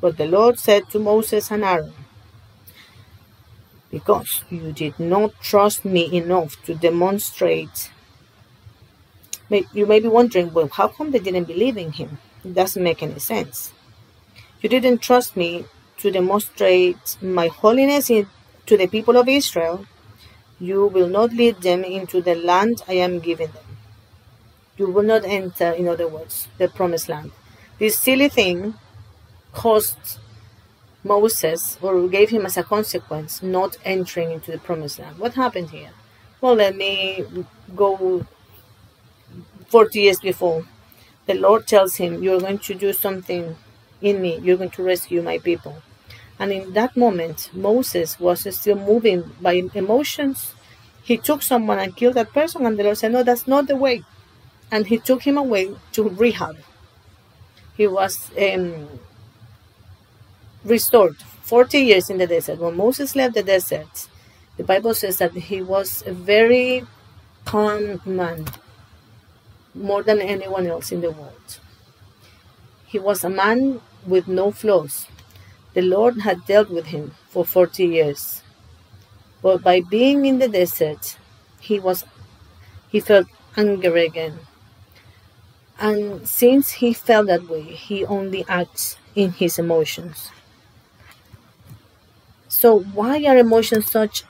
But 0.00 0.16
the 0.16 0.26
Lord 0.26 0.58
said 0.58 0.88
to 0.90 1.00
Moses 1.00 1.50
and 1.50 1.64
Aaron, 1.64 1.92
Because 3.90 4.44
you 4.48 4.70
did 4.72 5.00
not 5.00 5.40
trust 5.40 5.84
me 5.84 6.14
enough 6.16 6.62
to 6.66 6.74
demonstrate. 6.74 7.90
You 9.50 9.86
may 9.86 9.98
be 9.98 10.08
wondering, 10.08 10.52
well, 10.52 10.68
how 10.68 10.88
come 10.88 11.10
they 11.10 11.18
didn't 11.18 11.44
believe 11.44 11.76
in 11.78 11.92
him? 11.92 12.18
It 12.48 12.54
doesn't 12.54 12.82
make 12.82 13.02
any 13.02 13.18
sense. 13.18 13.74
You 14.62 14.70
didn't 14.70 15.02
trust 15.02 15.36
me 15.36 15.66
to 15.98 16.10
demonstrate 16.10 17.18
my 17.20 17.48
holiness 17.48 18.08
in, 18.08 18.26
to 18.64 18.78
the 18.78 18.86
people 18.86 19.18
of 19.18 19.28
Israel. 19.28 19.84
You 20.58 20.86
will 20.86 21.08
not 21.08 21.34
lead 21.34 21.60
them 21.60 21.84
into 21.84 22.22
the 22.22 22.34
land 22.34 22.82
I 22.88 22.94
am 22.94 23.18
giving 23.20 23.48
them. 23.48 23.66
You 24.78 24.88
will 24.90 25.02
not 25.02 25.26
enter, 25.26 25.72
in 25.72 25.88
other 25.88 26.08
words, 26.08 26.48
the 26.56 26.68
promised 26.68 27.10
land. 27.10 27.32
This 27.78 27.98
silly 27.98 28.30
thing 28.30 28.74
cost 29.52 30.18
Moses, 31.04 31.78
or 31.82 32.08
gave 32.08 32.30
him 32.30 32.46
as 32.46 32.56
a 32.56 32.62
consequence, 32.62 33.42
not 33.42 33.76
entering 33.84 34.30
into 34.32 34.50
the 34.52 34.58
promised 34.58 34.98
land. 34.98 35.18
What 35.18 35.34
happened 35.34 35.70
here? 35.70 35.90
Well, 36.40 36.54
let 36.54 36.76
me 36.76 37.24
go 37.76 38.26
40 39.68 40.00
years 40.00 40.20
before. 40.20 40.64
The 41.28 41.34
Lord 41.34 41.66
tells 41.66 41.96
him, 41.96 42.22
You're 42.22 42.40
going 42.40 42.58
to 42.60 42.74
do 42.74 42.94
something 42.94 43.54
in 44.00 44.22
me, 44.22 44.38
you're 44.38 44.56
going 44.56 44.70
to 44.70 44.82
rescue 44.82 45.20
my 45.20 45.36
people. 45.36 45.76
And 46.38 46.52
in 46.52 46.72
that 46.72 46.96
moment, 46.96 47.50
Moses 47.52 48.18
was 48.18 48.46
still 48.56 48.76
moving 48.76 49.30
by 49.40 49.52
emotions. 49.74 50.54
He 51.02 51.18
took 51.18 51.42
someone 51.42 51.78
and 51.78 51.94
killed 51.94 52.14
that 52.14 52.32
person, 52.32 52.64
and 52.64 52.78
the 52.78 52.84
Lord 52.84 52.96
said, 52.96 53.12
No, 53.12 53.22
that's 53.22 53.46
not 53.46 53.66
the 53.66 53.76
way. 53.76 54.04
And 54.72 54.86
he 54.86 54.98
took 54.98 55.22
him 55.22 55.36
away 55.36 55.74
to 55.92 56.08
rehab. 56.08 56.56
He 57.76 57.86
was 57.86 58.30
um, 58.40 58.88
restored 60.64 61.16
40 61.42 61.78
years 61.78 62.08
in 62.08 62.16
the 62.16 62.26
desert. 62.26 62.58
When 62.58 62.74
Moses 62.74 63.14
left 63.14 63.34
the 63.34 63.42
desert, 63.42 64.08
the 64.56 64.64
Bible 64.64 64.94
says 64.94 65.18
that 65.18 65.34
he 65.34 65.60
was 65.60 66.02
a 66.06 66.12
very 66.12 66.86
calm 67.44 68.00
man, 68.06 68.46
more 69.78 70.02
than 70.02 70.20
anyone 70.20 70.66
else 70.66 70.92
in 70.92 71.00
the 71.00 71.10
world. 71.12 71.60
He 72.86 72.98
was 72.98 73.22
a 73.22 73.30
man 73.30 73.80
with 74.04 74.26
no 74.26 74.50
flaws. 74.50 75.06
The 75.74 75.82
Lord 75.82 76.22
had 76.22 76.46
dealt 76.46 76.70
with 76.70 76.86
him 76.86 77.14
for 77.28 77.44
40 77.44 77.86
years. 77.86 78.42
But 79.42 79.64
by 79.64 79.80
being 79.80 80.26
in 80.26 80.38
the 80.38 80.48
desert, 80.48 81.16
he 81.60 81.80
was 81.80 82.04
he 82.90 83.00
felt 83.00 83.28
anger 83.56 83.96
again. 83.96 84.40
And 85.80 86.28
since 86.28 86.72
he 86.72 86.92
felt 86.92 87.28
that 87.28 87.48
way, 87.48 87.62
he 87.62 88.04
only 88.04 88.44
acts 88.50 88.98
in 89.14 89.32
his 89.32 89.58
emotions. 89.58 90.30
So 92.48 92.80
why 92.80 93.24
are 93.24 93.36
emotions 93.36 93.90
such 93.90 94.24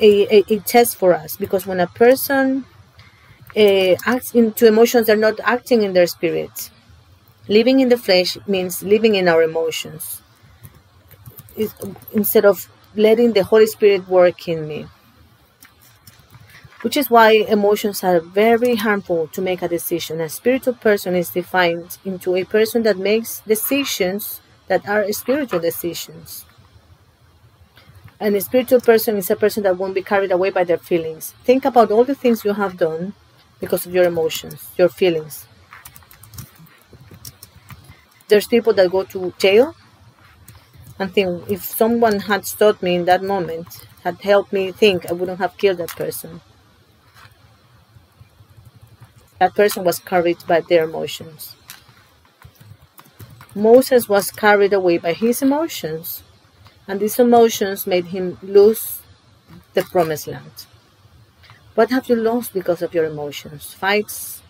a, 0.00 0.38
a, 0.38 0.44
a 0.54 0.60
test 0.60 0.96
for 0.96 1.14
us? 1.14 1.36
Because 1.36 1.66
when 1.66 1.80
a 1.80 1.86
person 1.86 2.64
uh, 3.56 3.94
acts 4.06 4.34
into 4.34 4.66
emotions, 4.66 5.06
they're 5.06 5.16
not 5.16 5.40
acting 5.44 5.82
in 5.82 5.92
their 5.92 6.06
spirit. 6.06 6.70
Living 7.48 7.80
in 7.80 7.88
the 7.90 7.98
flesh 7.98 8.38
means 8.46 8.82
living 8.82 9.14
in 9.16 9.28
our 9.28 9.42
emotions 9.42 10.22
it, 11.56 11.70
instead 12.12 12.44
of 12.44 12.68
letting 12.94 13.32
the 13.32 13.44
Holy 13.44 13.66
Spirit 13.66 14.08
work 14.08 14.48
in 14.48 14.66
me. 14.66 14.86
Which 16.82 16.96
is 16.96 17.08
why 17.08 17.32
emotions 17.34 18.02
are 18.02 18.18
very 18.18 18.74
harmful 18.74 19.28
to 19.28 19.40
make 19.40 19.62
a 19.62 19.68
decision. 19.68 20.20
A 20.20 20.28
spiritual 20.28 20.74
person 20.74 21.14
is 21.14 21.30
defined 21.30 21.98
into 22.04 22.34
a 22.34 22.42
person 22.44 22.82
that 22.82 22.98
makes 22.98 23.40
decisions 23.46 24.40
that 24.66 24.88
are 24.88 25.10
spiritual 25.12 25.60
decisions. 25.60 26.44
And 28.20 28.34
a 28.36 28.40
spiritual 28.40 28.80
person 28.80 29.16
is 29.16 29.30
a 29.30 29.36
person 29.36 29.62
that 29.64 29.76
won't 29.78 29.94
be 29.94 30.02
carried 30.02 30.30
away 30.32 30.50
by 30.50 30.64
their 30.64 30.78
feelings. 30.78 31.34
Think 31.44 31.64
about 31.64 31.90
all 31.90 32.04
the 32.04 32.14
things 32.14 32.44
you 32.44 32.52
have 32.54 32.76
done 32.76 33.14
because 33.60 33.86
of 33.86 33.94
your 33.94 34.04
emotions, 34.04 34.68
your 34.76 34.88
feelings. 34.88 35.46
There's 38.28 38.46
people 38.46 38.72
that 38.74 38.90
go 38.90 39.04
to 39.04 39.32
jail 39.38 39.74
and 40.98 41.12
think 41.12 41.48
if 41.50 41.64
someone 41.64 42.20
had 42.20 42.46
stopped 42.46 42.82
me 42.82 42.94
in 42.96 43.04
that 43.06 43.22
moment, 43.22 43.86
had 44.04 44.20
helped 44.22 44.52
me 44.52 44.72
think, 44.72 45.08
I 45.08 45.12
wouldn't 45.12 45.38
have 45.38 45.56
killed 45.56 45.78
that 45.78 45.90
person. 45.90 46.40
That 49.40 49.54
person 49.54 49.84
was 49.84 49.98
carried 50.00 50.46
by 50.46 50.60
their 50.60 50.84
emotions. 50.84 51.56
Moses 53.54 54.08
was 54.08 54.30
carried 54.30 54.72
away 54.72 54.98
by 54.98 55.12
his 55.12 55.42
emotions 55.42 56.22
and 56.88 57.00
these 57.00 57.18
emotions 57.18 57.86
made 57.86 58.06
him 58.06 58.38
lose 58.42 59.00
the 59.74 59.82
promised 59.84 60.26
land. 60.28 60.66
What 61.78 61.90
have 61.90 62.08
you 62.08 62.16
lost 62.16 62.54
because 62.54 62.82
of 62.82 62.92
your 62.92 63.04
emotions? 63.04 63.72
Fights? 63.72 64.42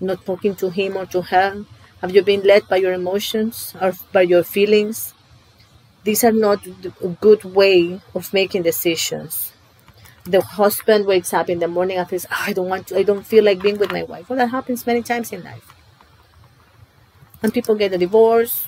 Not 0.00 0.26
talking 0.26 0.56
to 0.56 0.70
him 0.70 0.96
or 0.96 1.06
to 1.06 1.22
her? 1.22 1.64
Have 2.00 2.12
you 2.12 2.20
been 2.20 2.42
led 2.42 2.66
by 2.66 2.78
your 2.78 2.94
emotions 2.94 3.76
or 3.80 3.92
by 4.12 4.22
your 4.22 4.42
feelings? 4.42 5.14
These 6.02 6.24
are 6.24 6.32
not 6.32 6.66
a 6.66 7.14
good 7.20 7.44
way 7.44 8.00
of 8.12 8.34
making 8.34 8.64
decisions. 8.64 9.52
The 10.24 10.40
husband 10.40 11.06
wakes 11.06 11.32
up 11.32 11.48
in 11.48 11.60
the 11.60 11.68
morning 11.68 11.96
and 11.96 12.08
says, 12.08 12.26
oh, 12.28 12.44
I 12.48 12.52
don't 12.52 12.68
want 12.68 12.88
to, 12.88 12.98
I 12.98 13.04
don't 13.04 13.24
feel 13.24 13.44
like 13.44 13.62
being 13.62 13.78
with 13.78 13.92
my 13.92 14.02
wife. 14.02 14.28
Well, 14.28 14.40
that 14.40 14.50
happens 14.50 14.84
many 14.84 15.04
times 15.04 15.32
in 15.32 15.44
life. 15.44 15.72
And 17.40 17.54
people 17.54 17.76
get 17.76 17.92
a 17.92 17.98
divorce 17.98 18.66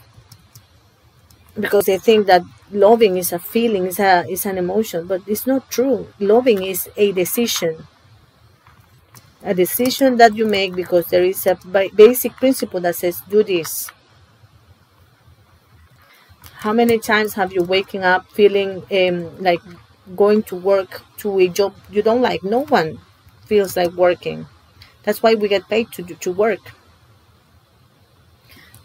because 1.61 1.87
they 1.87 1.99
think 1.99 2.27
that 2.27 2.43
loving 2.73 3.17
is 3.17 3.33
a 3.33 3.39
feeling, 3.39 3.87
is 3.87 3.99
a 4.01 4.27
is 4.29 4.47
an 4.47 4.59
emotion, 4.59 5.07
but 5.07 5.23
it's 5.27 5.47
not 5.47 5.71
true. 5.71 6.09
Loving 6.19 6.63
is 6.63 6.89
a 6.97 7.13
decision. 7.13 7.87
A 9.43 9.53
decision 9.53 10.17
that 10.17 10.35
you 10.35 10.47
make 10.47 10.75
because 10.75 11.05
there 11.09 11.23
is 11.23 11.47
a 11.47 11.59
basic 11.95 12.33
principle 12.37 12.81
that 12.81 12.97
says 12.97 13.21
do 13.29 13.43
this. 13.43 13.91
How 16.59 16.73
many 16.73 17.01
times 17.01 17.35
have 17.35 17.53
you 17.53 17.65
waking 17.65 18.05
up 18.05 18.31
feeling 18.31 18.85
um, 18.93 19.43
like 19.43 19.61
going 20.15 20.45
to 20.45 20.55
work 20.55 21.03
to 21.19 21.41
a 21.41 21.49
job 21.49 21.75
you 21.91 22.03
don't 22.03 22.23
like? 22.23 22.45
No 22.45 22.61
one 22.67 23.01
feels 23.47 23.77
like 23.77 23.91
working. 23.95 24.47
That's 25.03 25.23
why 25.23 25.35
we 25.35 25.49
get 25.49 25.69
paid 25.69 25.91
to 25.93 26.03
to 26.05 26.31
work. 26.33 26.61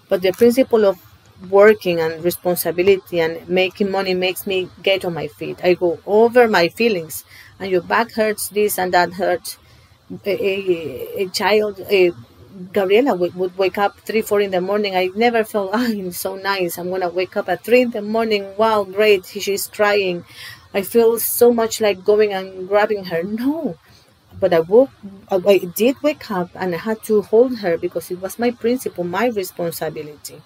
But 0.10 0.24
the 0.24 0.32
principle 0.32 0.84
of 0.86 0.98
working 1.50 2.00
and 2.00 2.24
responsibility 2.24 3.20
and 3.20 3.48
making 3.50 3.92
money 3.92 4.14
makes 4.14 4.48
me 4.48 4.70
get 4.84 5.06
on 5.06 5.14
my 5.14 5.28
feet. 5.28 5.60
I 5.64 5.74
go 5.74 6.00
over 6.06 6.48
my 6.48 6.70
feelings, 6.70 7.24
and 7.60 7.70
your 7.72 7.82
back 7.82 8.14
hurts, 8.14 8.50
this 8.50 8.78
and 8.80 8.94
that 8.94 9.14
hurts. 9.14 9.58
A, 10.26 10.32
a, 10.32 11.24
a 11.24 11.30
child, 11.30 11.80
a, 11.90 12.12
Gabriela 12.74 13.16
would, 13.16 13.36
would 13.36 13.58
wake 13.58 13.78
up 13.78 14.00
three, 14.02 14.22
four 14.22 14.40
in 14.42 14.52
the 14.52 14.62
morning. 14.62 14.96
I 14.96 15.10
never 15.16 15.44
felt, 15.44 15.72
ah, 15.74 15.88
oh, 15.90 16.10
so 16.12 16.36
nice. 16.36 16.78
I'm 16.78 16.90
gonna 16.90 17.10
wake 17.10 17.36
up 17.38 17.50
at 17.50 17.64
three 17.64 17.82
in 17.82 17.92
the 17.92 18.02
morning. 18.02 18.56
Wow, 18.58 18.84
great. 18.84 19.26
She's 19.26 19.68
crying. 19.68 20.24
I 20.74 20.82
feel 20.84 21.20
so 21.20 21.52
much 21.54 21.82
like 21.82 22.04
going 22.06 22.34
and 22.34 22.68
grabbing 22.68 23.06
her. 23.06 23.24
No, 23.24 23.78
but 24.40 24.54
I 24.54 24.62
woke, 24.62 24.92
I 25.32 25.58
did 25.60 26.02
wake 26.04 26.30
up 26.32 26.50
and 26.56 26.76
I 26.76 26.80
had 26.80 27.04
to 27.04 27.22
hold 27.24 27.60
her 27.60 27.78
because 27.78 28.12
it 28.12 28.22
was 28.22 28.40
my 28.40 28.52
principle, 28.52 29.04
my 29.04 29.28
responsibility. 29.28 30.42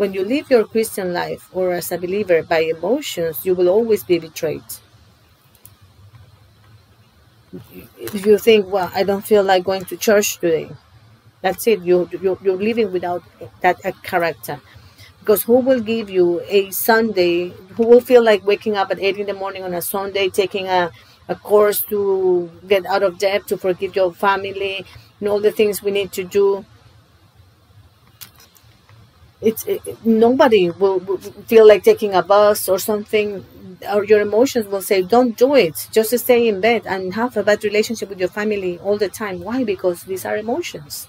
When 0.00 0.14
you 0.14 0.24
live 0.24 0.50
your 0.50 0.64
Christian 0.64 1.12
life 1.12 1.50
or 1.52 1.72
as 1.72 1.92
a 1.92 1.98
believer 1.98 2.42
by 2.42 2.60
emotions, 2.60 3.44
you 3.44 3.54
will 3.54 3.68
always 3.68 4.02
be 4.02 4.18
betrayed. 4.18 4.64
If 7.98 8.24
you 8.26 8.38
think, 8.38 8.66
well, 8.72 8.90
I 8.94 9.02
don't 9.04 9.24
feel 9.24 9.42
like 9.44 9.64
going 9.64 9.84
to 9.86 9.96
church 9.96 10.38
today, 10.38 10.70
that's 11.42 11.66
it. 11.66 11.82
You, 11.82 12.08
you, 12.12 12.38
you're 12.42 12.56
living 12.56 12.92
without 12.92 13.22
that 13.60 13.78
character. 14.02 14.60
Because 15.20 15.42
who 15.42 15.58
will 15.58 15.80
give 15.80 16.08
you 16.10 16.40
a 16.48 16.70
Sunday? 16.70 17.50
Who 17.76 17.86
will 17.86 18.00
feel 18.00 18.24
like 18.24 18.46
waking 18.46 18.76
up 18.76 18.90
at 18.90 19.00
8 19.00 19.18
in 19.18 19.26
the 19.26 19.34
morning 19.34 19.64
on 19.64 19.74
a 19.74 19.82
Sunday, 19.82 20.30
taking 20.30 20.68
a, 20.68 20.90
a 21.28 21.34
course 21.34 21.82
to 21.90 22.50
get 22.68 22.86
out 22.86 23.02
of 23.02 23.18
debt, 23.18 23.46
to 23.48 23.58
forgive 23.58 23.94
your 23.96 24.12
family, 24.14 24.86
and 25.20 25.28
all 25.28 25.40
the 25.40 25.52
things 25.52 25.82
we 25.82 25.90
need 25.90 26.12
to 26.12 26.24
do? 26.24 26.64
It's 29.40 29.64
it, 29.66 29.82
nobody 30.04 30.70
will, 30.70 30.98
will, 31.00 31.18
feel 31.18 31.66
like 31.66 31.82
taking 31.84 32.14
a 32.14 32.22
bus 32.22 32.68
or 32.68 32.78
something. 32.78 33.44
Or 33.90 34.04
your 34.04 34.20
emotions 34.20 34.66
will 34.66 34.82
say 34.82 35.02
don't 35.02 35.36
do 35.36 35.54
it. 35.54 35.88
Just 35.90 36.16
stay 36.18 36.48
in 36.48 36.60
bed 36.60 36.82
and 36.86 37.14
have 37.14 37.36
a 37.36 37.42
bad 37.42 37.64
relationship 37.64 38.10
with 38.10 38.20
your 38.20 38.28
family 38.28 38.78
all 38.78 38.98
the 38.98 39.08
time. 39.08 39.40
Why? 39.40 39.64
Because 39.64 40.02
these 40.04 40.24
are 40.26 40.36
emotions. 40.36 41.08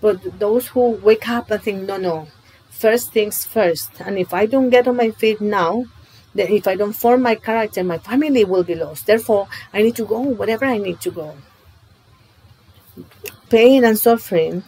But 0.00 0.38
those 0.38 0.68
who 0.68 0.90
wake 1.02 1.28
up 1.28 1.50
and 1.50 1.60
think 1.60 1.82
no 1.82 1.96
no. 1.96 2.28
First 2.70 3.12
things 3.12 3.44
first. 3.44 3.90
And 4.00 4.18
if 4.18 4.32
i 4.32 4.46
don't 4.46 4.70
get 4.70 4.86
on 4.86 4.96
my 4.96 5.10
feet 5.10 5.40
now 5.40 5.86
then 6.34 6.48
if 6.52 6.66
i 6.68 6.74
don't 6.76 6.92
form 6.92 7.22
my 7.22 7.34
character 7.34 7.82
my 7.82 7.98
family 7.98 8.44
will 8.44 8.62
be 8.64 8.76
lost. 8.76 9.06
Therefore 9.06 9.48
i 9.72 9.82
need 9.82 9.96
to 9.96 10.04
go 10.04 10.20
whatever 10.20 10.64
i 10.64 10.78
need 10.78 11.00
to 11.00 11.10
go. 11.10 11.34
Pain 13.48 13.84
and 13.84 13.98
suffering 13.98 14.64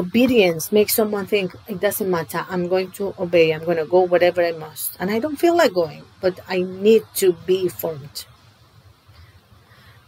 obedience 0.00 0.72
makes 0.72 0.94
someone 0.94 1.26
think 1.26 1.54
it 1.68 1.80
doesn't 1.80 2.10
matter. 2.10 2.44
I'm 2.48 2.68
going 2.68 2.90
to 2.92 3.14
obey. 3.18 3.52
I'm 3.52 3.64
going 3.64 3.76
to 3.84 3.84
go 3.96 4.00
whatever 4.00 4.42
i 4.44 4.52
must. 4.52 4.96
And 5.00 5.10
i 5.10 5.18
don't 5.18 5.36
feel 5.44 5.56
like 5.56 5.72
going 5.74 6.04
but 6.20 6.34
i 6.48 6.58
need 6.62 7.04
to 7.22 7.32
be 7.50 7.68
formed. 7.68 8.26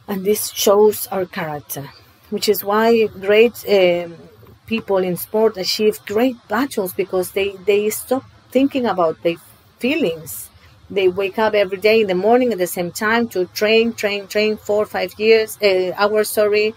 And 0.09 0.25
this 0.25 0.51
shows 0.51 1.07
our 1.09 1.27
character 1.27 1.91
which 2.31 2.49
is 2.49 2.65
why 2.65 3.07
great 3.09 3.57
um, 3.69 4.17
people 4.67 4.97
in 4.99 5.17
sport 5.17 5.57
achieve 5.59 5.99
great 6.07 6.37
battles 6.49 6.93
because 6.95 7.33
they 7.33 7.51
they 7.71 7.91
stop 7.91 8.25
thinking 8.51 8.87
about 8.87 9.23
their 9.23 9.37
feelings. 9.79 10.49
They 10.89 11.09
wake 11.09 11.39
up 11.39 11.53
every 11.55 11.79
day 11.79 12.01
in 12.03 12.07
the 12.07 12.15
morning 12.15 12.53
at 12.53 12.59
the 12.59 12.67
same 12.79 12.91
time 12.91 13.29
to 13.35 13.47
train 13.61 13.93
train 13.93 14.27
train 14.29 14.57
four 14.57 14.87
five 14.87 15.13
years 15.19 15.59
uh, 15.63 15.93
hours 16.03 16.29
sorry 16.31 16.75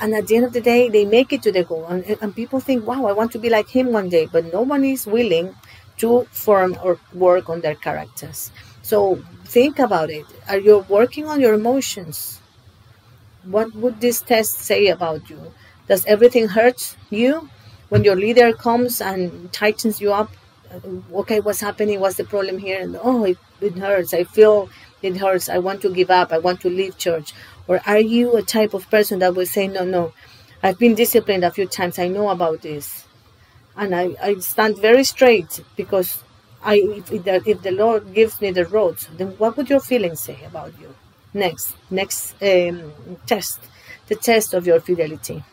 and 0.00 0.14
at 0.14 0.26
the 0.26 0.36
end 0.36 0.44
of 0.46 0.52
the 0.52 0.60
day 0.60 0.88
they 0.88 1.04
make 1.04 1.32
it 1.32 1.42
to 1.42 1.52
the 1.52 1.64
goal. 1.64 1.86
And, 1.86 2.04
and 2.22 2.34
people 2.34 2.60
think 2.60 2.86
wow 2.86 3.06
i 3.06 3.12
want 3.12 3.32
to 3.32 3.38
be 3.38 3.50
like 3.50 3.68
him 3.68 3.92
one 3.92 4.08
day. 4.08 4.26
But 4.26 4.52
no 4.52 4.62
one 4.62 4.84
is 4.84 5.06
willing 5.06 5.54
to 5.98 6.24
form 6.30 6.76
or 6.82 6.98
work 7.14 7.48
on 7.48 7.60
their 7.60 7.74
characters. 7.74 8.50
So 8.82 9.22
think 9.44 9.78
about 9.78 10.10
it. 10.10 10.26
Are 10.48 10.58
you 10.58 10.84
working 10.88 11.26
on 11.26 11.40
your 11.40 11.54
emotions? 11.54 12.40
What 13.44 13.74
would 13.74 14.00
this 14.00 14.20
test 14.20 14.60
say 14.60 14.88
about 14.88 15.28
you? 15.30 15.52
Does 15.88 16.04
everything 16.06 16.48
hurt 16.48 16.96
you? 17.10 17.48
When 17.88 18.04
your 18.04 18.16
leader 18.16 18.52
comes 18.52 19.00
and 19.00 19.52
tightens 19.52 20.00
you 20.00 20.12
up 20.12 20.30
uh, 20.72 20.78
okay 21.20 21.40
what's 21.40 21.60
happening? 21.60 22.00
What's 22.00 22.16
the 22.16 22.24
problem 22.24 22.58
here? 22.58 22.80
And 22.80 22.96
oh 23.02 23.24
it, 23.24 23.38
it 23.60 23.76
hurts. 23.78 24.14
I 24.14 24.24
feel 24.24 24.68
it 25.02 25.16
hurts. 25.16 25.48
I 25.48 25.58
want 25.58 25.82
to 25.82 25.92
give 25.92 26.10
up. 26.10 26.32
I 26.32 26.38
want 26.38 26.60
to 26.62 26.70
leave 26.70 26.96
church 26.98 27.32
or 27.70 27.80
are 27.86 28.00
you 28.00 28.36
a 28.36 28.42
type 28.42 28.74
of 28.74 28.90
person 28.90 29.20
that 29.20 29.34
will 29.36 29.46
say 29.46 29.66
no 29.68 29.84
no 29.84 30.12
i've 30.64 30.80
been 30.84 30.96
disciplined 30.96 31.44
a 31.44 31.52
few 31.58 31.66
times 31.66 31.98
i 32.00 32.08
know 32.08 32.30
about 32.30 32.62
this. 32.62 33.06
And 33.76 33.94
i, 33.94 34.04
I 34.22 34.30
stand 34.40 34.78
very 34.78 35.04
straight 35.04 35.52
because 35.76 36.10
i 36.62 36.76
if, 36.76 37.12
if 37.52 37.62
the 37.62 37.72
lord 37.84 38.14
gives 38.14 38.40
me 38.42 38.50
the 38.52 38.66
roads 38.66 39.08
then 39.18 39.30
what 39.42 39.56
would 39.56 39.70
your 39.70 39.80
feelings 39.80 40.20
say 40.20 40.38
about 40.46 40.72
you? 40.80 40.90
Next 41.34 41.76
next 41.90 42.34
um, 42.42 42.78
test 43.26 43.60
the 44.08 44.16
test 44.16 44.54
of 44.54 44.66
your 44.66 44.80
fidelity 44.80 45.44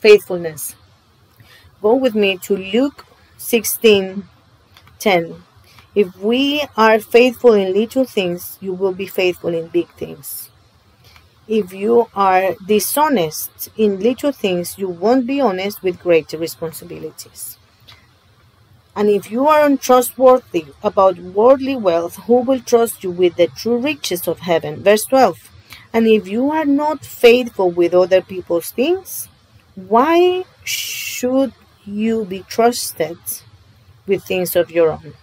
faithfulness. 0.00 0.76
Go 1.82 1.96
with 1.96 2.14
me 2.14 2.36
to 2.46 2.56
luke 2.56 3.04
16 3.36 4.28
10 5.00 5.42
if 5.96 6.14
we 6.18 6.64
are 6.76 7.00
faithful 7.00 7.54
in 7.54 7.72
little 7.74 8.04
things, 8.04 8.58
you 8.60 8.72
will 8.74 8.92
be 8.94 9.06
faithful 9.08 9.52
in 9.54 9.66
big 9.68 9.88
things. 9.96 10.47
If 11.48 11.72
you 11.72 12.06
are 12.14 12.54
dishonest 12.64 13.70
in 13.76 13.98
little 13.98 14.30
things, 14.30 14.78
you 14.78 14.88
won't 14.88 15.26
be 15.26 15.40
honest 15.40 15.82
with 15.82 15.98
greater 15.98 16.38
responsibilities. 16.38 17.58
And 18.94 19.08
if 19.08 19.30
you 19.30 19.48
are 19.48 19.64
untrustworthy 19.64 20.66
about 20.82 21.18
worldly 21.18 21.74
wealth, 21.76 22.16
who 22.26 22.40
will 22.42 22.60
trust 22.60 23.02
you 23.02 23.10
with 23.10 23.36
the 23.36 23.46
true 23.46 23.78
riches 23.78 24.28
of 24.28 24.40
heaven? 24.40 24.82
Verse 24.82 25.04
12. 25.06 25.50
And 25.92 26.06
if 26.06 26.28
you 26.28 26.50
are 26.50 26.66
not 26.66 27.02
faithful 27.04 27.70
with 27.70 27.94
other 27.94 28.20
people's 28.20 28.70
things, 28.70 29.28
why 29.74 30.44
should 30.64 31.54
you 31.86 32.26
be 32.26 32.40
trusted 32.42 33.16
with 34.06 34.24
things 34.24 34.56
of 34.56 34.70
your 34.70 34.92
own? 34.92 35.14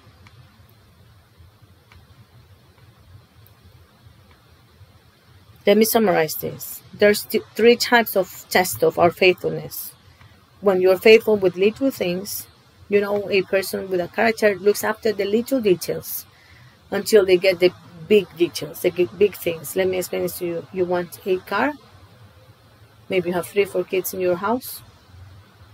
Let 5.65 5.77
me 5.77 5.85
summarize 5.85 6.35
this. 6.35 6.81
There's 6.93 7.23
three 7.55 7.75
types 7.75 8.15
of 8.15 8.45
test 8.49 8.83
of 8.83 8.99
our 8.99 9.11
faithfulness. 9.11 9.93
When 10.61 10.81
you're 10.81 10.97
faithful 10.97 11.37
with 11.37 11.55
little 11.55 11.91
things, 11.91 12.47
you 12.87 13.01
know, 13.01 13.29
a 13.29 13.41
person 13.43 13.89
with 13.89 13.99
a 13.99 14.07
character 14.07 14.55
looks 14.55 14.83
after 14.83 15.11
the 15.11 15.25
little 15.25 15.59
details 15.59 16.25
until 16.91 17.25
they 17.25 17.37
get 17.37 17.59
the 17.59 17.73
big 18.07 18.27
details, 18.37 18.81
the 18.81 18.91
big 19.17 19.35
things. 19.35 19.75
Let 19.75 19.87
me 19.87 19.97
explain 19.97 20.23
this 20.23 20.37
to 20.39 20.45
you. 20.45 20.67
You 20.71 20.85
want 20.85 21.19
a 21.25 21.37
car, 21.39 21.73
maybe 23.09 23.29
you 23.29 23.35
have 23.35 23.47
three, 23.47 23.65
four 23.65 23.83
kids 23.83 24.13
in 24.13 24.19
your 24.19 24.35
house, 24.35 24.83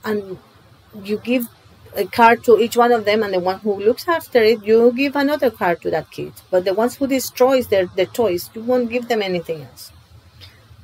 and 0.06 0.38
you 1.04 1.18
give 1.18 1.48
a 1.96 2.06
car 2.06 2.36
to 2.38 2.60
each 2.60 2.78
one 2.78 2.92
of 2.92 3.06
them, 3.06 3.24
and 3.24 3.34
the 3.34 3.39
one 3.39 3.60
who 3.60 3.76
looks 3.80 4.08
after 4.08 4.42
it, 4.42 4.64
you 4.64 4.92
give 4.94 5.16
another 5.16 5.52
car 5.52 5.76
to 5.76 5.92
that 5.92 6.12
kid. 6.12 6.34
But 6.50 6.66
the 6.66 6.74
ones 6.74 6.96
who 6.96 7.08
destroys 7.08 7.68
their, 7.68 7.88
their 7.88 8.06
toys, 8.06 8.50
you 8.54 8.62
won't 8.64 8.89
give 8.89 9.08
them 9.08 9.22
anything 9.22 9.64
else. 9.64 9.92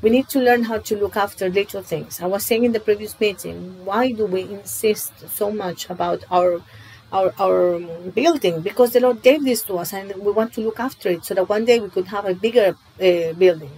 We 0.01 0.09
need 0.11 0.29
to 0.29 0.39
learn 0.39 0.63
how 0.63 0.79
to 0.79 0.97
look 0.97 1.15
after 1.17 1.49
little 1.49 1.81
things. 1.81 2.21
I 2.21 2.27
was 2.27 2.45
saying 2.45 2.63
in 2.63 2.71
the 2.71 2.79
previous 2.79 3.19
meeting, 3.19 3.85
why 3.85 4.11
do 4.11 4.25
we 4.25 4.41
insist 4.41 5.11
so 5.29 5.51
much 5.51 5.89
about 5.89 6.23
our 6.29 6.61
our 7.11 7.33
our 7.39 7.79
building? 8.13 8.61
Because 8.61 8.93
the 8.93 8.99
Lord 8.99 9.23
gave 9.23 9.43
this 9.43 9.63
to 9.63 9.75
us, 9.77 9.93
and 9.93 10.13
we 10.15 10.31
want 10.31 10.53
to 10.53 10.61
look 10.61 10.79
after 10.79 11.09
it 11.09 11.25
so 11.25 11.33
that 11.33 11.49
one 11.49 11.65
day 11.65 11.79
we 11.79 11.89
could 11.89 12.07
have 12.07 12.25
a 12.25 12.35
bigger 12.35 12.75
uh, 13.01 13.33
building. 13.33 13.71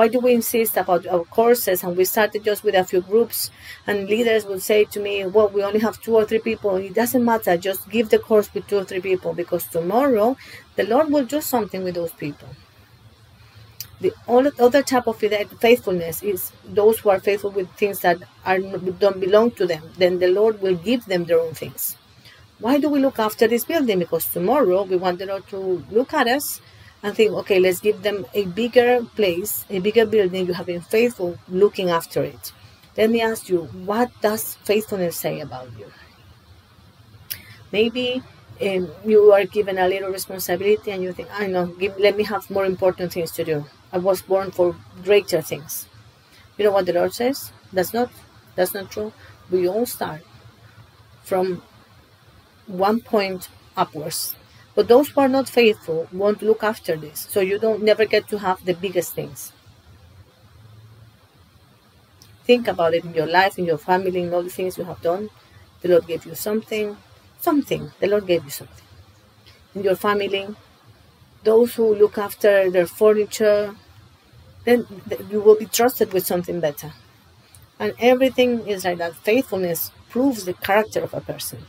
Why 0.00 0.08
do 0.08 0.18
we 0.18 0.32
insist 0.32 0.78
about 0.78 1.06
our 1.06 1.24
courses? 1.24 1.84
And 1.84 1.94
we 1.94 2.06
started 2.06 2.42
just 2.42 2.64
with 2.64 2.74
a 2.74 2.84
few 2.84 3.02
groups, 3.02 3.50
and 3.86 4.08
leaders 4.08 4.46
would 4.46 4.62
say 4.62 4.86
to 4.86 4.98
me, 4.98 5.26
Well, 5.26 5.50
we 5.50 5.62
only 5.62 5.80
have 5.80 6.00
two 6.00 6.14
or 6.14 6.24
three 6.24 6.38
people. 6.38 6.76
It 6.76 6.94
doesn't 6.94 7.22
matter. 7.22 7.58
Just 7.58 7.90
give 7.90 8.08
the 8.08 8.18
course 8.18 8.48
with 8.54 8.66
two 8.66 8.78
or 8.78 8.84
three 8.84 9.02
people 9.02 9.34
because 9.34 9.66
tomorrow 9.66 10.38
the 10.76 10.84
Lord 10.84 11.10
will 11.10 11.26
do 11.26 11.42
something 11.42 11.84
with 11.84 11.96
those 11.96 12.12
people. 12.12 12.48
The 14.00 14.14
other 14.26 14.82
type 14.82 15.06
of 15.06 15.18
faithfulness 15.18 16.22
is 16.22 16.50
those 16.64 17.00
who 17.00 17.10
are 17.10 17.20
faithful 17.20 17.50
with 17.50 17.70
things 17.72 18.00
that 18.00 18.22
are 18.46 18.58
don't 18.58 19.20
belong 19.20 19.50
to 19.50 19.66
them. 19.66 19.82
Then 19.98 20.18
the 20.18 20.28
Lord 20.28 20.62
will 20.62 20.76
give 20.76 21.04
them 21.04 21.26
their 21.26 21.40
own 21.40 21.52
things. 21.52 21.94
Why 22.58 22.78
do 22.78 22.88
we 22.88 23.00
look 23.00 23.18
after 23.18 23.46
this 23.46 23.66
building? 23.66 23.98
Because 23.98 24.24
tomorrow 24.24 24.84
we 24.84 24.96
want 24.96 25.18
the 25.18 25.26
Lord 25.26 25.46
to 25.48 25.84
look 25.90 26.14
at 26.14 26.26
us 26.26 26.62
and 27.02 27.14
think, 27.16 27.32
okay, 27.32 27.58
let's 27.58 27.80
give 27.80 28.02
them 28.02 28.26
a 28.34 28.44
bigger 28.46 29.04
place, 29.16 29.64
a 29.70 29.78
bigger 29.80 30.06
building. 30.06 30.46
You 30.46 30.54
have 30.54 30.66
been 30.66 30.80
faithful 30.82 31.38
looking 31.48 31.90
after 31.90 32.22
it. 32.22 32.52
Let 32.96 33.10
me 33.10 33.20
ask 33.22 33.48
you, 33.48 33.64
what 33.84 34.10
does 34.20 34.56
faithfulness 34.64 35.16
say 35.16 35.40
about 35.40 35.68
you? 35.78 35.86
Maybe 37.72 38.22
um, 38.62 38.90
you 39.04 39.32
are 39.32 39.44
given 39.44 39.78
a 39.78 39.88
little 39.88 40.10
responsibility 40.10 40.90
and 40.90 41.02
you 41.02 41.12
think, 41.12 41.28
I 41.32 41.46
know, 41.46 41.66
give, 41.66 41.98
let 41.98 42.16
me 42.16 42.24
have 42.24 42.50
more 42.50 42.64
important 42.66 43.12
things 43.12 43.30
to 43.32 43.44
do. 43.44 43.64
I 43.92 43.98
was 43.98 44.22
born 44.22 44.50
for 44.50 44.76
greater 45.04 45.40
things. 45.42 45.86
You 46.58 46.64
know 46.66 46.72
what 46.72 46.86
the 46.86 46.92
Lord 46.94 47.14
says? 47.14 47.52
That's 47.72 47.94
not 47.94 48.10
that's 48.56 48.74
not 48.74 48.90
true. 48.90 49.12
We 49.50 49.68
all 49.68 49.86
start 49.86 50.22
from 51.22 51.62
one 52.66 53.00
point 53.00 53.48
upwards. 53.76 54.34
But 54.80 54.88
those 54.88 55.10
who 55.10 55.20
are 55.20 55.28
not 55.28 55.46
faithful 55.46 56.08
won't 56.10 56.40
look 56.40 56.62
after 56.64 56.96
this. 56.96 57.26
So 57.28 57.40
you 57.40 57.58
don't 57.58 57.82
never 57.82 58.06
get 58.06 58.28
to 58.28 58.38
have 58.38 58.64
the 58.64 58.72
biggest 58.72 59.12
things. 59.12 59.52
Think 62.44 62.66
about 62.66 62.94
it 62.94 63.04
in 63.04 63.12
your 63.12 63.26
life, 63.26 63.58
in 63.58 63.66
your 63.66 63.76
family, 63.76 64.22
in 64.22 64.32
all 64.32 64.42
the 64.42 64.48
things 64.48 64.78
you 64.78 64.84
have 64.84 65.02
done. 65.02 65.28
The 65.82 65.88
Lord 65.88 66.06
gave 66.06 66.24
you 66.24 66.34
something, 66.34 66.96
something. 67.40 67.92
The 68.00 68.06
Lord 68.06 68.26
gave 68.26 68.42
you 68.42 68.48
something. 68.48 68.86
In 69.74 69.82
your 69.82 69.96
family, 69.96 70.48
those 71.44 71.74
who 71.74 71.94
look 71.94 72.16
after 72.16 72.70
their 72.70 72.86
furniture, 72.86 73.76
then 74.64 74.86
you 75.30 75.42
will 75.42 75.58
be 75.58 75.66
trusted 75.66 76.14
with 76.14 76.24
something 76.24 76.58
better. 76.58 76.94
And 77.78 77.92
everything 77.98 78.66
is 78.66 78.86
like 78.86 78.96
that. 78.96 79.14
Faithfulness 79.14 79.90
proves 80.08 80.46
the 80.46 80.54
character 80.54 81.02
of 81.02 81.12
a 81.12 81.20
person 81.20 81.66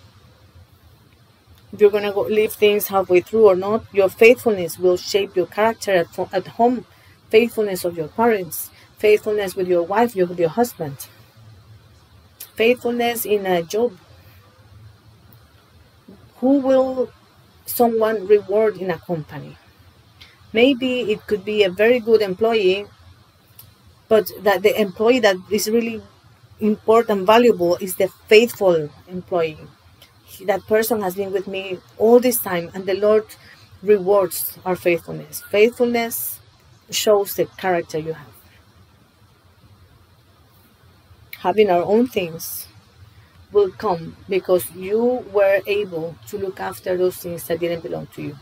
you're 1.79 1.91
going 1.91 2.11
to 2.11 2.19
leave 2.21 2.53
things 2.53 2.87
halfway 2.87 3.21
through 3.21 3.47
or 3.47 3.55
not, 3.55 3.85
your 3.93 4.09
faithfulness 4.09 4.77
will 4.77 4.97
shape 4.97 5.35
your 5.35 5.45
character 5.45 5.91
at, 5.91 6.33
at 6.33 6.47
home, 6.47 6.85
faithfulness 7.29 7.85
of 7.85 7.95
your 7.95 8.09
parents, 8.09 8.69
faithfulness 8.97 9.55
with 9.55 9.67
your 9.67 9.83
wife, 9.83 10.15
your, 10.15 10.31
your 10.33 10.49
husband, 10.49 11.07
faithfulness 12.55 13.25
in 13.25 13.45
a 13.45 13.63
job. 13.63 13.93
Who 16.39 16.59
will 16.59 17.11
someone 17.65 18.27
reward 18.27 18.77
in 18.77 18.91
a 18.91 18.97
company? 18.99 19.57
Maybe 20.51 21.11
it 21.11 21.25
could 21.27 21.45
be 21.45 21.63
a 21.63 21.69
very 21.69 21.99
good 21.99 22.21
employee, 22.21 22.85
but 24.09 24.29
that 24.41 24.61
the 24.63 24.79
employee 24.79 25.19
that 25.19 25.37
is 25.49 25.69
really 25.69 26.01
important, 26.59 27.25
valuable, 27.25 27.77
is 27.77 27.95
the 27.95 28.09
faithful 28.27 28.89
employee 29.07 29.57
that 30.45 30.65
person 30.67 31.01
has 31.01 31.15
been 31.15 31.31
with 31.31 31.47
me 31.47 31.79
all 31.97 32.19
this 32.19 32.39
time, 32.39 32.71
and 32.73 32.85
the 32.85 32.95
Lord 32.95 33.25
rewards 33.81 34.57
our 34.65 34.75
faithfulness. 34.75 35.41
Faithfulness 35.49 36.39
shows 36.89 37.35
the 37.35 37.45
character 37.45 37.97
you 37.97 38.13
have. 38.13 38.27
Having 41.39 41.69
our 41.71 41.83
own 41.83 42.07
things 42.07 42.67
will 43.51 43.71
come 43.71 44.15
because 44.29 44.71
you 44.71 45.25
were 45.33 45.61
able 45.65 46.15
to 46.27 46.37
look 46.37 46.59
after 46.59 46.95
those 46.97 47.17
things 47.17 47.47
that 47.47 47.59
didn't 47.59 47.81
belong 47.81 48.07
to 48.15 48.21
you. 48.21 48.37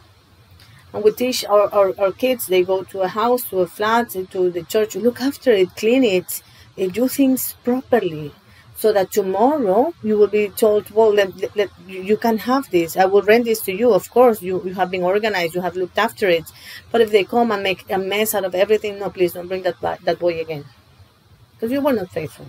And 0.94 1.04
we 1.04 1.12
teach 1.12 1.46
our, 1.46 1.72
our, 1.74 1.94
our 2.00 2.12
kids, 2.12 2.48
they 2.48 2.64
go 2.64 2.84
to 2.84 3.02
a 3.02 3.08
house, 3.08 3.44
to 3.50 3.60
a 3.60 3.68
flat, 3.68 4.10
to 4.10 4.50
the 4.50 4.64
church, 4.64 4.96
look 4.96 5.22
after 5.22 5.52
it, 5.52 5.76
clean 5.76 6.04
it, 6.04 6.42
do 6.92 7.08
things 7.08 7.56
properly 7.64 8.32
so 8.80 8.94
that 8.94 9.12
tomorrow 9.12 9.94
you 10.02 10.18
will 10.18 10.28
be 10.28 10.48
told, 10.48 10.90
well, 10.92 11.14
let, 11.14 11.30
let, 11.58 11.70
you 11.86 12.16
can 12.16 12.38
have 12.38 12.72
this. 12.72 12.96
I 12.96 13.04
will 13.04 13.22
rent 13.22 13.44
this 13.44 13.60
to 13.64 13.74
you. 13.74 13.92
Of 13.92 14.10
course, 14.10 14.42
you, 14.42 14.64
you 14.64 14.74
have 14.76 14.90
been 14.90 15.04
organized, 15.04 15.54
you 15.54 15.60
have 15.60 15.76
looked 15.76 15.98
after 15.98 16.30
it. 16.30 16.46
But 16.90 17.02
if 17.02 17.12
they 17.12 17.26
come 17.26 17.52
and 17.52 17.62
make 17.62 17.92
a 17.92 17.98
mess 17.98 18.34
out 18.34 18.46
of 18.46 18.56
everything, 18.56 18.98
no, 18.98 19.10
please 19.10 19.34
don't 19.34 19.50
bring 19.50 19.64
that, 19.64 19.82
that 19.82 20.18
boy 20.18 20.40
again. 20.40 20.64
Because 21.54 21.74
you 21.74 21.82
were 21.82 21.92
not 21.92 22.10
faithful. 22.10 22.46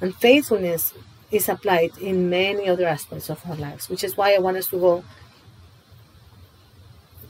And 0.00 0.14
faithfulness 0.14 0.94
is 1.32 1.48
applied 1.48 1.98
in 1.98 2.30
many 2.30 2.68
other 2.68 2.86
aspects 2.86 3.28
of 3.28 3.44
our 3.44 3.56
lives, 3.56 3.88
which 3.88 4.04
is 4.04 4.16
why 4.16 4.34
I 4.36 4.38
want 4.38 4.56
us 4.56 4.68
to 4.68 4.78
go 4.78 5.04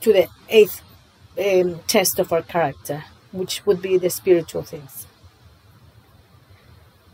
to 0.03 0.13
the 0.13 0.29
eighth 0.51 0.83
um, 1.39 1.81
test 1.87 2.19
of 2.19 2.35
our 2.35 2.43
character, 2.43 3.05
which 3.33 3.65
would 3.65 3.81
be 3.81 3.97
the 3.97 4.11
spiritual 4.11 4.63
things. 4.63 5.07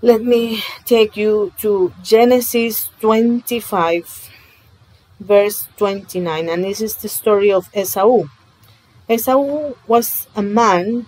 Let 0.02 0.22
me 0.22 0.62
take 0.84 1.16
you 1.16 1.54
to 1.60 1.90
Genesis 2.02 2.90
25, 3.00 4.28
verse 5.20 5.66
29, 5.78 6.50
and 6.50 6.62
this 6.62 6.82
is 6.82 6.96
the 6.96 7.08
story 7.08 7.50
of 7.50 7.70
Esau. 7.74 8.24
Esau 9.08 9.72
was 9.86 10.26
a 10.36 10.42
man 10.42 11.06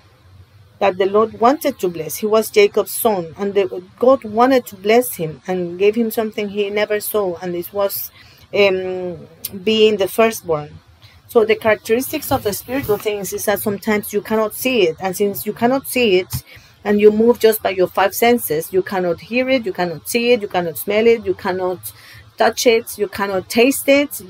that 0.79 0.97
the 0.97 1.05
Lord 1.05 1.39
wanted 1.39 1.79
to 1.81 1.89
bless. 1.89 2.17
He 2.17 2.27
was 2.27 2.51
Jacob's 2.51 2.93
son, 2.93 3.35
and 3.37 3.53
the, 3.53 3.85
God 3.99 4.25
wanted 4.25 4.65
to 4.69 4.77
bless 4.77 5.17
him 5.17 5.43
and 5.47 5.79
gave 5.79 5.95
him 5.95 6.11
something 6.11 6.49
he 6.49 6.71
never 6.71 6.99
saw, 6.99 7.37
and 7.43 7.53
this 7.53 7.71
was 7.73 8.11
um, 8.55 9.29
being 9.65 9.99
the 9.99 10.09
firstborn. 10.09 10.79
So 11.27 11.45
the 11.45 11.57
characteristics 11.57 12.33
of 12.33 12.43
the 12.43 12.55
spiritual 12.55 12.97
things 12.97 13.35
is 13.35 13.45
that 13.45 13.61
sometimes 13.61 14.15
you 14.15 14.23
cannot 14.23 14.55
see 14.55 14.89
it, 14.89 14.97
and 14.99 15.15
since 15.15 15.45
you 15.45 15.53
cannot 15.53 15.87
see 15.87 16.21
it, 16.21 16.43
and 16.85 17.01
you 17.01 17.11
move 17.11 17.39
just 17.39 17.63
by 17.63 17.71
your 17.71 17.89
five 17.89 18.15
senses, 18.15 18.73
you 18.73 18.83
cannot 18.83 19.21
hear 19.21 19.49
it, 19.49 19.67
you 19.67 19.73
cannot 19.73 20.09
see 20.09 20.33
it, 20.33 20.43
you 20.43 20.49
cannot 20.49 20.79
smell 20.79 21.07
it, 21.07 21.25
you 21.25 21.35
cannot 21.35 21.93
touch 22.37 22.67
it, 22.67 22.97
you 22.99 23.09
cannot 23.09 23.49
taste 23.49 23.89
it, 23.89 24.23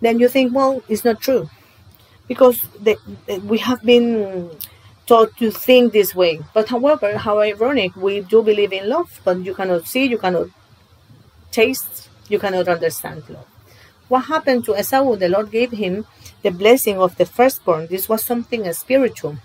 then 0.00 0.18
you 0.18 0.28
think, 0.28 0.54
well, 0.54 0.82
it's 0.88 1.04
not 1.04 1.20
true, 1.20 1.48
because 2.28 2.60
the, 2.80 2.96
we 3.44 3.58
have 3.58 3.82
been 3.82 4.50
taught 5.06 5.36
to 5.36 5.50
think 5.50 5.92
this 5.92 6.14
way. 6.14 6.40
But 6.54 6.68
however, 6.68 7.18
how 7.18 7.40
ironic, 7.40 7.96
we 7.96 8.20
do 8.20 8.42
believe 8.42 8.72
in 8.72 8.88
love, 8.88 9.20
but 9.24 9.38
you 9.38 9.54
cannot 9.54 9.86
see, 9.86 10.04
you 10.06 10.18
cannot 10.18 10.48
taste, 11.50 12.08
you 12.28 12.38
cannot 12.38 12.68
understand 12.68 13.24
love. 13.28 13.46
What 14.08 14.26
happened 14.26 14.64
to 14.66 14.78
Esau? 14.78 15.16
The 15.16 15.28
Lord 15.28 15.50
gave 15.50 15.72
him 15.72 16.06
the 16.42 16.50
blessing 16.50 16.98
of 16.98 17.16
the 17.16 17.26
firstborn. 17.26 17.86
This 17.86 18.08
was 18.08 18.24
something 18.24 18.70
spiritual. 18.72 19.36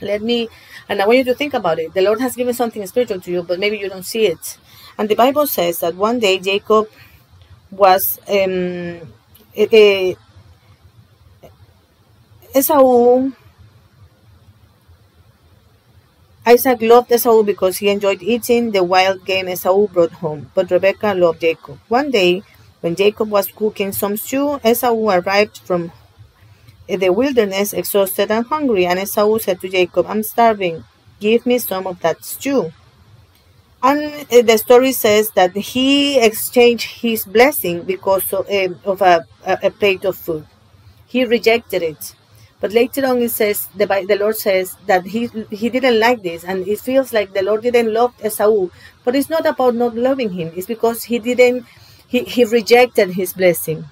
Let 0.00 0.22
me, 0.22 0.48
and 0.90 1.00
I 1.00 1.06
want 1.06 1.18
you 1.18 1.24
to 1.24 1.34
think 1.34 1.54
about 1.54 1.78
it. 1.78 1.94
The 1.94 2.02
Lord 2.02 2.20
has 2.20 2.34
given 2.34 2.52
something 2.52 2.84
spiritual 2.84 3.20
to 3.20 3.30
you, 3.30 3.44
but 3.44 3.60
maybe 3.60 3.78
you 3.78 3.88
don't 3.88 4.04
see 4.04 4.26
it. 4.26 4.58
And 4.98 5.08
the 5.08 5.14
Bible 5.14 5.46
says 5.46 5.78
that 5.78 5.94
one 5.94 6.18
day 6.18 6.40
Jacob 6.40 6.90
was 7.70 8.18
um, 8.28 9.00
uh, 9.56 10.14
Esau. 12.56 13.30
Isaac 16.44 16.82
loved 16.82 17.12
Esau 17.12 17.44
because 17.44 17.76
he 17.76 17.88
enjoyed 17.88 18.20
eating 18.20 18.72
the 18.72 18.82
wild 18.82 19.24
game 19.24 19.48
Esau 19.48 19.86
brought 19.86 20.10
home, 20.10 20.50
but 20.56 20.72
Rebekah 20.72 21.14
loved 21.14 21.40
Jacob. 21.40 21.78
One 21.86 22.10
day, 22.10 22.42
when 22.80 22.96
Jacob 22.96 23.30
was 23.30 23.46
cooking 23.52 23.92
some 23.92 24.16
stew, 24.16 24.58
Esau 24.64 24.96
arrived 25.08 25.58
from 25.58 25.92
the 26.96 27.10
wilderness 27.10 27.72
exhausted 27.72 28.30
and 28.30 28.46
hungry, 28.46 28.86
and 28.86 28.98
Esau 28.98 29.38
said 29.38 29.60
to 29.60 29.68
Jacob, 29.68 30.06
I'm 30.08 30.22
starving. 30.22 30.84
Give 31.20 31.44
me 31.46 31.58
some 31.58 31.86
of 31.86 32.00
that 32.00 32.24
stew. 32.24 32.72
And 33.82 34.26
uh, 34.30 34.42
the 34.42 34.58
story 34.58 34.92
says 34.92 35.30
that 35.30 35.56
he 35.56 36.18
exchanged 36.20 37.00
his 37.00 37.24
blessing 37.24 37.82
because 37.82 38.30
of, 38.32 38.48
uh, 38.48 38.68
of 38.84 39.00
a, 39.00 39.26
a, 39.46 39.70
plate 39.70 40.04
of 40.04 40.16
food. 40.16 40.46
He 41.06 41.24
rejected 41.24 41.82
it. 41.82 42.14
But 42.60 42.72
later 42.72 43.06
on, 43.06 43.22
it 43.22 43.30
says 43.30 43.68
the, 43.74 43.86
the 43.86 44.18
Lord 44.20 44.36
says 44.36 44.76
that 44.86 45.06
he 45.06 45.30
he 45.50 45.70
didn't 45.70 45.98
like 45.98 46.22
this, 46.22 46.44
and 46.44 46.68
it 46.68 46.78
feels 46.78 47.10
like 47.10 47.32
the 47.32 47.42
Lord 47.42 47.62
didn't 47.62 47.90
love 47.92 48.12
Esau. 48.22 48.68
But 49.02 49.16
it's 49.16 49.30
not 49.30 49.46
about 49.46 49.74
not 49.74 49.96
loving 49.96 50.30
him; 50.32 50.52
it's 50.54 50.66
because 50.66 51.04
he 51.04 51.18
didn't 51.18 51.64
he, 52.06 52.24
he 52.24 52.44
rejected 52.44 53.12
his 53.12 53.32
blessing. 53.32 53.86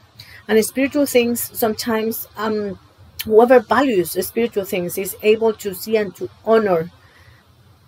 And 0.46 0.62
spiritual 0.62 1.06
things 1.06 1.50
sometimes 1.58 2.28
um 2.36 2.78
whoever 3.24 3.60
values 3.60 4.12
spiritual 4.26 4.64
things 4.64 4.96
is 4.98 5.16
able 5.22 5.52
to 5.52 5.74
see 5.74 5.96
and 5.96 6.14
to 6.16 6.28
honor 6.44 6.90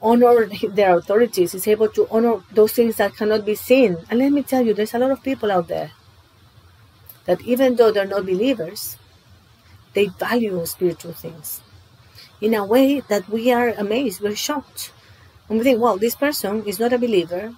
honor 0.03 0.49
their 0.71 0.97
authorities 0.97 1.55
is 1.55 1.67
able 1.69 1.89
to 1.89 2.09
honor 2.11 2.43
those 2.53 2.73
things 2.73 2.97
that 2.97 3.15
cannot 3.15 3.45
be 3.45 3.55
seen. 3.55 3.97
And 4.09 4.19
let 4.19 4.33
me 4.33 4.43
tell 4.43 4.65
you 4.65 4.73
there's 4.73 4.95
a 4.95 4.99
lot 4.99 5.11
of 5.11 5.23
people 5.23 5.51
out 5.51 5.69
there 5.69 5.93
that 7.27 7.41
even 7.43 7.77
though 7.77 7.91
they're 7.93 8.07
not 8.07 8.25
believers 8.27 8.97
they 9.93 10.07
value 10.07 10.65
spiritual 10.67 11.13
things 11.13 11.61
in 12.41 12.55
a 12.55 12.65
way 12.65 13.01
that 13.01 13.29
we 13.29 13.53
are 13.53 13.71
amazed 13.71 14.21
we're 14.21 14.35
shocked. 14.35 14.93
And 15.49 15.59
we 15.59 15.65
think 15.65 15.81
well 15.81 15.99
this 15.99 16.15
person 16.15 16.65
is 16.65 16.81
not 16.81 16.93
a 16.93 16.99
believer 16.99 17.55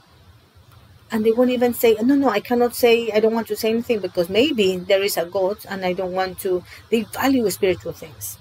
and 1.12 1.24
they 1.26 1.32
won't 1.32 1.50
even 1.50 1.74
say 1.74 1.94
no 2.02 2.14
no 2.16 2.28
i 2.30 2.40
cannot 2.40 2.74
say 2.74 3.10
i 3.12 3.20
don't 3.20 3.34
want 3.34 3.46
to 3.48 3.56
say 3.56 3.70
anything 3.70 4.00
because 4.00 4.28
maybe 4.28 4.76
there 4.76 5.02
is 5.02 5.16
a 5.18 5.26
god 5.26 5.58
and 5.68 5.84
i 5.84 5.92
don't 5.92 6.12
want 6.12 6.38
to. 6.40 6.64
They 6.90 7.02
value 7.02 7.48
spiritual 7.50 7.92
things. 7.92 8.38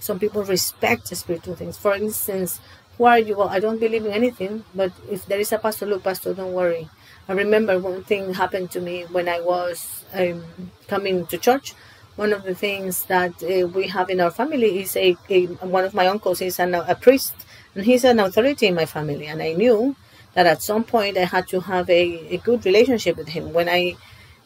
Some 0.00 0.18
people 0.18 0.44
respect 0.44 1.08
spiritual 1.16 1.56
things. 1.56 1.76
For 1.78 1.94
instance 1.94 2.60
who 2.98 3.04
are 3.06 3.18
you? 3.18 3.36
Well 3.36 3.48
i 3.48 3.60
don't 3.60 3.80
believe 3.80 4.04
in 4.06 4.12
anything 4.12 4.64
but 4.74 4.92
if 5.10 5.26
there 5.26 5.40
is 5.40 5.52
a 5.52 5.58
pastor 5.58 5.86
look 5.86 6.04
pastor 6.04 6.34
don't 6.34 6.52
worry. 6.54 6.88
I 7.28 7.32
remember 7.34 7.78
one 7.78 8.02
thing 8.04 8.34
happened 8.34 8.70
to 8.72 8.80
me 8.80 9.04
when 9.16 9.28
i 9.28 9.40
was 9.40 10.04
um, 10.14 10.44
coming 10.88 11.26
to 11.26 11.38
church. 11.38 11.74
One 12.16 12.32
of 12.32 12.42
the 12.44 12.54
things 12.54 13.04
that 13.04 13.34
uh, 13.42 13.66
we 13.68 13.86
have 13.88 14.10
in 14.10 14.20
our 14.20 14.30
family 14.30 14.80
is 14.82 14.96
a, 14.96 15.16
a 15.30 15.46
one 15.76 15.84
of 15.84 15.94
my 15.94 16.06
uncles 16.06 16.40
is 16.42 16.58
an, 16.58 16.74
a 16.74 16.94
priest 16.94 17.34
and 17.74 17.84
he's 17.84 18.04
an 18.04 18.18
authority 18.20 18.66
in 18.66 18.74
my 18.74 18.86
family 18.86 19.26
and 19.26 19.40
i 19.42 19.52
knew 19.52 19.96
that 20.34 20.46
at 20.46 20.62
some 20.62 20.84
point 20.84 21.16
I 21.16 21.24
had 21.24 21.48
to 21.48 21.60
have 21.60 21.88
a, 21.90 22.34
a 22.34 22.38
good 22.38 22.64
relationship 22.64 23.16
with 23.16 23.28
him. 23.28 23.52
When 23.52 23.68
I, 23.68 23.96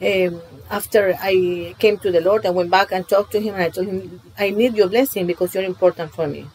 um, 0.00 0.40
after 0.70 1.16
I 1.20 1.74
came 1.78 1.98
to 1.98 2.10
the 2.10 2.20
Lord, 2.20 2.46
I 2.46 2.50
went 2.50 2.70
back 2.70 2.92
and 2.92 3.08
talked 3.08 3.32
to 3.32 3.40
him 3.40 3.54
and 3.54 3.64
I 3.64 3.70
told 3.70 3.86
him, 3.86 4.20
I 4.38 4.50
need 4.50 4.74
your 4.74 4.88
blessing 4.88 5.26
because 5.26 5.54
you're 5.54 5.64
important 5.64 6.12
for 6.12 6.26
me. 6.26 6.46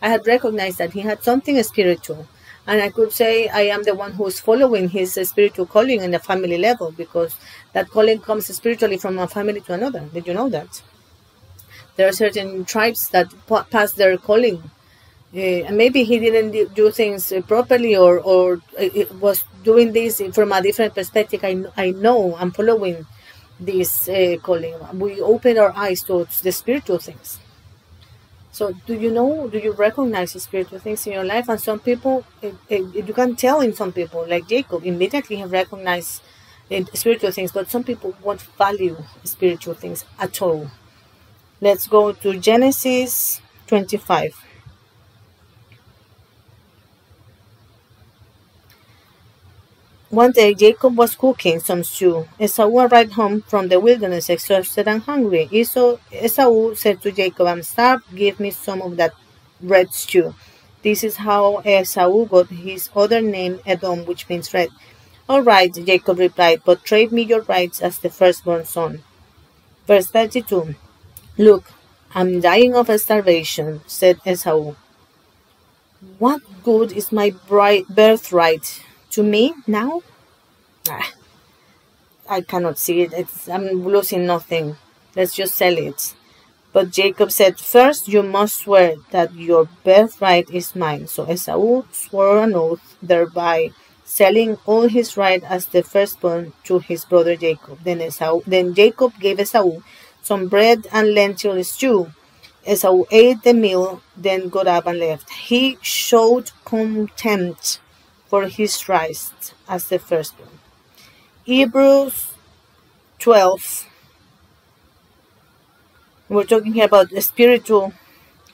I 0.00 0.08
had 0.08 0.26
recognized 0.26 0.78
that 0.78 0.92
he 0.92 1.00
had 1.00 1.22
something 1.22 1.60
spiritual. 1.62 2.26
And 2.68 2.82
I 2.82 2.90
could 2.90 3.12
say 3.12 3.48
I 3.48 3.62
am 3.62 3.84
the 3.84 3.94
one 3.94 4.12
who 4.12 4.26
is 4.26 4.40
following 4.40 4.88
his 4.88 5.14
spiritual 5.14 5.66
calling 5.66 6.02
in 6.02 6.10
the 6.10 6.18
family 6.18 6.58
level 6.58 6.90
because 6.90 7.36
that 7.72 7.90
calling 7.90 8.18
comes 8.20 8.46
spiritually 8.46 8.98
from 8.98 9.16
one 9.16 9.28
family 9.28 9.60
to 9.60 9.72
another. 9.72 10.00
Did 10.12 10.26
you 10.26 10.34
know 10.34 10.48
that? 10.48 10.82
There 11.94 12.08
are 12.08 12.12
certain 12.12 12.64
tribes 12.64 13.08
that 13.10 13.32
pass 13.70 13.92
their 13.92 14.18
calling 14.18 14.70
uh, 15.36 15.70
maybe 15.72 16.04
he 16.04 16.18
didn't 16.18 16.74
do 16.74 16.90
things 16.90 17.32
properly 17.46 17.94
or, 17.96 18.20
or 18.20 18.60
it 18.78 19.12
was 19.16 19.44
doing 19.62 19.92
this 19.92 20.22
from 20.32 20.52
a 20.52 20.62
different 20.62 20.94
perspective. 20.94 21.40
I, 21.44 21.64
I 21.76 21.90
know 21.90 22.36
I'm 22.36 22.52
following 22.52 23.06
this 23.60 24.08
uh, 24.08 24.36
calling. 24.42 24.74
We 24.94 25.20
open 25.20 25.58
our 25.58 25.72
eyes 25.76 26.02
towards 26.02 26.40
the 26.40 26.52
spiritual 26.52 26.98
things. 26.98 27.38
So, 28.52 28.72
do 28.86 28.94
you 28.94 29.10
know, 29.10 29.48
do 29.48 29.58
you 29.58 29.72
recognize 29.72 30.32
the 30.32 30.40
spiritual 30.40 30.78
things 30.78 31.06
in 31.06 31.12
your 31.12 31.24
life? 31.24 31.48
And 31.48 31.60
some 31.60 31.78
people, 31.78 32.24
uh, 32.42 32.48
you 32.74 33.12
can 33.14 33.36
tell 33.36 33.60
in 33.60 33.74
some 33.74 33.92
people, 33.92 34.26
like 34.26 34.48
Jacob, 34.48 34.84
immediately 34.84 35.36
have 35.36 35.52
recognized 35.52 36.22
spiritual 36.94 37.32
things, 37.32 37.52
but 37.52 37.70
some 37.70 37.84
people 37.84 38.14
won't 38.22 38.40
value 38.40 38.96
spiritual 39.24 39.74
things 39.74 40.04
at 40.18 40.40
all. 40.40 40.70
Let's 41.60 41.88
go 41.88 42.12
to 42.12 42.38
Genesis 42.40 43.42
25. 43.68 44.34
One 50.10 50.30
day 50.30 50.54
Jacob 50.54 50.96
was 50.96 51.16
cooking 51.16 51.58
some 51.58 51.82
stew. 51.82 52.28
Esau 52.38 52.68
arrived 52.68 53.14
home 53.14 53.42
from 53.42 53.66
the 53.66 53.80
wilderness 53.80 54.30
exhausted 54.30 54.86
and 54.86 55.02
hungry. 55.02 55.48
Esau, 55.50 55.96
Esau 56.12 56.74
said 56.74 57.02
to 57.02 57.10
Jacob, 57.10 57.48
I'm 57.48 57.64
starved, 57.64 58.14
give 58.14 58.38
me 58.38 58.52
some 58.52 58.82
of 58.82 58.96
that 58.98 59.14
red 59.60 59.92
stew. 59.92 60.32
This 60.82 61.02
is 61.02 61.16
how 61.16 61.60
Esau 61.64 62.24
got 62.26 62.50
his 62.50 62.88
other 62.94 63.20
name 63.20 63.58
Edom, 63.66 64.06
which 64.06 64.28
means 64.28 64.54
red. 64.54 64.68
All 65.28 65.42
right, 65.42 65.74
Jacob 65.74 66.20
replied, 66.20 66.62
but 66.64 66.84
trade 66.84 67.10
me 67.10 67.22
your 67.22 67.42
rights 67.42 67.80
as 67.80 67.98
the 67.98 68.08
firstborn 68.08 68.64
son. 68.64 69.02
Verse 69.88 70.06
32 70.06 70.76
Look, 71.36 71.72
I'm 72.14 72.40
dying 72.40 72.76
of 72.76 72.88
starvation, 73.00 73.80
said 73.88 74.20
Esau. 74.24 74.76
What 76.20 76.42
good 76.62 76.92
is 76.92 77.10
my 77.10 77.34
birthright 77.48 78.85
to 79.16 79.22
me 79.22 79.54
now, 79.66 80.02
ah, 80.90 81.10
I 82.28 82.42
cannot 82.42 82.76
see 82.78 83.00
it. 83.00 83.14
It's, 83.14 83.48
I'm 83.48 83.82
losing 83.82 84.26
nothing. 84.26 84.76
Let's 85.16 85.34
just 85.34 85.54
sell 85.56 85.78
it. 85.78 86.14
But 86.74 86.90
Jacob 86.90 87.32
said, 87.32 87.58
First 87.58 88.08
you 88.08 88.22
must 88.22 88.56
swear 88.56 88.96
that 89.12 89.34
your 89.34 89.70
birthright 89.84 90.50
is 90.50 90.76
mine. 90.76 91.06
So 91.06 91.30
Esau 91.30 91.84
swore 91.92 92.44
an 92.44 92.54
oath, 92.54 92.98
thereby 93.00 93.70
selling 94.04 94.58
all 94.66 94.86
his 94.86 95.16
right 95.16 95.42
as 95.44 95.64
the 95.64 95.82
firstborn 95.82 96.52
to 96.64 96.78
his 96.80 97.06
brother 97.06 97.36
Jacob. 97.36 97.78
Then 97.84 98.02
Esau, 98.02 98.40
then 98.46 98.74
Jacob 98.74 99.18
gave 99.18 99.40
Esau 99.40 99.80
some 100.22 100.48
bread 100.48 100.86
and 100.92 101.14
lentil 101.14 101.64
stew. 101.64 102.12
Esau 102.68 103.04
ate 103.10 103.42
the 103.44 103.54
meal, 103.54 104.02
then 104.14 104.50
got 104.50 104.66
up 104.66 104.86
and 104.86 104.98
left. 104.98 105.30
He 105.30 105.78
showed 105.80 106.50
contempt 106.66 107.80
for 108.28 108.46
his 108.46 108.88
rights 108.88 109.52
as 109.68 109.88
the 109.88 109.98
firstborn. 109.98 110.58
Hebrews 111.44 112.32
12. 113.18 113.86
We're 116.28 116.44
talking 116.44 116.72
here 116.74 116.86
about 116.86 117.10
spiritual 117.22 117.92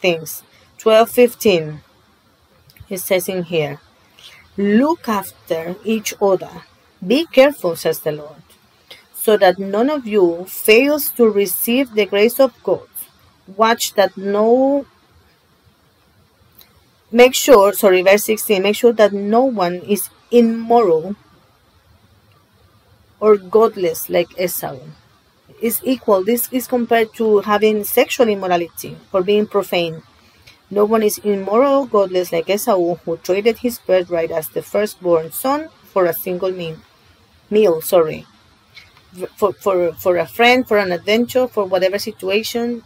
things. 0.00 0.42
12:15. 0.78 1.80
It 2.90 2.98
says 2.98 3.28
in 3.28 3.44
here, 3.44 3.80
"Look 4.56 5.08
after 5.08 5.76
each 5.84 6.12
other. 6.20 6.64
Be 7.00 7.24
careful," 7.26 7.76
says 7.76 8.00
the 8.00 8.12
Lord, 8.12 8.42
"so 9.14 9.36
that 9.38 9.58
none 9.58 9.88
of 9.88 10.06
you 10.06 10.44
fails 10.46 11.10
to 11.16 11.24
receive 11.28 11.94
the 11.94 12.06
grace 12.06 12.38
of 12.38 12.52
God. 12.62 12.88
Watch 13.46 13.94
that 13.94 14.16
no 14.16 14.84
Make 17.12 17.34
sure, 17.34 17.72
sorry, 17.74 18.02
verse 18.02 18.24
16, 18.24 18.62
make 18.62 18.74
sure 18.74 18.92
that 18.94 19.12
no 19.12 19.44
one 19.44 19.76
is 19.82 20.08
immoral 20.30 21.14
or 23.20 23.36
godless 23.36 24.08
like 24.08 24.38
Esau 24.40 24.78
is 25.62 25.80
equal. 25.84 26.24
This 26.24 26.48
is 26.52 26.66
compared 26.66 27.14
to 27.14 27.40
having 27.40 27.84
sexual 27.84 28.28
immorality 28.28 28.96
or 29.12 29.22
being 29.22 29.46
profane. 29.46 30.02
No 30.70 30.84
one 30.84 31.02
is 31.02 31.18
immoral, 31.18 31.82
or 31.82 31.86
godless 31.86 32.32
like 32.32 32.50
Esau, 32.50 32.96
who 33.04 33.16
traded 33.18 33.58
his 33.58 33.78
birthright 33.78 34.30
as 34.30 34.48
the 34.48 34.62
firstborn 34.62 35.30
son 35.30 35.68
for 35.84 36.06
a 36.06 36.14
single 36.14 36.50
meal. 36.50 36.78
Meal, 37.50 37.82
sorry. 37.82 38.26
For, 39.36 39.52
for, 39.52 39.92
for 39.92 40.16
a 40.16 40.26
friend, 40.26 40.66
for 40.66 40.78
an 40.78 40.92
adventure, 40.92 41.46
for 41.46 41.66
whatever 41.66 41.98
situation, 41.98 42.82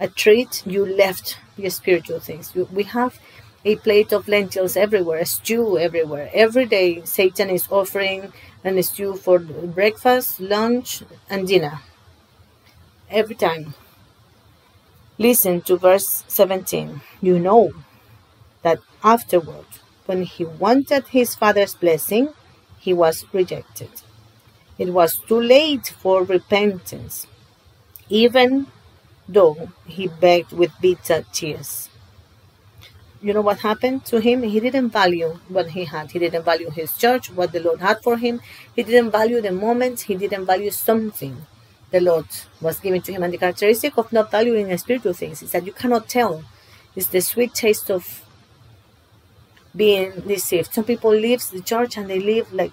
a 0.00 0.08
treat, 0.08 0.62
you 0.66 0.84
left 0.86 1.38
your 1.56 1.70
spiritual 1.70 2.20
things. 2.20 2.54
We 2.54 2.84
have 2.84 3.18
a 3.64 3.76
plate 3.76 4.12
of 4.12 4.28
lentils 4.28 4.76
everywhere, 4.76 5.18
a 5.20 5.26
stew 5.26 5.78
everywhere. 5.78 6.30
Every 6.34 6.66
day, 6.66 7.02
Satan 7.04 7.50
is 7.50 7.66
offering 7.70 8.32
an 8.62 8.82
stew 8.82 9.14
for 9.16 9.38
breakfast, 9.38 10.40
lunch, 10.40 11.02
and 11.30 11.46
dinner. 11.48 11.80
Every 13.10 13.34
time. 13.34 13.72
Listen 15.18 15.60
to 15.62 15.76
verse 15.76 16.22
17. 16.28 17.00
You 17.20 17.40
know 17.40 17.72
that 18.62 18.80
afterward, 19.04 19.66
when 20.06 20.22
he 20.24 20.44
wanted 20.44 21.08
his 21.08 21.34
father's 21.34 21.74
blessing, 21.74 22.30
he 22.78 22.92
was 22.94 23.24
rejected. 23.32 23.90
It 24.78 24.92
was 24.92 25.16
too 25.28 25.40
late 25.40 25.88
for 25.88 26.24
repentance, 26.24 27.26
even 28.08 28.68
though 29.28 29.68
he 29.86 30.06
begged 30.08 30.52
with 30.52 30.70
bitter 30.80 31.24
tears 31.32 31.88
you 33.24 33.32
know 33.32 33.40
what 33.40 33.60
happened 33.60 34.04
to 34.04 34.20
him? 34.20 34.42
He 34.42 34.60
didn't 34.60 34.90
value 34.90 35.40
what 35.48 35.70
he 35.70 35.86
had. 35.86 36.10
He 36.10 36.18
didn't 36.18 36.44
value 36.44 36.68
his 36.68 36.94
church, 36.98 37.30
what 37.30 37.52
the 37.52 37.60
Lord 37.60 37.80
had 37.80 38.02
for 38.02 38.18
him. 38.18 38.42
He 38.76 38.82
didn't 38.82 39.12
value 39.12 39.40
the 39.40 39.50
moment. 39.50 40.02
He 40.02 40.14
didn't 40.14 40.44
value 40.44 40.70
something 40.70 41.46
the 41.90 42.00
Lord 42.00 42.26
was 42.60 42.80
giving 42.80 43.00
to 43.00 43.12
him. 43.12 43.22
And 43.22 43.32
the 43.32 43.38
characteristic 43.38 43.96
of 43.96 44.12
not 44.12 44.30
valuing 44.30 44.76
spiritual 44.76 45.14
things 45.14 45.42
is 45.42 45.52
that 45.52 45.64
you 45.64 45.72
cannot 45.72 46.06
tell. 46.06 46.44
It's 46.94 47.06
the 47.06 47.22
sweet 47.22 47.54
taste 47.54 47.90
of 47.90 48.22
being 49.74 50.10
deceived. 50.26 50.74
Some 50.74 50.84
people 50.84 51.10
leave 51.10 51.48
the 51.48 51.62
church 51.62 51.96
and 51.96 52.10
they 52.10 52.20
leave 52.20 52.52
like, 52.52 52.72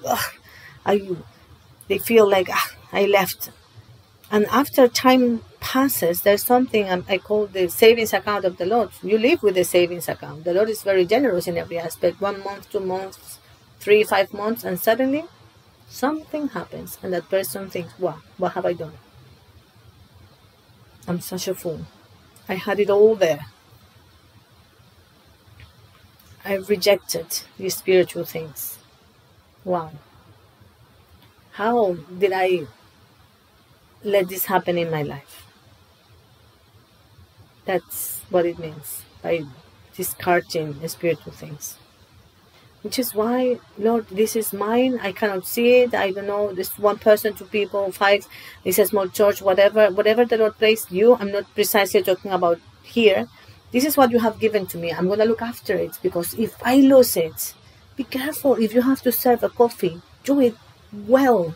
I, 0.85 1.11
they 1.87 1.97
feel 1.97 2.29
like 2.29 2.49
ah, 2.51 2.75
I 2.91 3.05
left. 3.05 3.51
And 4.29 4.45
after 4.47 4.89
time 4.89 5.43
passes, 5.61 6.23
there's 6.23 6.43
something 6.43 6.89
um, 6.89 7.05
I 7.07 7.17
call 7.17 7.47
the 7.47 7.69
savings 7.69 8.13
account 8.13 8.43
of 8.43 8.57
the 8.57 8.65
Lord. 8.65 8.89
You 9.01 9.17
live 9.17 9.41
with 9.43 9.55
the 9.55 9.63
savings 9.63 10.09
account. 10.09 10.43
The 10.43 10.53
Lord 10.53 10.69
is 10.69 10.83
very 10.83 11.05
generous 11.05 11.47
in 11.47 11.57
every 11.57 11.77
aspect. 11.77 12.19
One 12.19 12.43
month, 12.43 12.69
two 12.69 12.81
months, 12.81 13.39
three, 13.79 14.03
five 14.03 14.33
months, 14.33 14.65
and 14.65 14.77
suddenly 14.79 15.25
something 15.87 16.49
happens, 16.49 16.97
and 17.01 17.13
that 17.13 17.29
person 17.29 17.69
thinks, 17.69 17.97
wow, 17.99 18.19
what 18.37 18.53
have 18.53 18.65
I 18.65 18.73
done? 18.73 18.93
I'm 21.07 21.21
such 21.21 21.47
a 21.47 21.55
fool. 21.55 21.81
I 22.49 22.55
had 22.55 22.79
it 22.79 22.89
all 22.89 23.15
there. 23.15 23.45
I 26.43 26.55
rejected 26.55 27.43
these 27.57 27.75
spiritual 27.77 28.25
things. 28.25 28.79
Wow. 29.63 29.91
How 31.51 31.93
did 31.93 32.31
I 32.33 32.67
let 34.03 34.29
this 34.29 34.45
happen 34.45 34.77
in 34.77 34.89
my 34.89 35.03
life? 35.03 35.50
That's 37.65 38.21
what 38.29 38.45
it 38.45 38.59
means 38.59 39.03
by 39.21 39.45
discarding 39.95 40.87
spiritual 40.87 41.33
things. 41.33 41.77
Which 42.81 42.97
is 42.97 43.13
why, 43.13 43.59
Lord, 43.77 44.07
this 44.07 44.35
is 44.35 44.53
mine. 44.53 44.99
I 45.03 45.11
cannot 45.11 45.45
see 45.45 45.81
it. 45.81 45.93
I 45.93 46.11
don't 46.11 46.25
know. 46.25 46.51
This 46.51 46.79
one 46.79 46.97
person, 46.97 47.35
two 47.35 47.45
people, 47.45 47.91
five. 47.91 48.27
This 48.63 48.79
is 48.79 48.89
small 48.89 49.07
church, 49.07 49.41
whatever. 49.41 49.91
Whatever 49.91 50.25
the 50.25 50.37
Lord 50.37 50.57
placed 50.57 50.91
you, 50.91 51.15
I'm 51.15 51.31
not 51.31 51.53
precisely 51.53 52.01
talking 52.01 52.31
about 52.31 52.59
here. 52.81 53.27
This 53.71 53.85
is 53.85 53.97
what 53.97 54.09
you 54.11 54.19
have 54.19 54.39
given 54.39 54.65
to 54.67 54.77
me. 54.79 54.91
I'm 54.91 55.05
going 55.05 55.19
to 55.19 55.25
look 55.25 55.43
after 55.43 55.75
it 55.75 55.99
because 56.01 56.33
if 56.33 56.55
I 56.65 56.77
lose 56.77 57.15
it, 57.15 57.53
be 57.95 58.03
careful. 58.03 58.55
If 58.55 58.73
you 58.73 58.81
have 58.81 59.01
to 59.03 59.11
serve 59.11 59.43
a 59.43 59.49
coffee, 59.49 60.01
do 60.23 60.39
it 60.41 60.55
well. 61.07 61.55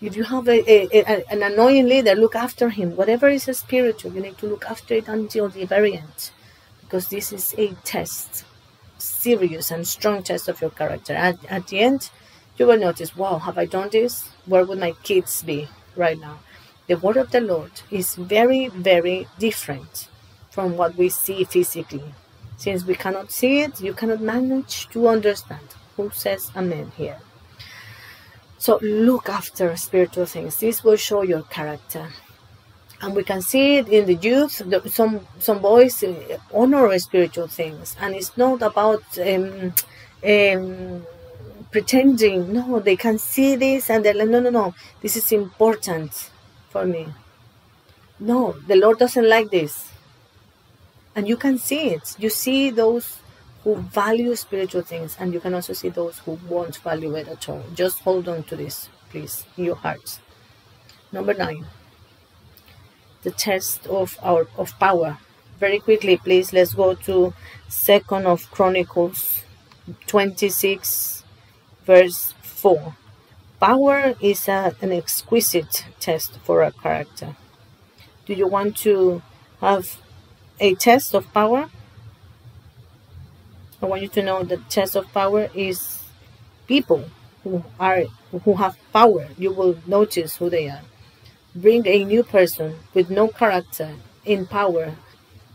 If 0.00 0.16
you 0.16 0.22
have 0.24 0.48
a, 0.48 0.60
a, 0.70 0.88
a, 0.92 1.24
an 1.28 1.42
annoying 1.42 1.86
leader, 1.88 2.14
look 2.14 2.36
after 2.36 2.68
him. 2.68 2.94
Whatever 2.94 3.28
is 3.28 3.44
spiritual, 3.44 4.12
you 4.12 4.20
need 4.20 4.38
to 4.38 4.46
look 4.46 4.64
after 4.66 4.94
it 4.94 5.08
until 5.08 5.48
the 5.48 5.64
very 5.64 5.96
end. 5.96 6.30
Because 6.82 7.08
this 7.08 7.32
is 7.32 7.54
a 7.58 7.74
test, 7.82 8.44
serious 8.98 9.70
and 9.72 9.86
strong 9.86 10.22
test 10.22 10.48
of 10.48 10.60
your 10.60 10.70
character. 10.70 11.14
At, 11.14 11.44
at 11.46 11.66
the 11.66 11.80
end, 11.80 12.10
you 12.56 12.66
will 12.66 12.78
notice, 12.78 13.16
wow, 13.16 13.38
have 13.38 13.58
I 13.58 13.66
done 13.66 13.88
this? 13.90 14.30
Where 14.46 14.64
would 14.64 14.78
my 14.78 14.92
kids 15.02 15.42
be 15.42 15.68
right 15.96 16.18
now? 16.18 16.38
The 16.86 16.96
word 16.96 17.16
of 17.16 17.32
the 17.32 17.40
Lord 17.40 17.72
is 17.90 18.14
very, 18.14 18.68
very 18.68 19.26
different 19.38 20.08
from 20.50 20.76
what 20.76 20.96
we 20.96 21.08
see 21.08 21.44
physically. 21.44 22.14
Since 22.56 22.84
we 22.84 22.94
cannot 22.94 23.30
see 23.30 23.60
it, 23.60 23.80
you 23.80 23.94
cannot 23.94 24.20
manage 24.20 24.88
to 24.90 25.08
understand. 25.08 25.74
Who 25.96 26.10
says 26.10 26.50
amen 26.56 26.92
here? 26.96 27.18
So 28.58 28.78
look 28.82 29.28
after 29.28 29.76
spiritual 29.76 30.26
things. 30.26 30.58
This 30.58 30.82
will 30.82 30.96
show 30.96 31.22
your 31.22 31.42
character. 31.42 32.08
And 33.00 33.14
we 33.14 33.22
can 33.22 33.40
see 33.42 33.76
it 33.76 33.88
in 33.88 34.06
the 34.06 34.16
youth. 34.16 34.60
Some 34.92 35.20
some 35.38 35.60
boys 35.60 36.02
uh, 36.02 36.38
honor 36.52 36.98
spiritual 36.98 37.46
things, 37.46 37.94
and 38.00 38.16
it's 38.16 38.36
not 38.36 38.60
about 38.60 39.04
um, 39.20 39.72
um, 40.26 41.06
pretending. 41.70 42.52
No, 42.52 42.80
they 42.80 42.96
can 42.96 43.18
see 43.18 43.54
this, 43.54 43.88
and 43.88 44.04
they're 44.04 44.14
like, 44.14 44.28
no, 44.28 44.40
no, 44.40 44.50
no. 44.50 44.74
This 45.00 45.16
is 45.16 45.30
important 45.30 46.30
for 46.70 46.84
me. 46.84 47.06
No, 48.18 48.56
the 48.66 48.74
Lord 48.74 48.98
doesn't 48.98 49.28
like 49.28 49.50
this, 49.50 49.92
and 51.14 51.28
you 51.28 51.36
can 51.36 51.56
see 51.56 51.90
it. 51.90 52.16
You 52.18 52.30
see 52.30 52.70
those 52.70 53.18
who 53.68 53.76
value 53.76 54.34
spiritual 54.34 54.80
things, 54.80 55.14
and 55.20 55.34
you 55.34 55.40
can 55.40 55.52
also 55.52 55.74
see 55.74 55.90
those 55.90 56.20
who 56.20 56.38
won't 56.48 56.78
value 56.78 57.14
it 57.16 57.28
at 57.28 57.46
all. 57.50 57.62
Just 57.74 57.98
hold 58.00 58.26
on 58.26 58.42
to 58.44 58.56
this, 58.56 58.88
please, 59.10 59.44
in 59.58 59.64
your 59.64 59.74
hearts. 59.74 60.20
Number 61.12 61.34
nine, 61.34 61.66
the 63.24 63.30
test 63.30 63.86
of 63.86 64.16
our 64.22 64.48
of 64.56 64.72
power. 64.78 65.18
Very 65.60 65.80
quickly, 65.80 66.16
please. 66.16 66.50
Let's 66.50 66.72
go 66.72 66.94
to 66.94 67.34
Second 67.68 68.26
of 68.26 68.50
Chronicles, 68.50 69.44
twenty-six, 70.06 71.24
verse 71.84 72.32
four. 72.40 72.96
Power 73.60 74.14
is 74.18 74.48
a, 74.48 74.74
an 74.80 74.92
exquisite 74.92 75.84
test 76.00 76.38
for 76.42 76.62
a 76.62 76.72
character. 76.72 77.36
Do 78.24 78.32
you 78.32 78.46
want 78.46 78.78
to 78.78 79.20
have 79.60 80.00
a 80.58 80.74
test 80.74 81.14
of 81.14 81.30
power? 81.34 81.68
I 83.80 83.86
want 83.86 84.02
you 84.02 84.08
to 84.08 84.22
know 84.22 84.42
that 84.42 84.70
test 84.70 84.96
of 84.96 85.12
power 85.12 85.50
is 85.54 86.02
people 86.66 87.04
who 87.44 87.64
are 87.78 88.04
who 88.44 88.54
have 88.54 88.76
power. 88.92 89.28
You 89.38 89.52
will 89.52 89.78
notice 89.86 90.36
who 90.36 90.50
they 90.50 90.68
are. 90.68 90.82
Bring 91.54 91.86
a 91.86 92.04
new 92.04 92.22
person 92.24 92.80
with 92.94 93.10
no 93.10 93.28
character 93.28 93.94
in 94.24 94.46
power, 94.46 94.96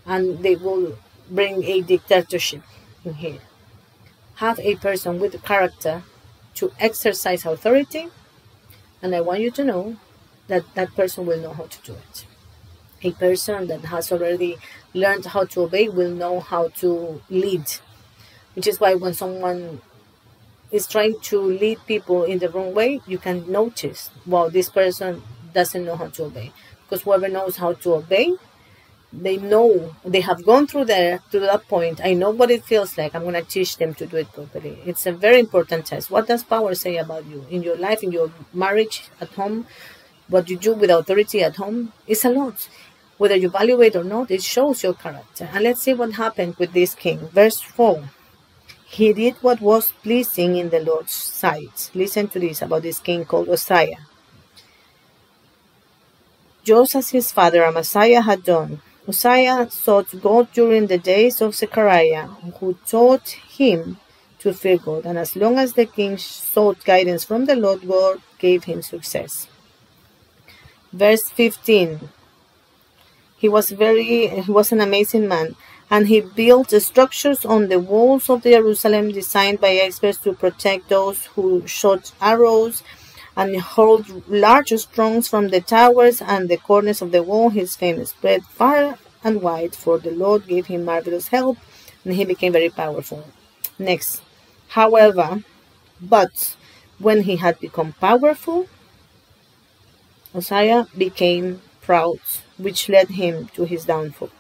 and 0.06 0.40
they 0.40 0.56
will 0.56 0.98
bring 1.30 1.64
a 1.66 1.82
dictatorship 1.82 2.62
in 3.04 3.16
here. 3.16 3.42
Have 4.36 4.60
a 4.60 4.76
person 4.76 5.20
with 5.20 5.44
character 5.44 6.04
to 6.56 6.72
exercise 6.80 7.46
authority, 7.46 8.08
and 9.02 9.14
I 9.14 9.22
want 9.22 9.42
you 9.42 9.52
to 9.52 9.64
know 9.64 9.98
that 10.48 10.64
that 10.76 10.96
person 10.96 11.26
will 11.26 11.40
know 11.42 11.54
how 11.54 11.66
to 11.66 11.82
do 11.84 11.94
it. 11.94 12.26
A 13.04 13.12
person 13.12 13.68
that 13.68 13.86
has 13.86 14.12
already 14.12 14.58
learned 14.94 15.26
how 15.26 15.44
to 15.46 15.62
obey 15.62 15.90
will 15.90 16.12
know 16.12 16.40
how 16.40 16.70
to 16.82 17.22
lead 17.30 17.66
which 18.56 18.68
is 18.68 18.80
why 18.80 18.94
when 18.96 19.14
someone 19.14 19.82
is 20.72 20.88
trying 20.88 21.20
to 21.22 21.40
lead 21.40 21.80
people 21.86 22.24
in 22.24 22.40
the 22.40 22.50
wrong 22.50 22.74
way, 22.74 23.00
you 23.06 23.18
can 23.18 23.50
notice, 23.52 24.10
wow, 24.26 24.50
this 24.50 24.70
person 24.70 25.22
doesn't 25.54 25.86
know 25.86 25.96
how 25.96 26.08
to 26.08 26.24
obey. 26.24 26.52
Because 26.84 27.04
whoever 27.04 27.30
knows 27.30 27.58
how 27.58 27.74
to 27.74 27.94
obey, 27.94 28.36
they 29.14 29.38
know 29.38 29.94
they 30.04 30.22
have 30.22 30.44
gone 30.44 30.66
through 30.66 30.86
there 30.86 31.20
to 31.32 31.40
that 31.40 31.68
point. 31.68 32.02
I 32.04 32.14
know 32.14 32.32
what 32.32 32.50
it 32.50 32.64
feels 32.64 32.98
like. 32.98 33.14
I'm 33.14 33.22
going 33.22 33.36
to 33.36 33.44
teach 33.44 33.78
them 33.78 33.94
to 33.96 34.08
do 34.08 34.18
it 34.18 34.34
properly. 34.34 34.80
It's 34.86 35.06
a 35.06 35.12
very 35.12 35.40
important 35.40 35.86
test. 35.86 36.10
What 36.10 36.28
does 36.28 36.44
power 36.44 36.74
say 36.74 36.98
about 36.98 37.26
you 37.28 37.46
in 37.52 37.62
your 37.62 37.78
life, 37.78 38.02
in 38.02 38.12
your 38.12 38.32
marriage, 38.54 39.04
at 39.22 39.30
home? 39.30 39.68
What 40.28 40.50
you 40.50 40.58
do 40.58 40.74
with 40.74 40.90
authority 40.90 41.44
at 41.44 41.58
home 41.58 41.94
is 42.08 42.26
a 42.26 42.30
lot. 42.30 42.68
Whether 43.20 43.36
you 43.36 43.50
value 43.50 43.80
it 43.82 43.96
or 43.96 44.04
not, 44.04 44.32
it 44.32 44.42
shows 44.42 44.82
your 44.82 44.96
character. 44.96 45.48
And 45.54 45.64
let's 45.64 45.82
see 45.82 45.94
what 45.94 46.14
happened 46.14 46.56
with 46.56 46.74
this 46.74 46.96
king. 46.96 47.20
Verse 47.30 47.62
4 47.62 48.10
he 48.94 49.12
did 49.12 49.36
what 49.42 49.60
was 49.60 49.92
pleasing 50.04 50.56
in 50.56 50.70
the 50.70 50.80
Lord's 50.80 51.14
sight. 51.14 51.90
Listen 51.96 52.28
to 52.28 52.40
this 52.40 52.62
about 52.62 52.84
this 52.84 53.00
king 53.00 53.26
called 53.26 53.50
Uzziah. 53.50 54.06
Just 56.64 56.96
as 56.96 57.10
his 57.10 57.32
father 57.32 57.64
Amaziah 57.64 58.22
had 58.22 58.44
done, 58.44 58.82
Uzziah 59.08 59.68
sought 59.72 60.22
God 60.22 60.54
during 60.54 60.88
the 60.88 61.00
days 61.00 61.42
of 61.42 61.56
Zechariah, 61.56 62.28
who 62.60 62.78
taught 62.88 63.28
him 63.30 63.98
to 64.40 64.54
fear 64.54 64.78
God. 64.78 65.06
And 65.06 65.18
as 65.18 65.36
long 65.36 65.58
as 65.58 65.74
the 65.74 65.88
king 65.88 66.18
sought 66.18 66.86
guidance 66.86 67.24
from 67.24 67.46
the 67.46 67.56
Lord, 67.56 67.88
God 67.88 68.22
gave 68.38 68.66
him 68.66 68.84
success. 68.84 69.48
Verse 70.94 71.30
15. 71.30 72.10
He 73.38 73.50
was 73.50 73.72
very 73.72 74.28
he 74.28 74.52
was 74.52 74.72
an 74.72 74.80
amazing 74.80 75.28
man 75.28 75.56
and 75.94 76.08
he 76.08 76.20
built 76.22 76.72
structures 76.72 77.46
on 77.46 77.68
the 77.68 77.80
walls 77.80 78.28
of 78.28 78.42
Jerusalem 78.42 79.12
designed 79.12 79.60
by 79.62 79.74
experts 79.76 80.18
to 80.22 80.34
protect 80.34 80.90
those 80.90 81.26
who 81.34 81.68
shot 81.68 82.12
arrows 82.20 82.82
and 83.38 83.62
hold 83.62 84.28
large 84.28 84.74
stones 84.86 85.28
from 85.28 85.50
the 85.50 85.62
towers 85.62 86.20
and 86.20 86.50
the 86.50 86.58
corners 86.58 87.04
of 87.04 87.12
the 87.12 87.22
wall. 87.22 87.52
His 87.52 87.76
fame 87.76 88.04
spread 88.06 88.42
far 88.44 88.98
and 89.24 89.44
wide, 89.44 89.76
for 89.76 90.00
the 90.00 90.10
Lord 90.10 90.48
gave 90.48 90.66
him 90.66 90.84
marvelous 90.84 91.28
help, 91.28 91.60
and 92.04 92.16
he 92.16 92.26
became 92.26 92.54
very 92.54 92.72
powerful. 92.72 93.24
Next, 93.78 94.24
however, 94.70 95.44
but 96.02 96.56
when 96.98 97.22
he 97.22 97.36
had 97.36 97.60
become 97.60 97.94
powerful, 98.02 98.68
Uzziah 100.34 100.88
became 100.98 101.62
proud, 101.82 102.20
which 102.58 102.90
led 102.90 103.10
him 103.10 103.50
to 103.54 103.66
his 103.66 103.86
downfall. 103.86 104.32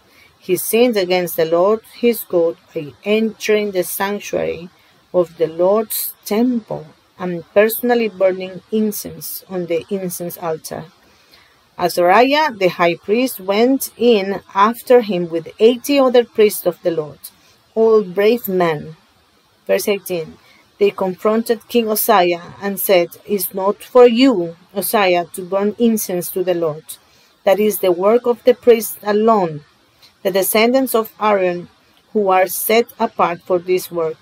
He 0.45 0.57
sinned 0.57 0.97
against 0.97 1.37
the 1.37 1.45
Lord 1.45 1.83
his 1.93 2.25
God 2.25 2.57
by 2.75 2.91
entering 3.05 3.71
the 3.71 3.85
sanctuary 3.85 4.67
of 5.13 5.37
the 5.37 5.47
Lord's 5.47 6.13
temple 6.25 6.85
and 7.17 7.45
personally 7.53 8.09
burning 8.09 8.61
incense 8.69 9.45
on 9.47 9.67
the 9.67 9.85
incense 9.89 10.37
altar. 10.37 10.83
Azariah 11.77 12.51
the 12.51 12.67
high 12.67 12.95
priest 12.95 13.39
went 13.39 13.91
in 13.95 14.41
after 14.53 14.99
him 14.99 15.29
with 15.29 15.47
eighty 15.59 15.97
other 15.97 16.25
priests 16.25 16.65
of 16.65 16.81
the 16.83 16.91
Lord, 16.91 17.19
all 17.73 18.03
brave 18.03 18.49
men. 18.49 18.97
Verse 19.65 19.87
18 19.87 20.37
They 20.77 20.91
confronted 20.91 21.69
King 21.69 21.87
Uzziah 21.87 22.55
and 22.61 22.81
said, 22.81 23.15
It's 23.25 23.53
not 23.53 23.81
for 23.81 24.07
you, 24.09 24.57
Uzziah, 24.75 25.27
to 25.35 25.41
burn 25.41 25.73
incense 25.79 26.29
to 26.31 26.43
the 26.43 26.53
Lord. 26.53 26.83
That 27.45 27.61
is 27.61 27.79
the 27.79 27.93
work 27.93 28.25
of 28.27 28.43
the 28.43 28.53
priests 28.53 28.97
alone 29.03 29.63
the 30.23 30.31
descendants 30.31 30.95
of 30.95 31.13
Aaron 31.21 31.67
who 32.13 32.29
are 32.29 32.47
set 32.47 32.87
apart 32.99 33.41
for 33.41 33.59
this 33.59 33.91
work. 33.91 34.17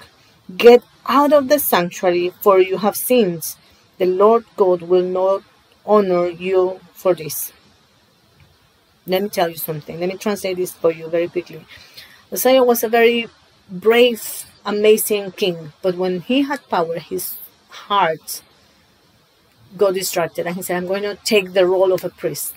Get 0.57 0.83
out 1.05 1.31
of 1.31 1.47
the 1.47 1.59
sanctuary, 1.59 2.33
for 2.41 2.59
you 2.59 2.77
have 2.77 2.95
sinned. 2.95 3.55
The 3.97 4.05
Lord 4.05 4.45
God 4.55 4.81
will 4.81 5.03
not 5.03 5.43
honor 5.85 6.27
you 6.27 6.79
for 6.93 7.13
this. 7.13 7.53
Let 9.05 9.23
me 9.23 9.29
tell 9.29 9.49
you 9.49 9.57
something. 9.57 9.99
Let 9.99 10.09
me 10.09 10.17
translate 10.17 10.57
this 10.57 10.73
for 10.73 10.91
you 10.91 11.07
very 11.07 11.27
quickly. 11.27 11.65
Uzziah 12.31 12.63
was 12.63 12.83
a 12.83 12.89
very 12.89 13.27
brave, 13.69 14.45
amazing 14.65 15.31
king, 15.33 15.73
but 15.81 15.95
when 15.95 16.21
he 16.21 16.43
had 16.43 16.67
power, 16.69 16.97
his 16.99 17.35
heart 17.69 18.41
got 19.77 19.93
distracted 19.93 20.47
and 20.47 20.55
he 20.55 20.61
said, 20.61 20.77
I'm 20.77 20.87
going 20.87 21.03
to 21.03 21.15
take 21.23 21.53
the 21.53 21.65
role 21.65 21.91
of 21.91 22.03
a 22.03 22.09
priest 22.09 22.53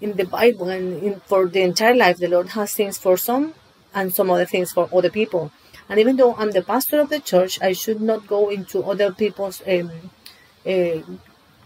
in 0.00 0.16
the 0.16 0.24
Bible 0.24 0.68
and 0.68 1.02
in, 1.02 1.20
for 1.20 1.46
the 1.46 1.62
entire 1.62 1.94
life, 1.94 2.18
the 2.18 2.28
Lord 2.28 2.50
has 2.50 2.72
things 2.74 2.98
for 2.98 3.16
some 3.16 3.54
and 3.94 4.14
some 4.14 4.30
other 4.30 4.44
things 4.44 4.72
for 4.72 4.88
other 4.92 5.10
people. 5.10 5.50
And 5.88 5.98
even 5.98 6.16
though 6.16 6.34
I'm 6.34 6.50
the 6.50 6.62
pastor 6.62 7.00
of 7.00 7.08
the 7.08 7.20
church, 7.20 7.60
I 7.62 7.72
should 7.72 8.00
not 8.00 8.26
go 8.26 8.50
into 8.50 8.82
other 8.84 9.10
people's 9.12 9.62
um, 9.66 9.90
uh, 10.66 11.00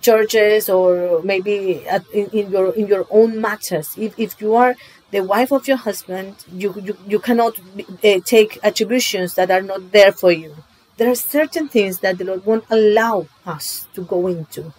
churches 0.01 0.68
or 0.68 1.22
maybe 1.22 1.87
at, 1.87 2.05
in, 2.12 2.26
in, 2.30 2.51
your 2.51 2.72
in 2.74 2.87
your 2.87 3.07
own 3.11 3.41
matters. 3.41 3.91
If, 3.97 4.18
if 4.18 4.41
you 4.41 4.55
are 4.55 4.74
the 5.11 5.22
wife 5.22 5.53
of 5.53 5.66
your 5.66 5.76
husband, 5.76 6.37
you 6.53 6.74
you, 6.83 6.97
you 7.07 7.18
cannot 7.18 7.59
uh, 7.59 8.20
take 8.24 8.59
attributions 8.62 9.35
that 9.35 9.51
are 9.51 9.62
not 9.62 9.93
there 9.93 10.12
for 10.12 10.33
you. 10.33 10.55
There 10.97 11.11
are 11.11 11.16
certain 11.16 11.68
things 11.68 11.99
that 12.01 12.18
the 12.18 12.24
Lord 12.24 12.47
won't 12.47 12.64
allow 12.70 13.26
us 13.45 13.89
to 13.95 14.03
go 14.03 14.26
into 14.26 14.72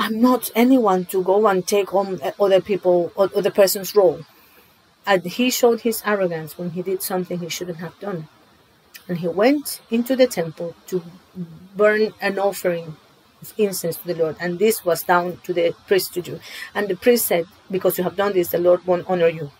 I'm 0.00 0.18
not 0.18 0.50
anyone 0.54 1.04
to 1.12 1.22
go 1.22 1.46
and 1.46 1.66
take 1.66 1.92
on 1.92 2.22
uh, 2.22 2.32
other 2.40 2.62
people 2.62 3.12
or 3.16 3.28
other 3.36 3.50
person's 3.50 3.94
role. 3.94 4.24
And 5.06 5.22
he 5.22 5.50
showed 5.50 5.82
his 5.82 6.02
arrogance 6.06 6.56
when 6.56 6.70
he 6.70 6.80
did 6.80 7.02
something 7.02 7.38
he 7.38 7.50
shouldn't 7.50 7.80
have 7.80 8.00
done. 8.00 8.26
And 9.06 9.18
he 9.18 9.28
went 9.28 9.82
into 9.90 10.16
the 10.16 10.26
temple 10.26 10.74
to 10.86 11.02
burn 11.76 12.14
an 12.22 12.38
offering 12.38 12.96
of 13.42 13.52
incense 13.58 13.98
to 13.98 14.06
the 14.06 14.14
Lord. 14.14 14.36
And 14.40 14.58
this 14.58 14.86
was 14.86 15.02
down 15.02 15.36
to 15.44 15.52
the 15.52 15.74
priest 15.86 16.14
to 16.14 16.22
do. 16.22 16.40
And 16.74 16.88
the 16.88 16.96
priest 16.96 17.26
said, 17.26 17.44
Because 17.70 17.98
you 17.98 18.04
have 18.04 18.16
done 18.16 18.32
this, 18.32 18.48
the 18.48 18.58
Lord 18.58 18.86
won't 18.86 19.06
honor 19.06 19.28
you. 19.28 19.50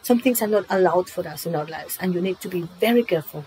Some 0.00 0.20
things 0.20 0.40
are 0.40 0.48
not 0.48 0.64
allowed 0.70 1.10
for 1.10 1.28
us 1.28 1.44
in 1.44 1.54
our 1.54 1.66
lives, 1.66 1.98
and 2.00 2.14
you 2.14 2.22
need 2.22 2.40
to 2.40 2.48
be 2.48 2.62
very 2.80 3.02
careful. 3.02 3.44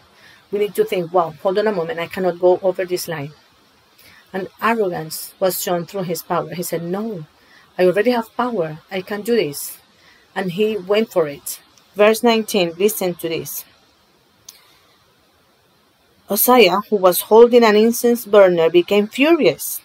We 0.51 0.59
need 0.59 0.75
to 0.75 0.85
think, 0.85 1.11
wow, 1.11 1.33
hold 1.41 1.57
on 1.57 1.65
a 1.65 1.71
moment, 1.71 1.99
I 1.99 2.05
cannot 2.05 2.39
go 2.39 2.59
over 2.61 2.85
this 2.85 3.07
line 3.07 3.33
and 4.33 4.49
arrogance 4.61 5.33
was 5.39 5.61
shown 5.61 5.85
through 5.85 6.03
his 6.03 6.23
power. 6.23 6.49
He 6.49 6.63
said, 6.63 6.83
No, 6.83 7.25
I 7.77 7.85
already 7.85 8.11
have 8.11 8.35
power. 8.35 8.79
I 8.91 9.01
can 9.01 9.21
do 9.21 9.35
this. 9.35 9.77
And 10.35 10.51
he 10.51 10.75
went 10.75 11.11
for 11.11 11.27
it. 11.27 11.61
Verse 11.95 12.23
19, 12.23 12.73
listen 12.77 13.13
to 13.15 13.29
this. 13.29 13.63
Uzziah, 16.29 16.81
who 16.89 16.95
was 16.95 17.21
holding 17.21 17.63
an 17.63 17.75
incense 17.75 18.25
burner, 18.25 18.69
became 18.69 19.07
furious. 19.07 19.81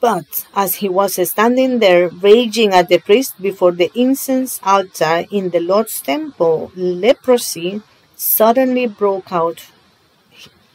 But 0.00 0.46
as 0.54 0.76
he 0.76 0.88
was 0.88 1.14
standing 1.28 1.78
there 1.78 2.08
raging 2.08 2.72
at 2.72 2.88
the 2.88 2.98
priest 2.98 3.40
before 3.40 3.72
the 3.72 3.90
incense 3.94 4.60
altar 4.62 5.24
in 5.30 5.50
the 5.50 5.60
Lord's 5.60 6.00
temple, 6.00 6.72
leprosy 6.74 7.82
suddenly 8.16 8.86
broke 8.86 9.32
out 9.32 9.66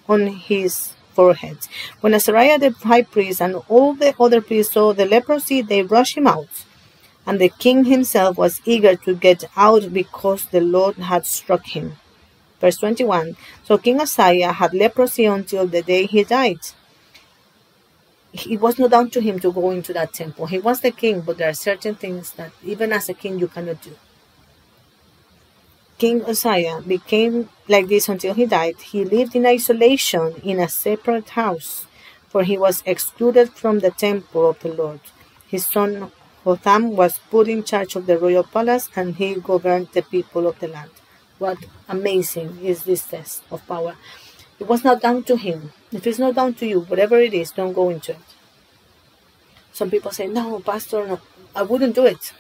on 0.08 0.28
his 0.28 0.94
foreheads. 1.22 1.70
When 2.02 2.16
Azariah 2.16 2.60
the 2.64 2.72
high 2.92 3.06
priest 3.14 3.42
and 3.46 3.54
all 3.74 3.94
the 3.94 4.12
other 4.20 4.42
priests 4.42 4.74
saw 4.74 4.86
the 4.94 5.06
leprosy, 5.16 5.60
they 5.62 5.84
rushed 5.96 6.18
him 6.18 6.28
out. 6.36 6.54
And 7.28 7.40
the 7.40 7.52
king 7.66 7.80
himself 7.96 8.38
was 8.44 8.62
eager 8.74 8.96
to 9.06 9.12
get 9.28 9.44
out 9.56 9.84
because 10.02 10.42
the 10.46 10.64
Lord 10.76 10.96
had 11.12 11.24
struck 11.38 11.66
him. 11.78 11.88
Verse 12.60 12.78
21 12.78 13.38
So 13.66 13.78
King 13.78 14.02
Uzziah 14.02 14.54
had 14.62 14.74
leprosy 14.74 15.26
until 15.26 15.68
the 15.68 15.84
day 15.84 16.04
he 16.14 16.24
died. 16.24 16.64
It 18.34 18.62
was 18.66 18.80
not 18.80 18.92
down 18.92 19.10
to 19.12 19.22
him 19.28 19.40
to 19.42 19.52
go 19.52 19.72
into 19.72 19.94
that 19.94 20.14
temple. 20.14 20.46
He 20.48 20.60
was 20.68 20.80
the 20.82 20.92
king, 21.04 21.22
but 21.22 21.38
there 21.38 21.50
are 21.50 21.68
certain 21.70 21.96
things 22.04 22.32
that 22.38 22.52
even 22.64 22.94
as 22.94 23.10
a 23.10 23.14
king 23.14 23.38
you 23.40 23.50
cannot 23.56 23.80
do. 23.82 23.94
King 26.02 26.26
Uzziah 26.26 26.82
became 26.82 27.48
like 27.68 27.88
this 27.88 28.10
until 28.10 28.34
he 28.34 28.48
died. 28.48 28.78
He 28.82 29.06
lived 29.06 29.36
in 29.36 29.46
isolation 29.46 30.34
in 30.44 30.60
a 30.60 30.68
separate 30.68 31.30
house, 31.42 31.86
for 32.28 32.42
he 32.42 32.58
was 32.58 32.82
excluded 32.88 33.52
from 33.52 33.82
the 33.82 33.92
temple 33.92 34.50
of 34.50 34.60
the 34.62 34.74
Lord. 34.74 35.02
His 35.46 35.68
son 35.68 36.12
Jotham 36.44 36.96
was 36.96 37.20
put 37.30 37.48
in 37.48 37.64
charge 37.64 37.96
of 37.96 38.08
the 38.08 38.18
royal 38.18 38.44
palace, 38.44 38.90
and 38.96 39.16
he 39.18 39.36
governed 39.36 39.90
the 39.94 40.02
people 40.02 40.48
of 40.48 40.58
the 40.58 40.70
land. 40.70 40.90
What 41.38 41.60
amazing 41.88 42.58
is 42.64 42.84
this 42.84 43.04
test 43.06 43.44
of 43.52 43.68
power! 43.68 43.96
It 44.60 44.68
was 44.68 44.84
not 44.84 45.04
down 45.04 45.22
to 45.26 45.38
him. 45.38 45.72
If 45.92 46.08
it's 46.08 46.18
not 46.18 46.34
down 46.34 46.56
to 46.56 46.66
you, 46.66 46.80
whatever 46.80 47.20
it 47.20 47.36
is, 47.36 47.52
don't 47.52 47.74
go 47.74 47.90
into 47.90 48.14
it. 48.14 48.30
Some 49.72 49.92
people 49.92 50.10
say, 50.10 50.26
No, 50.26 50.62
Pastor, 50.62 51.06
no, 51.06 51.20
I 51.56 51.62
wouldn't 51.62 51.94
do 51.94 52.08
it. 52.08 52.34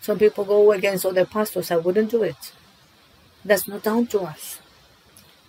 Some 0.00 0.18
people 0.18 0.44
go 0.44 0.72
against 0.72 1.04
other 1.06 1.24
pastors. 1.24 1.70
I 1.70 1.76
wouldn't 1.76 2.10
do 2.10 2.22
it. 2.22 2.52
That's 3.44 3.68
not 3.68 3.82
down 3.82 4.06
to 4.08 4.20
us. 4.20 4.60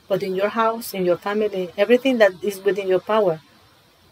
But 0.08 0.24
in 0.24 0.36
your 0.36 0.50
house, 0.50 0.94
in 0.94 1.06
your 1.06 1.18
family, 1.18 1.72
everything 1.78 2.18
that 2.18 2.44
is 2.44 2.60
within 2.60 2.88
your 2.88 3.00
power, 3.00 3.42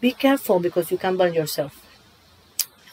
be 0.00 0.12
careful 0.12 0.60
because 0.60 0.90
you 0.90 0.98
can 0.98 1.16
burn 1.16 1.34
yourself. 1.34 1.84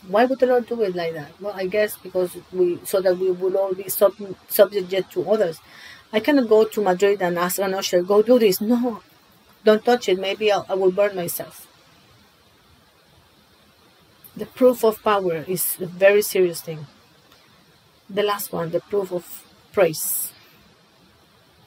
Why 0.08 0.26
would 0.26 0.40
the 0.40 0.48
Lord 0.48 0.68
do 0.68 0.82
it 0.82 0.96
like 0.96 1.14
that? 1.14 1.32
Well, 1.40 1.54
I 1.56 1.66
guess 1.68 1.98
because 1.98 2.38
we, 2.52 2.80
so 2.84 3.02
that 3.02 3.18
we 3.18 3.32
will 3.32 3.58
all 3.58 3.74
be 3.74 3.90
sub, 3.90 4.14
subject 4.48 5.12
to 5.14 5.30
others. 5.30 5.60
I 6.14 6.20
cannot 6.20 6.50
go 6.50 6.64
to 6.66 6.82
Madrid 6.82 7.22
and 7.22 7.38
ask 7.38 7.60
an 7.60 7.74
usher, 7.74 8.02
go 8.04 8.22
do 8.22 8.38
this. 8.40 8.62
No, 8.62 9.02
don't 9.64 9.84
touch 9.84 10.10
it. 10.10 10.20
Maybe 10.20 10.52
I'll, 10.52 10.66
I 10.70 10.76
will 10.76 10.92
burn 10.92 11.16
myself. 11.16 11.68
The 14.36 14.46
proof 14.46 14.84
of 14.84 15.02
power 15.02 15.46
is 15.48 15.78
a 15.80 15.86
very 15.86 16.22
serious 16.22 16.62
thing. 16.62 16.86
The 18.10 18.24
last 18.24 18.52
one, 18.54 18.72
the 18.72 18.82
proof 18.82 19.12
of 19.12 19.44
praise, 19.74 20.32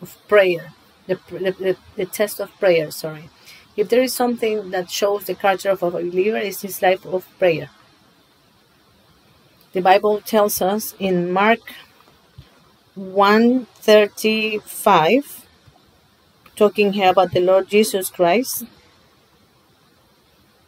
of 0.00 0.16
prayer, 0.28 0.72
the, 1.06 1.18
the, 1.30 1.52
the, 1.52 1.76
the 1.96 2.06
test 2.06 2.40
of 2.40 2.50
prayer, 2.58 2.90
sorry. 2.90 3.28
If 3.76 3.88
there 3.88 4.02
is 4.02 4.14
something 4.14 4.70
that 4.70 4.90
shows 4.90 5.24
the 5.24 5.34
character 5.34 5.70
of 5.70 5.82
a 5.82 5.90
believer, 5.90 6.36
it's 6.36 6.62
his 6.62 6.80
life 6.82 7.04
of 7.06 7.26
prayer. 7.38 7.70
The 9.72 9.80
Bible 9.82 10.20
tells 10.20 10.62
us 10.62 10.94
in 10.98 11.32
Mark 11.32 11.60
135, 12.94 15.46
talking 16.56 16.92
here 16.94 17.10
about 17.10 17.32
the 17.32 17.40
Lord 17.40 17.68
Jesus 17.68 18.10
Christ. 18.10 18.64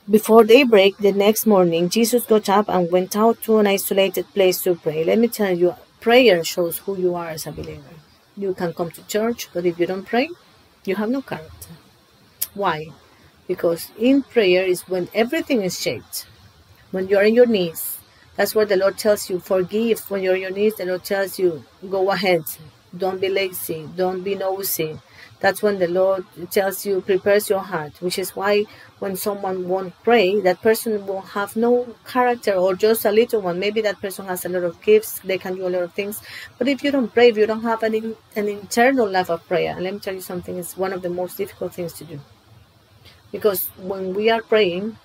Before 0.09 0.45
daybreak 0.45 0.97
the 0.97 1.13
next 1.13 1.47
morning, 1.47 1.89
Jesus 1.91 2.25
got 2.25 2.49
up 2.49 2.69
and 2.69 2.91
went 2.91 3.15
out 3.15 3.43
to 3.43 3.59
an 3.59 3.67
isolated 3.67 4.27
place 4.33 4.63
to 4.63 4.75
pray. 4.75 5.05
Let 5.05 5.19
me 5.19 5.29
tell 5.29 5.57
you, 5.57 5.75
prayer 6.01 6.43
shows 6.43 6.79
who 6.79 6.97
you 6.97 7.15
are 7.15 7.29
as 7.29 7.47
a 7.47 7.53
believer. 7.53 7.95
You 8.37 8.55
can 8.55 8.73
come 8.73 8.91
to 8.93 9.07
church, 9.07 9.49
but 9.53 9.67
if 9.67 9.79
you 9.79 9.87
don't 9.87 10.07
pray, 10.07 10.31
you 10.85 10.97
have 10.97 11.11
no 11.11 11.21
character. 11.21 11.75
Why? 12.55 12.89
Because 13.47 13.91
in 13.99 14.23
prayer 14.23 14.65
is 14.65 14.89
when 14.89 15.09
everything 15.15 15.63
is 15.63 15.79
shaped. 15.79 16.27
When 16.91 17.07
you 17.07 17.19
are 17.19 17.25
on 17.25 17.35
your 17.35 17.47
knees, 17.47 17.99
that's 18.37 18.55
where 18.55 18.67
the 18.67 18.77
Lord 18.77 18.97
tells 18.97 19.29
you, 19.29 19.39
forgive. 19.39 20.11
When 20.11 20.23
you're 20.23 20.35
on 20.35 20.41
your 20.41 20.51
knees, 20.51 20.77
the 20.77 20.87
Lord 20.87 21.05
tells 21.05 21.39
you, 21.39 21.63
go 21.89 22.11
ahead. 22.11 22.45
Don't 22.97 23.21
be 23.21 23.29
lazy. 23.29 23.87
Don't 23.95 24.23
be 24.23 24.35
nosy. 24.35 24.99
That's 25.41 25.63
when 25.63 25.79
the 25.79 25.89
Lord 25.89 26.27
tells 26.51 26.85
you, 26.85 27.01
prepares 27.01 27.49
your 27.49 27.61
heart, 27.61 28.03
which 28.03 28.19
is 28.19 28.37
why 28.37 28.67
when 28.99 29.17
someone 29.17 29.69
won't 29.69 29.95
pray, 30.05 30.39
that 30.43 30.61
person 30.61 31.07
will 31.07 31.23
have 31.23 31.57
no 31.57 31.97
character 32.07 32.53
or 32.53 32.75
just 32.75 33.07
a 33.07 33.11
little 33.11 33.41
one. 33.41 33.59
Maybe 33.59 33.81
that 33.81 34.01
person 34.03 34.27
has 34.27 34.45
a 34.45 34.51
lot 34.51 34.65
of 34.65 34.83
gifts, 34.83 35.21
they 35.21 35.39
can 35.39 35.57
do 35.57 35.67
a 35.67 35.71
lot 35.71 35.83
of 35.83 35.95
things. 35.95 36.21
But 36.59 36.69
if 36.69 36.85
you 36.85 36.91
don't 36.91 37.13
pray, 37.13 37.29
if 37.29 37.39
you 37.39 37.47
don't 37.47 37.63
have 37.63 37.83
an, 37.83 38.17
an 38.37 38.49
internal 38.49 39.09
life 39.09 39.31
of 39.31 39.47
prayer, 39.49 39.73
and 39.73 39.83
let 39.83 39.95
me 39.95 40.01
tell 40.01 40.15
you 40.15 40.21
something, 40.21 40.59
it's 40.59 40.77
one 40.77 40.93
of 40.93 41.01
the 41.01 41.09
most 41.11 41.39
difficult 41.39 41.73
things 41.73 41.95
to 41.95 42.05
do. 42.05 42.21
Because 43.33 43.69
when 43.79 44.13
we 44.13 44.29
are 44.29 44.43
praying, 44.43 44.99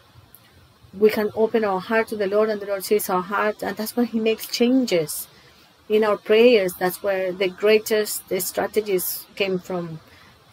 we 0.97 1.09
can 1.09 1.31
open 1.35 1.63
our 1.63 1.79
heart 1.79 2.09
to 2.09 2.17
the 2.17 2.27
Lord 2.27 2.49
and 2.49 2.61
the 2.61 2.65
Lord 2.65 2.83
sees 2.83 3.09
our 3.09 3.21
heart, 3.21 3.63
and 3.63 3.77
that's 3.77 3.95
when 3.95 4.07
He 4.07 4.19
makes 4.19 4.47
changes 4.47 5.29
in 5.87 6.03
our 6.03 6.17
prayers. 6.17 6.73
That's 6.73 7.01
where 7.01 7.31
the 7.31 7.47
greatest 7.47 8.27
the 8.27 8.41
strategies 8.41 9.25
came 9.35 9.59
from 9.59 10.01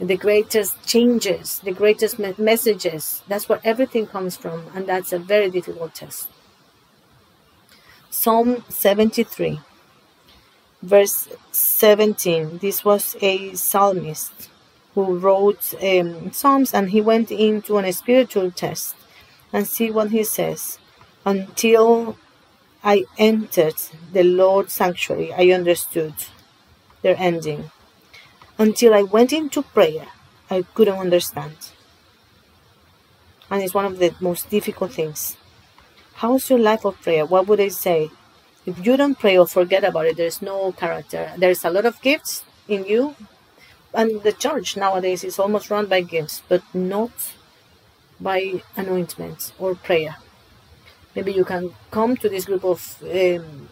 the 0.08 0.16
greatest 0.16 0.84
changes, 0.86 1.60
the 1.60 1.72
greatest 1.72 2.18
me- 2.18 2.34
messages. 2.38 3.22
That's 3.28 3.48
where 3.48 3.60
everything 3.64 4.06
comes 4.06 4.36
from, 4.36 4.66
and 4.74 4.86
that's 4.86 5.12
a 5.12 5.18
very 5.18 5.50
difficult 5.50 5.94
test. 5.94 6.28
Psalm 8.10 8.64
73, 8.68 9.60
verse 10.82 11.28
17. 11.52 12.58
This 12.58 12.84
was 12.84 13.16
a 13.22 13.54
psalmist 13.54 14.50
who 14.94 15.18
wrote 15.18 15.74
um, 15.82 16.32
psalms, 16.32 16.74
and 16.74 16.90
he 16.90 17.00
went 17.00 17.30
into 17.30 17.78
a 17.78 17.92
spiritual 17.92 18.50
test 18.50 18.94
and 19.52 19.66
see 19.66 19.90
what 19.90 20.10
he 20.10 20.24
says. 20.24 20.78
Until 21.24 22.16
I 22.84 23.04
entered 23.18 23.76
the 24.12 24.24
Lord's 24.24 24.74
sanctuary, 24.74 25.32
I 25.32 25.54
understood 25.54 26.14
their 27.02 27.16
ending. 27.18 27.70
Until 28.58 28.94
I 28.94 29.02
went 29.02 29.32
into 29.32 29.62
prayer, 29.62 30.06
I 30.50 30.62
couldn't 30.74 30.98
understand. 30.98 31.56
And 33.50 33.62
it's 33.62 33.74
one 33.74 33.84
of 33.84 33.98
the 33.98 34.14
most 34.20 34.50
difficult 34.50 34.92
things. 34.92 35.36
How's 36.14 36.48
your 36.48 36.58
life 36.58 36.84
of 36.84 37.00
prayer? 37.00 37.26
What 37.26 37.46
would 37.48 37.60
I 37.60 37.68
say? 37.68 38.10
If 38.64 38.86
you 38.86 38.96
don't 38.96 39.18
pray 39.18 39.36
or 39.36 39.46
forget 39.46 39.82
about 39.84 40.06
it, 40.06 40.16
there's 40.16 40.40
no 40.40 40.72
character. 40.72 41.32
There's 41.36 41.64
a 41.64 41.70
lot 41.70 41.84
of 41.84 42.00
gifts 42.00 42.44
in 42.68 42.84
you. 42.84 43.16
And 43.92 44.22
the 44.22 44.32
church 44.32 44.76
nowadays 44.76 45.24
is 45.24 45.38
almost 45.38 45.70
run 45.70 45.86
by 45.86 46.02
gifts, 46.02 46.42
but 46.48 46.62
not 46.72 47.10
by 48.20 48.62
anointments 48.76 49.52
or 49.58 49.74
prayer. 49.74 50.16
Maybe 51.14 51.32
you 51.32 51.44
can 51.44 51.74
come 51.90 52.16
to 52.18 52.28
this 52.28 52.44
group 52.46 52.64
of 52.64 53.02
um, 53.02 53.68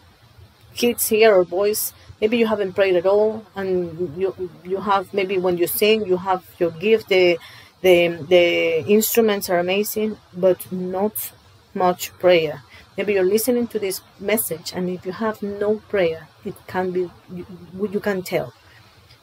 kids 0.75 1.07
here 1.09 1.33
or 1.33 1.43
boys 1.45 1.93
maybe 2.21 2.37
you 2.37 2.47
haven't 2.47 2.73
prayed 2.73 2.95
at 2.95 3.05
all 3.05 3.45
and 3.55 4.17
you 4.17 4.49
you 4.63 4.79
have 4.79 5.13
maybe 5.13 5.37
when 5.37 5.57
you 5.57 5.67
sing 5.67 6.05
you 6.05 6.17
have 6.17 6.43
your 6.59 6.71
gift 6.71 7.09
the 7.09 7.37
the 7.81 7.95
the 8.29 8.85
instruments 8.87 9.49
are 9.49 9.59
amazing 9.59 10.17
but 10.33 10.71
not 10.71 11.31
much 11.73 12.11
prayer. 12.19 12.63
Maybe 12.97 13.13
you're 13.13 13.23
listening 13.23 13.67
to 13.67 13.79
this 13.79 14.01
message 14.19 14.73
and 14.75 14.89
if 14.89 15.05
you 15.05 15.13
have 15.13 15.41
no 15.41 15.77
prayer 15.89 16.27
it 16.45 16.55
can 16.67 16.91
be 16.91 17.09
you, 17.33 17.45
you 17.91 17.99
can 17.99 18.21
tell. 18.21 18.53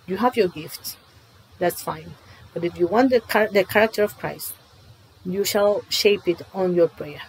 You 0.07 0.17
have 0.17 0.37
your 0.37 0.49
gift 0.49 0.97
that's 1.59 1.83
fine. 1.83 2.15
But 2.55 2.65
if 2.65 2.79
you 2.79 2.87
want 2.87 3.11
the, 3.11 3.21
the 3.53 3.65
character 3.65 4.03
of 4.03 4.19
christ 4.19 4.55
you 5.25 5.45
shall 5.45 5.83
shape 5.89 6.27
it 6.27 6.43
on 6.55 6.75
your 6.75 6.89
prayer. 6.89 7.23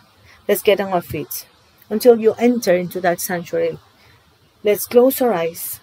Let's 0.47 0.63
get 0.63 0.79
on 0.79 0.93
our 0.93 1.01
feet. 1.01 1.47
Until 1.89 2.19
you 2.19 2.33
enter 2.33 2.73
into 2.75 3.01
that 3.01 3.19
sanctuary 3.19 3.77
Let's 4.63 4.85
close 4.87 5.21
our 5.21 5.33
eyes. 5.33 5.81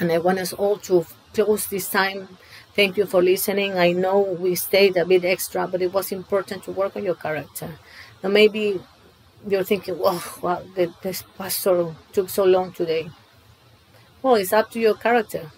And 0.00 0.10
I 0.10 0.18
want 0.18 0.38
us 0.40 0.52
all 0.52 0.78
to 0.88 1.06
close 1.34 1.66
this 1.66 1.88
time. 1.88 2.38
Thank 2.74 2.96
you 2.96 3.06
for 3.06 3.22
listening. 3.22 3.74
I 3.78 3.92
know 3.92 4.20
we 4.20 4.54
stayed 4.56 4.96
a 4.96 5.04
bit 5.04 5.24
extra, 5.24 5.66
but 5.68 5.82
it 5.82 5.92
was 5.92 6.10
important 6.12 6.64
to 6.64 6.72
work 6.72 6.96
on 6.96 7.04
your 7.04 7.14
character. 7.14 7.78
Now, 8.22 8.30
maybe 8.30 8.80
you're 9.48 9.64
thinking, 9.64 9.98
oh, 10.00 10.38
well, 10.42 10.64
the, 10.76 10.92
this 11.02 11.22
pastor 11.38 11.94
took 12.12 12.28
so 12.30 12.44
long 12.44 12.72
today. 12.72 13.10
Well, 14.22 14.36
it's 14.36 14.52
up 14.54 14.70
to 14.70 14.80
your 14.80 14.94
character. 14.94 15.50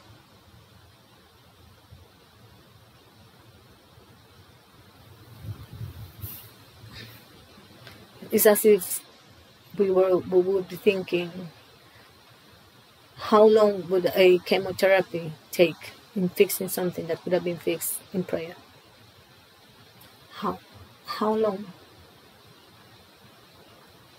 It's 8.32 8.46
as 8.46 8.64
if 8.64 9.00
we 9.78 9.90
were 9.90 10.18
we 10.18 10.40
would 10.40 10.68
be 10.68 10.76
thinking 10.76 11.30
how 13.32 13.44
long 13.44 13.88
would 13.88 14.12
a 14.14 14.38
chemotherapy 14.40 15.32
take 15.50 15.94
in 16.14 16.28
fixing 16.28 16.68
something 16.68 17.06
that 17.06 17.18
could 17.22 17.32
have 17.32 17.44
been 17.44 17.56
fixed 17.56 17.94
in 18.12 18.22
prayer? 18.22 18.54
How, 20.32 20.58
how 21.06 21.32
long 21.32 21.64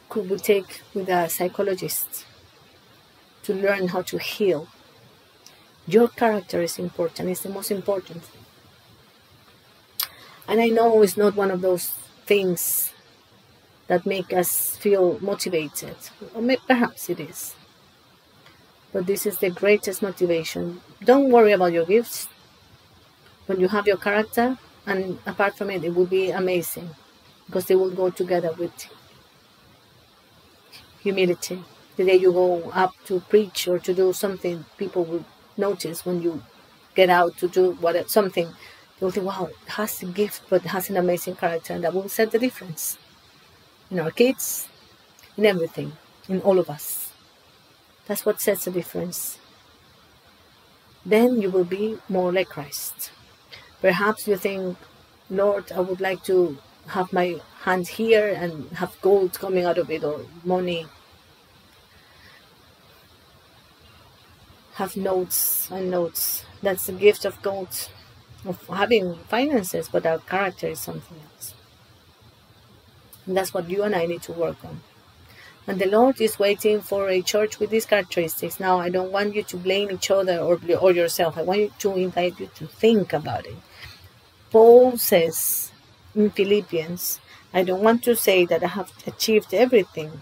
could 0.09 0.27
we 0.31 0.37
take 0.37 0.81
with 0.95 1.09
a 1.09 1.29
psychologist 1.29 2.25
to 3.43 3.53
learn 3.53 3.89
how 3.89 4.01
to 4.01 4.17
heal? 4.17 4.67
Your 5.85 6.07
character 6.07 6.63
is 6.63 6.79
important, 6.79 7.29
it's 7.29 7.41
the 7.41 7.49
most 7.49 7.69
important. 7.69 8.23
And 10.47 10.59
I 10.59 10.69
know 10.69 11.03
it's 11.03 11.17
not 11.17 11.35
one 11.35 11.51
of 11.51 11.61
those 11.61 11.89
things 12.25 12.91
that 13.85 14.07
make 14.07 14.33
us 14.33 14.75
feel 14.77 15.19
motivated, 15.19 15.97
or 16.33 16.41
perhaps 16.67 17.11
it 17.11 17.19
is 17.19 17.53
but 18.93 19.05
this 19.07 19.25
is 19.25 19.39
the 19.39 19.49
greatest 19.49 20.01
motivation. 20.01 20.81
Don't 21.03 21.31
worry 21.31 21.51
about 21.51 21.73
your 21.73 21.85
gifts. 21.85 22.27
When 23.47 23.59
you 23.59 23.67
have 23.67 23.87
your 23.87 23.97
character, 23.97 24.57
and 24.85 25.19
apart 25.25 25.57
from 25.57 25.69
it, 25.69 25.83
it 25.83 25.95
will 25.95 26.05
be 26.05 26.31
amazing 26.31 26.91
because 27.47 27.65
they 27.65 27.75
will 27.75 27.91
go 27.91 28.09
together 28.09 28.53
with 28.57 28.87
humility. 31.01 31.63
The 31.97 32.05
day 32.05 32.15
you 32.15 32.31
go 32.31 32.71
up 32.71 32.93
to 33.05 33.19
preach 33.19 33.67
or 33.67 33.79
to 33.79 33.93
do 33.93 34.13
something, 34.13 34.65
people 34.77 35.03
will 35.03 35.25
notice 35.57 36.05
when 36.05 36.21
you 36.21 36.41
get 36.95 37.09
out 37.09 37.37
to 37.37 37.47
do 37.47 37.71
what 37.81 38.09
something. 38.09 38.53
They'll 38.99 39.11
think, 39.11 39.25
"Wow, 39.25 39.49
has 39.67 40.01
a 40.01 40.05
gift, 40.05 40.43
but 40.49 40.61
has 40.61 40.89
an 40.89 40.97
amazing 40.97 41.35
character," 41.35 41.73
and 41.73 41.83
that 41.83 41.93
will 41.93 42.07
set 42.07 42.31
the 42.31 42.39
difference 42.39 42.97
in 43.91 43.99
our 43.99 44.11
kids, 44.11 44.67
in 45.35 45.45
everything, 45.45 45.93
in 46.29 46.41
all 46.41 46.57
of 46.59 46.69
us. 46.69 47.02
That's 48.07 48.25
what 48.25 48.41
sets 48.41 48.65
the 48.65 48.71
difference. 48.71 49.39
Then 51.05 51.41
you 51.41 51.49
will 51.49 51.63
be 51.65 51.99
more 52.09 52.31
like 52.31 52.49
Christ. 52.49 53.11
Perhaps 53.81 54.27
you 54.27 54.37
think, 54.37 54.77
Lord, 55.29 55.71
I 55.71 55.79
would 55.79 56.01
like 56.01 56.23
to 56.25 56.57
have 56.87 57.13
my 57.13 57.39
hand 57.61 57.87
here 57.87 58.27
and 58.27 58.69
have 58.71 58.99
gold 59.01 59.39
coming 59.39 59.65
out 59.65 59.77
of 59.77 59.89
it 59.89 60.03
or 60.03 60.25
money. 60.43 60.87
Have 64.75 64.97
notes 64.97 65.69
and 65.71 65.91
notes. 65.91 66.45
That's 66.61 66.87
the 66.87 66.93
gift 66.93 67.25
of 67.25 67.41
gold, 67.41 67.89
of 68.45 68.65
having 68.67 69.15
finances, 69.29 69.87
but 69.91 70.05
our 70.05 70.19
character 70.19 70.67
is 70.67 70.79
something 70.79 71.17
else. 71.33 71.53
And 73.25 73.37
that's 73.37 73.53
what 73.53 73.69
you 73.69 73.83
and 73.83 73.95
I 73.95 74.05
need 74.05 74.23
to 74.23 74.33
work 74.33 74.63
on. 74.65 74.81
And 75.65 75.79
the 75.79 75.85
Lord 75.87 76.19
is 76.19 76.37
waiting 76.37 76.81
for 76.81 77.09
a 77.09 77.21
church 77.21 77.59
with 77.59 77.69
these 77.69 77.85
characteristics. 77.85 78.59
Now, 78.59 78.79
I 78.79 78.89
don't 78.89 79.11
want 79.11 79.33
you 79.33 79.43
to 79.43 79.57
blame 79.57 79.91
each 79.91 80.11
other 80.11 80.39
or, 80.39 80.59
or 80.81 80.91
yourself. 80.91 81.37
I 81.37 81.43
want 81.43 81.61
you 81.61 81.71
to 81.79 81.95
invite 81.95 82.39
you 82.39 82.49
to 82.55 82.67
think 82.67 83.13
about 83.13 83.45
it. 83.45 83.55
Paul 84.51 84.97
says 84.97 85.71
in 86.13 86.29
Philippians, 86.31 87.19
I 87.53 87.63
don't 87.63 87.81
want 87.81 88.03
to 88.03 88.15
say 88.15 88.45
that 88.45 88.63
I 88.63 88.67
have 88.67 88.91
achieved 89.07 89.53
everything, 89.53 90.21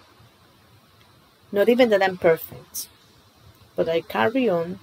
not 1.52 1.70
even 1.70 1.90
that 1.90 2.04
I'm 2.04 2.18
perfect, 2.18 2.88
but 3.76 3.90
I 3.90 4.02
carry 4.02 4.48
on 4.48 4.80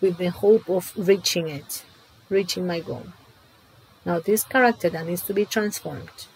with 0.00 0.18
the 0.18 0.30
hope 0.30 0.68
of 0.68 0.92
reaching 0.96 1.48
it, 1.48 1.84
reaching 2.28 2.66
my 2.66 2.80
goal. 2.80 3.06
Now, 4.04 4.20
this 4.20 4.44
character 4.44 4.90
that 4.90 5.06
needs 5.06 5.22
to 5.22 5.32
be 5.32 5.46
transformed. 5.46 6.26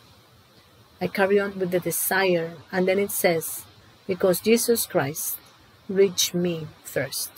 I 1.00 1.06
carry 1.06 1.38
on 1.38 1.58
with 1.58 1.70
the 1.70 1.80
desire, 1.80 2.54
and 2.72 2.88
then 2.88 2.98
it 2.98 3.10
says, 3.10 3.64
because 4.06 4.40
Jesus 4.40 4.86
Christ 4.86 5.38
reached 5.88 6.34
me 6.34 6.66
first. 6.82 7.30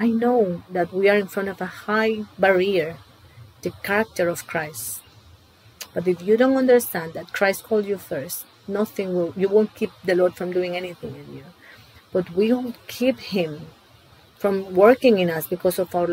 I 0.00 0.08
know 0.08 0.62
that 0.70 0.92
we 0.92 1.08
are 1.08 1.16
in 1.16 1.26
front 1.26 1.48
of 1.48 1.60
a 1.60 1.66
high 1.66 2.24
barrier, 2.38 2.98
the 3.62 3.72
character 3.82 4.28
of 4.28 4.46
Christ. 4.46 5.02
But 5.92 6.06
if 6.06 6.22
you 6.22 6.36
don't 6.36 6.56
understand 6.56 7.14
that 7.14 7.32
Christ 7.32 7.64
called 7.64 7.86
you 7.86 7.98
first, 7.98 8.46
nothing 8.68 9.14
will, 9.14 9.34
you 9.36 9.48
won't 9.48 9.74
keep 9.74 9.90
the 10.04 10.14
Lord 10.14 10.36
from 10.36 10.52
doing 10.52 10.76
anything 10.76 11.16
in 11.16 11.36
you. 11.36 11.44
But 12.12 12.30
we 12.30 12.52
will 12.52 12.74
keep 12.86 13.18
Him 13.18 13.66
from 14.36 14.74
working 14.74 15.18
in 15.18 15.30
us 15.30 15.48
because 15.48 15.78
of 15.78 15.94
our 15.94 16.06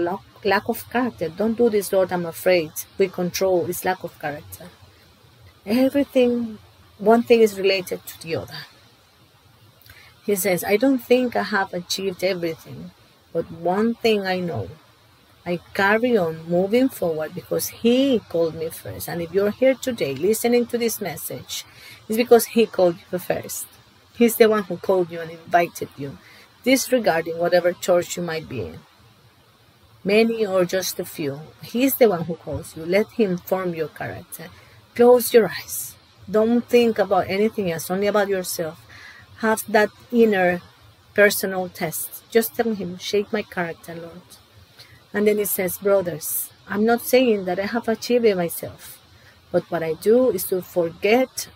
lack 0.44 0.68
of 0.68 0.90
character. 0.90 1.30
Don't 1.30 1.58
do 1.58 1.70
this, 1.70 1.94
Lord, 1.94 2.12
I'm 2.12 2.26
afraid. 2.26 2.72
We 2.98 3.08
control 3.08 3.66
is 3.68 3.86
lack 3.86 4.04
of 4.04 4.18
character. 4.20 4.70
Everything, 5.66 6.60
one 7.00 7.24
thing 7.24 7.42
is 7.42 7.58
related 7.58 8.06
to 8.06 8.22
the 8.22 8.36
other. 8.36 8.66
He 10.26 10.36
says, 10.36 10.64
I 10.64 10.78
don't 10.78 11.00
think 11.00 11.36
I 11.36 11.44
have 11.44 11.74
achieved 11.74 12.24
everything, 12.24 12.92
but 13.34 13.52
one 13.52 13.96
thing 13.96 14.28
I 14.28 14.40
know. 14.40 14.70
I 15.46 15.60
carry 15.74 16.18
on 16.18 16.48
moving 16.50 16.90
forward 16.90 17.36
because 17.36 17.68
He 17.70 18.20
called 18.30 18.56
me 18.56 18.70
first. 18.70 19.08
And 19.08 19.22
if 19.22 19.34
you're 19.34 19.52
here 19.52 19.76
today 19.76 20.16
listening 20.16 20.66
to 20.68 20.78
this 20.78 21.00
message, 21.00 21.66
it's 22.08 22.18
because 22.18 22.46
He 22.46 22.66
called 22.66 22.98
you 23.12 23.20
first. 23.20 23.68
He's 24.16 24.36
the 24.36 24.50
one 24.50 24.64
who 24.64 24.78
called 24.78 25.12
you 25.12 25.20
and 25.20 25.30
invited 25.32 25.90
you, 25.98 26.18
disregarding 26.64 27.38
whatever 27.38 27.74
church 27.74 28.18
you 28.18 28.24
might 28.24 28.48
be 28.50 28.62
in. 28.62 28.80
Many 30.04 30.46
or 30.46 30.66
just 30.66 31.00
a 31.00 31.06
few. 31.06 31.42
He's 31.64 31.96
the 31.96 32.10
one 32.10 32.24
who 32.24 32.36
calls 32.36 32.76
you. 32.76 32.86
Let 32.86 33.12
Him 33.12 33.38
form 33.38 33.74
your 33.76 33.90
character. 33.90 34.50
Close 34.96 35.34
your 35.34 35.50
eyes. 35.50 35.94
Don't 36.30 36.62
think 36.62 36.98
about 37.00 37.30
anything 37.30 37.70
else, 37.70 37.92
only 37.92 38.08
about 38.08 38.30
yourself. 38.30 38.80
Have 39.40 39.64
that 39.68 39.90
inner 40.12 40.62
personal 41.14 41.68
test. 41.68 42.24
Just 42.32 42.56
tell 42.56 42.74
Him, 42.74 42.98
shape 42.98 43.32
my 43.34 43.42
character, 43.42 43.94
Lord. 43.94 44.22
And 45.14 45.28
then 45.28 45.38
He 45.38 45.46
says, 45.46 45.78
Brothers, 45.78 46.50
I'm 46.70 46.86
not 46.86 47.02
saying 47.02 47.44
that 47.46 47.60
I 47.60 47.66
have 47.66 47.90
achieved 47.90 48.24
it 48.24 48.38
myself, 48.38 49.00
but 49.52 49.70
what 49.70 49.84
I 49.84 49.94
do 49.94 50.30
is 50.32 50.46
to 50.46 50.62
forget 50.62 51.50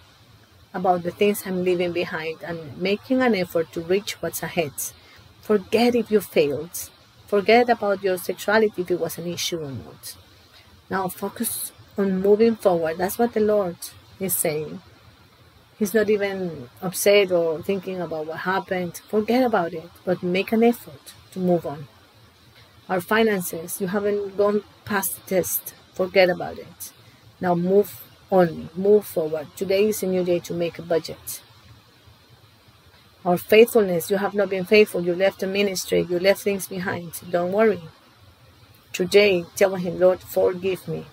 about 0.73 1.03
the 1.03 1.11
things 1.11 1.43
I'm 1.45 1.63
leaving 1.63 1.93
behind 1.93 2.43
and 2.43 2.77
making 2.77 3.21
an 3.21 3.35
effort 3.35 3.71
to 3.71 3.81
reach 3.81 4.21
what's 4.21 4.43
ahead. 4.43 4.73
Forget 5.41 5.95
if 5.95 6.11
you 6.11 6.19
failed. 6.19 6.89
Forget 7.25 7.69
about 7.69 8.03
your 8.03 8.17
sexuality 8.17 8.81
if 8.81 8.91
it 8.91 8.99
was 8.99 9.17
an 9.17 9.27
issue 9.27 9.59
or 9.59 9.71
not. 9.71 10.15
Now 10.89 11.07
focus 11.07 11.71
on 11.99 12.21
moving 12.21 12.55
forward. 12.55 12.97
That's 12.97 13.19
what 13.19 13.33
the 13.33 13.41
Lord 13.41 13.75
is 14.19 14.35
saying. 14.35 14.81
He's 15.77 15.93
not 15.93 16.09
even 16.09 16.69
upset 16.81 17.31
or 17.31 17.61
thinking 17.61 18.01
about 18.01 18.25
what 18.27 18.39
happened. 18.39 18.97
Forget 19.07 19.43
about 19.43 19.73
it, 19.73 19.89
but 20.05 20.23
make 20.23 20.51
an 20.51 20.63
effort 20.63 21.13
to 21.31 21.39
move 21.39 21.65
on. 21.65 21.87
Our 22.87 23.01
finances, 23.01 23.79
you 23.79 23.87
haven't 23.87 24.35
gone 24.35 24.63
past 24.85 25.15
the 25.15 25.35
test. 25.35 25.73
Forget 25.93 26.29
about 26.29 26.57
it. 26.57 26.91
Now 27.39 27.55
move 27.55 28.03
on, 28.31 28.69
move 28.75 29.05
forward. 29.05 29.47
Today 29.55 29.87
is 29.87 30.01
a 30.03 30.07
new 30.07 30.23
day 30.23 30.39
to 30.39 30.53
make 30.53 30.79
a 30.79 30.81
budget. 30.81 31.41
Our 33.23 33.37
faithfulness, 33.37 34.09
you 34.09 34.17
have 34.17 34.33
not 34.33 34.49
been 34.49 34.65
faithful. 34.65 35.01
You 35.01 35.13
left 35.13 35.39
the 35.39 35.47
ministry, 35.47 36.05
you 36.09 36.19
left 36.19 36.41
things 36.41 36.67
behind. 36.67 37.19
Don't 37.29 37.51
worry. 37.51 37.81
Today, 38.91 39.45
tell 39.55 39.75
Him, 39.75 39.99
Lord, 39.99 40.21
forgive 40.21 40.87
me 40.87 41.05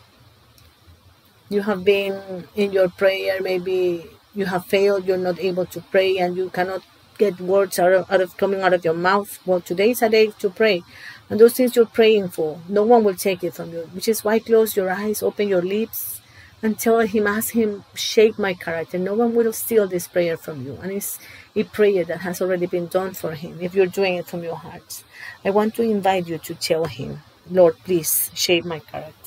you 1.48 1.62
have 1.62 1.84
been 1.84 2.48
in 2.54 2.72
your 2.72 2.88
prayer, 2.88 3.40
maybe 3.40 4.06
you 4.34 4.46
have 4.46 4.66
failed, 4.66 5.06
you're 5.06 5.16
not 5.16 5.38
able 5.40 5.66
to 5.66 5.80
pray, 5.80 6.18
and 6.18 6.36
you 6.36 6.50
cannot 6.50 6.82
get 7.18 7.40
words 7.40 7.78
out 7.78 7.92
of, 7.92 8.10
out 8.10 8.20
of 8.20 8.36
coming 8.36 8.60
out 8.60 8.74
of 8.74 8.84
your 8.84 8.94
mouth. 8.94 9.38
Well, 9.46 9.60
today 9.60 9.90
is 9.90 10.02
a 10.02 10.08
day 10.08 10.32
to 10.38 10.50
pray. 10.50 10.82
And 11.30 11.40
those 11.40 11.54
things 11.54 11.74
you're 11.74 11.86
praying 11.86 12.28
for, 12.28 12.60
no 12.68 12.84
one 12.84 13.02
will 13.04 13.14
take 13.14 13.42
it 13.42 13.54
from 13.54 13.72
you. 13.72 13.88
Which 13.92 14.08
is 14.08 14.22
why 14.24 14.38
close 14.38 14.76
your 14.76 14.90
eyes, 14.90 15.22
open 15.22 15.48
your 15.48 15.62
lips, 15.62 16.20
and 16.62 16.78
tell 16.78 17.00
him, 17.00 17.26
ask 17.26 17.52
him, 17.52 17.84
shape 17.94 18.38
my 18.38 18.54
character. 18.54 18.98
No 18.98 19.14
one 19.14 19.34
will 19.34 19.52
steal 19.52 19.86
this 19.86 20.06
prayer 20.06 20.36
from 20.36 20.64
you. 20.64 20.78
And 20.82 20.92
it's 20.92 21.18
a 21.54 21.64
prayer 21.64 22.04
that 22.04 22.20
has 22.20 22.40
already 22.40 22.66
been 22.66 22.86
done 22.86 23.14
for 23.14 23.32
him 23.32 23.58
if 23.60 23.74
you're 23.74 23.86
doing 23.86 24.16
it 24.16 24.26
from 24.26 24.42
your 24.42 24.56
heart. 24.56 25.02
I 25.44 25.50
want 25.50 25.74
to 25.76 25.82
invite 25.82 26.28
you 26.28 26.38
to 26.38 26.54
tell 26.54 26.84
him, 26.84 27.20
Lord, 27.50 27.76
please 27.84 28.30
shape 28.34 28.64
my 28.64 28.80
character. 28.80 29.25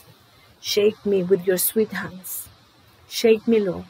Shake 0.62 1.06
me 1.06 1.24
with 1.24 1.46
your 1.48 1.58
sweet 1.58 1.92
hands. 1.92 2.48
Shake 3.08 3.48
me, 3.48 3.60
Lord. 3.60 3.86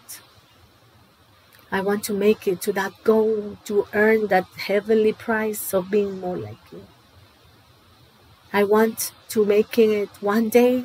I 1.71 1.81
want 1.81 2.03
to 2.05 2.13
make 2.13 2.47
it 2.47 2.61
to 2.61 2.73
that 2.73 2.93
goal 3.03 3.57
to 3.65 3.87
earn 3.93 4.27
that 4.27 4.45
heavenly 4.57 5.13
prize 5.13 5.73
of 5.73 5.91
being 5.91 6.19
more 6.19 6.37
like 6.37 6.71
you. 6.71 6.85
I 8.51 8.63
want 8.63 9.11
to 9.29 9.45
making 9.45 9.91
it 9.91 10.09
one 10.21 10.49
day 10.49 10.83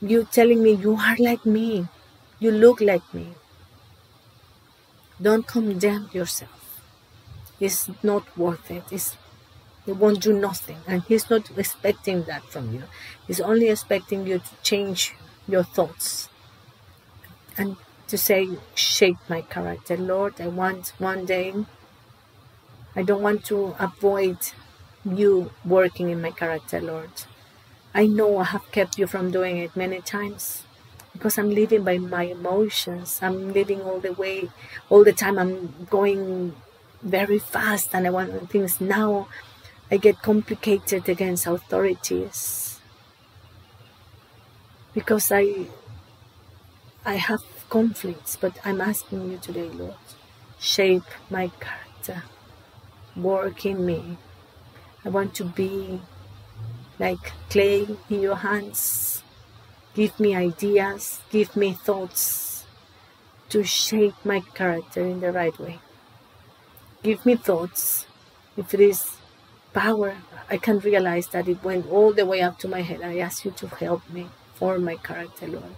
you 0.00 0.24
telling 0.30 0.62
me 0.62 0.72
you 0.72 0.96
are 0.96 1.16
like 1.18 1.44
me. 1.44 1.88
You 2.38 2.50
look 2.50 2.80
like 2.80 3.14
me. 3.14 3.34
Don't 5.20 5.46
condemn 5.46 6.10
yourself. 6.12 6.80
It's 7.60 7.88
not 8.02 8.36
worth 8.36 8.70
it. 8.70 8.84
It's, 8.90 9.16
it 9.86 9.96
won't 9.96 10.20
do 10.20 10.32
nothing. 10.32 10.78
And 10.86 11.02
he's 11.02 11.28
not 11.30 11.50
expecting 11.56 12.24
that 12.24 12.44
from 12.44 12.72
you. 12.72 12.84
He's 13.26 13.40
only 13.40 13.68
expecting 13.68 14.26
you 14.26 14.38
to 14.38 14.50
change 14.62 15.14
your 15.48 15.64
thoughts 15.64 16.28
and 17.56 17.76
to 18.08 18.18
say, 18.18 18.48
shape 18.74 19.16
my 19.28 19.40
character. 19.42 19.96
Lord, 19.96 20.40
I 20.40 20.48
want 20.48 20.92
one 20.98 21.24
day, 21.24 21.54
I 22.94 23.02
don't 23.02 23.22
want 23.22 23.44
to 23.46 23.74
avoid 23.78 24.38
you 25.04 25.50
working 25.64 26.10
in 26.10 26.20
my 26.20 26.30
character, 26.30 26.80
Lord. 26.80 27.10
I 27.94 28.06
know 28.06 28.38
I 28.38 28.44
have 28.44 28.70
kept 28.72 28.98
you 28.98 29.06
from 29.06 29.30
doing 29.30 29.58
it 29.58 29.76
many 29.76 30.00
times 30.00 30.64
because 31.12 31.38
I'm 31.38 31.50
living 31.50 31.84
by 31.84 31.98
my 31.98 32.24
emotions. 32.24 33.18
I'm 33.22 33.52
living 33.52 33.82
all 33.82 34.00
the 34.00 34.12
way, 34.12 34.50
all 34.88 35.04
the 35.04 35.12
time. 35.12 35.38
I'm 35.38 35.86
going 35.90 36.54
very 37.02 37.38
fast 37.38 37.94
and 37.94 38.06
I 38.06 38.10
want 38.10 38.50
things 38.50 38.80
now. 38.80 39.28
I 39.92 39.98
get 39.98 40.22
complicated 40.22 41.06
against 41.06 41.46
authorities 41.46 42.80
because 44.94 45.30
I 45.30 45.66
I 47.04 47.16
have 47.16 47.42
conflicts, 47.68 48.36
but 48.40 48.56
I'm 48.64 48.80
asking 48.80 49.30
you 49.30 49.36
today, 49.36 49.68
Lord, 49.68 50.00
shape 50.58 51.04
my 51.28 51.50
character, 51.60 52.22
work 53.14 53.66
in 53.66 53.84
me. 53.84 54.16
I 55.04 55.10
want 55.10 55.34
to 55.34 55.44
be 55.44 56.00
like 56.98 57.32
clay 57.50 57.86
in 58.08 58.22
your 58.22 58.36
hands. 58.36 59.22
Give 59.92 60.18
me 60.18 60.34
ideas, 60.34 61.20
give 61.28 61.54
me 61.54 61.74
thoughts 61.74 62.64
to 63.50 63.62
shape 63.62 64.24
my 64.24 64.40
character 64.54 65.02
in 65.04 65.20
the 65.20 65.32
right 65.32 65.58
way. 65.58 65.80
Give 67.02 67.26
me 67.26 67.36
thoughts. 67.36 68.06
If 68.56 68.72
it 68.72 68.80
is 68.80 69.21
power, 69.72 70.16
I 70.50 70.58
can 70.58 70.78
realize 70.80 71.28
that 71.28 71.48
it 71.48 71.62
went 71.64 71.90
all 71.90 72.12
the 72.12 72.26
way 72.26 72.40
up 72.40 72.58
to 72.60 72.68
my 72.68 72.82
head. 72.82 73.02
I 73.02 73.18
ask 73.18 73.44
you 73.44 73.50
to 73.52 73.66
help 73.68 74.08
me 74.10 74.28
form 74.54 74.84
my 74.84 74.96
character, 74.96 75.46
Lord. 75.46 75.76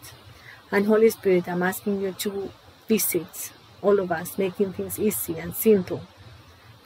And 0.70 0.86
Holy 0.86 1.10
Spirit, 1.10 1.48
I'm 1.48 1.62
asking 1.62 2.00
you 2.00 2.12
to 2.12 2.50
visit 2.88 3.52
all 3.82 3.98
of 4.00 4.10
us, 4.12 4.38
making 4.38 4.72
things 4.72 4.98
easy 4.98 5.38
and 5.38 5.54
simple. 5.54 6.02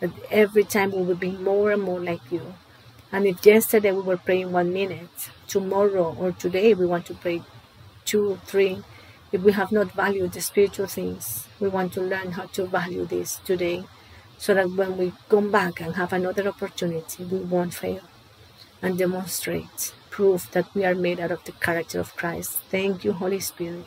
That 0.00 0.10
every 0.30 0.64
time 0.64 0.92
we 0.92 1.02
will 1.02 1.16
be 1.16 1.32
more 1.32 1.72
and 1.72 1.82
more 1.82 2.00
like 2.00 2.30
you. 2.30 2.54
And 3.12 3.26
if 3.26 3.44
yesterday 3.44 3.92
we 3.92 4.02
were 4.02 4.16
praying 4.16 4.52
one 4.52 4.72
minute, 4.72 5.30
tomorrow 5.48 6.16
or 6.18 6.32
today 6.32 6.74
we 6.74 6.86
want 6.86 7.06
to 7.06 7.14
pray 7.14 7.42
two, 8.04 8.40
three, 8.46 8.82
if 9.32 9.42
we 9.42 9.52
have 9.52 9.72
not 9.72 9.92
valued 9.92 10.32
the 10.32 10.40
spiritual 10.40 10.86
things, 10.86 11.46
we 11.60 11.68
want 11.68 11.92
to 11.94 12.00
learn 12.00 12.32
how 12.32 12.46
to 12.46 12.66
value 12.66 13.04
this 13.06 13.36
today 13.44 13.84
so 14.38 14.54
that 14.54 14.70
when 14.72 14.96
we 14.98 15.12
come 15.28 15.50
back 15.52 15.80
and 15.80 15.96
have 15.96 16.12
another 16.14 16.48
opportunity, 16.48 17.24
we 17.24 17.38
won't 17.40 17.74
fail 17.74 18.02
and 18.82 18.98
demonstrate 18.98 19.94
proof 20.10 20.50
that 20.52 20.74
we 20.74 20.84
are 20.84 20.94
made 20.94 21.20
out 21.20 21.30
of 21.32 21.44
the 21.44 21.52
character 21.52 22.00
of 22.00 22.16
Christ. 22.16 22.58
Thank 22.70 23.04
you, 23.04 23.12
Holy 23.12 23.40
Spirit. 23.40 23.86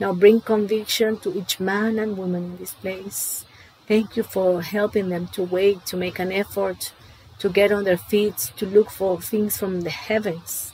Now 0.00 0.12
bring 0.14 0.40
conviction 0.42 1.18
to 1.20 1.36
each 1.38 1.60
man 1.60 1.98
and 1.98 2.18
woman 2.18 2.44
in 2.44 2.56
this 2.58 2.74
place. 2.74 3.44
Thank 3.88 4.16
you 4.16 4.24
for 4.24 4.62
helping 4.62 5.08
them 5.10 5.28
to 5.28 5.42
wait, 5.44 5.86
to 5.86 5.96
make 5.96 6.18
an 6.18 6.32
effort, 6.32 6.92
to 7.40 7.48
get 7.50 7.72
on 7.72 7.84
their 7.84 7.98
feet, 7.98 8.52
to 8.58 8.66
look 8.66 8.90
for 8.90 9.20
things 9.20 9.56
from 9.58 9.82
the 9.82 9.90
heavens. 9.90 10.72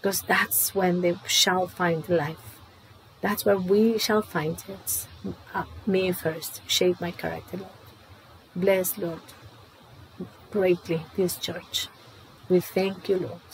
because 0.00 0.22
that's 0.22 0.74
when 0.74 1.00
they 1.02 1.16
shall 1.26 1.66
find 1.68 2.08
life. 2.08 2.60
That's 3.22 3.44
where 3.44 3.58
we 3.58 3.98
shall 3.98 4.22
find 4.22 4.62
it. 4.68 5.06
Uh, 5.54 5.64
me 5.86 6.12
first. 6.12 6.62
Shape 6.68 7.00
my 7.00 7.10
character, 7.12 7.58
Lord. 7.58 7.77
Bless, 8.58 8.98
Lord, 8.98 9.22
greatly 10.52 11.02
this 11.16 11.36
church. 11.38 11.88
We 12.50 12.60
thank 12.60 13.08
you, 13.08 13.18
Lord. 13.18 13.47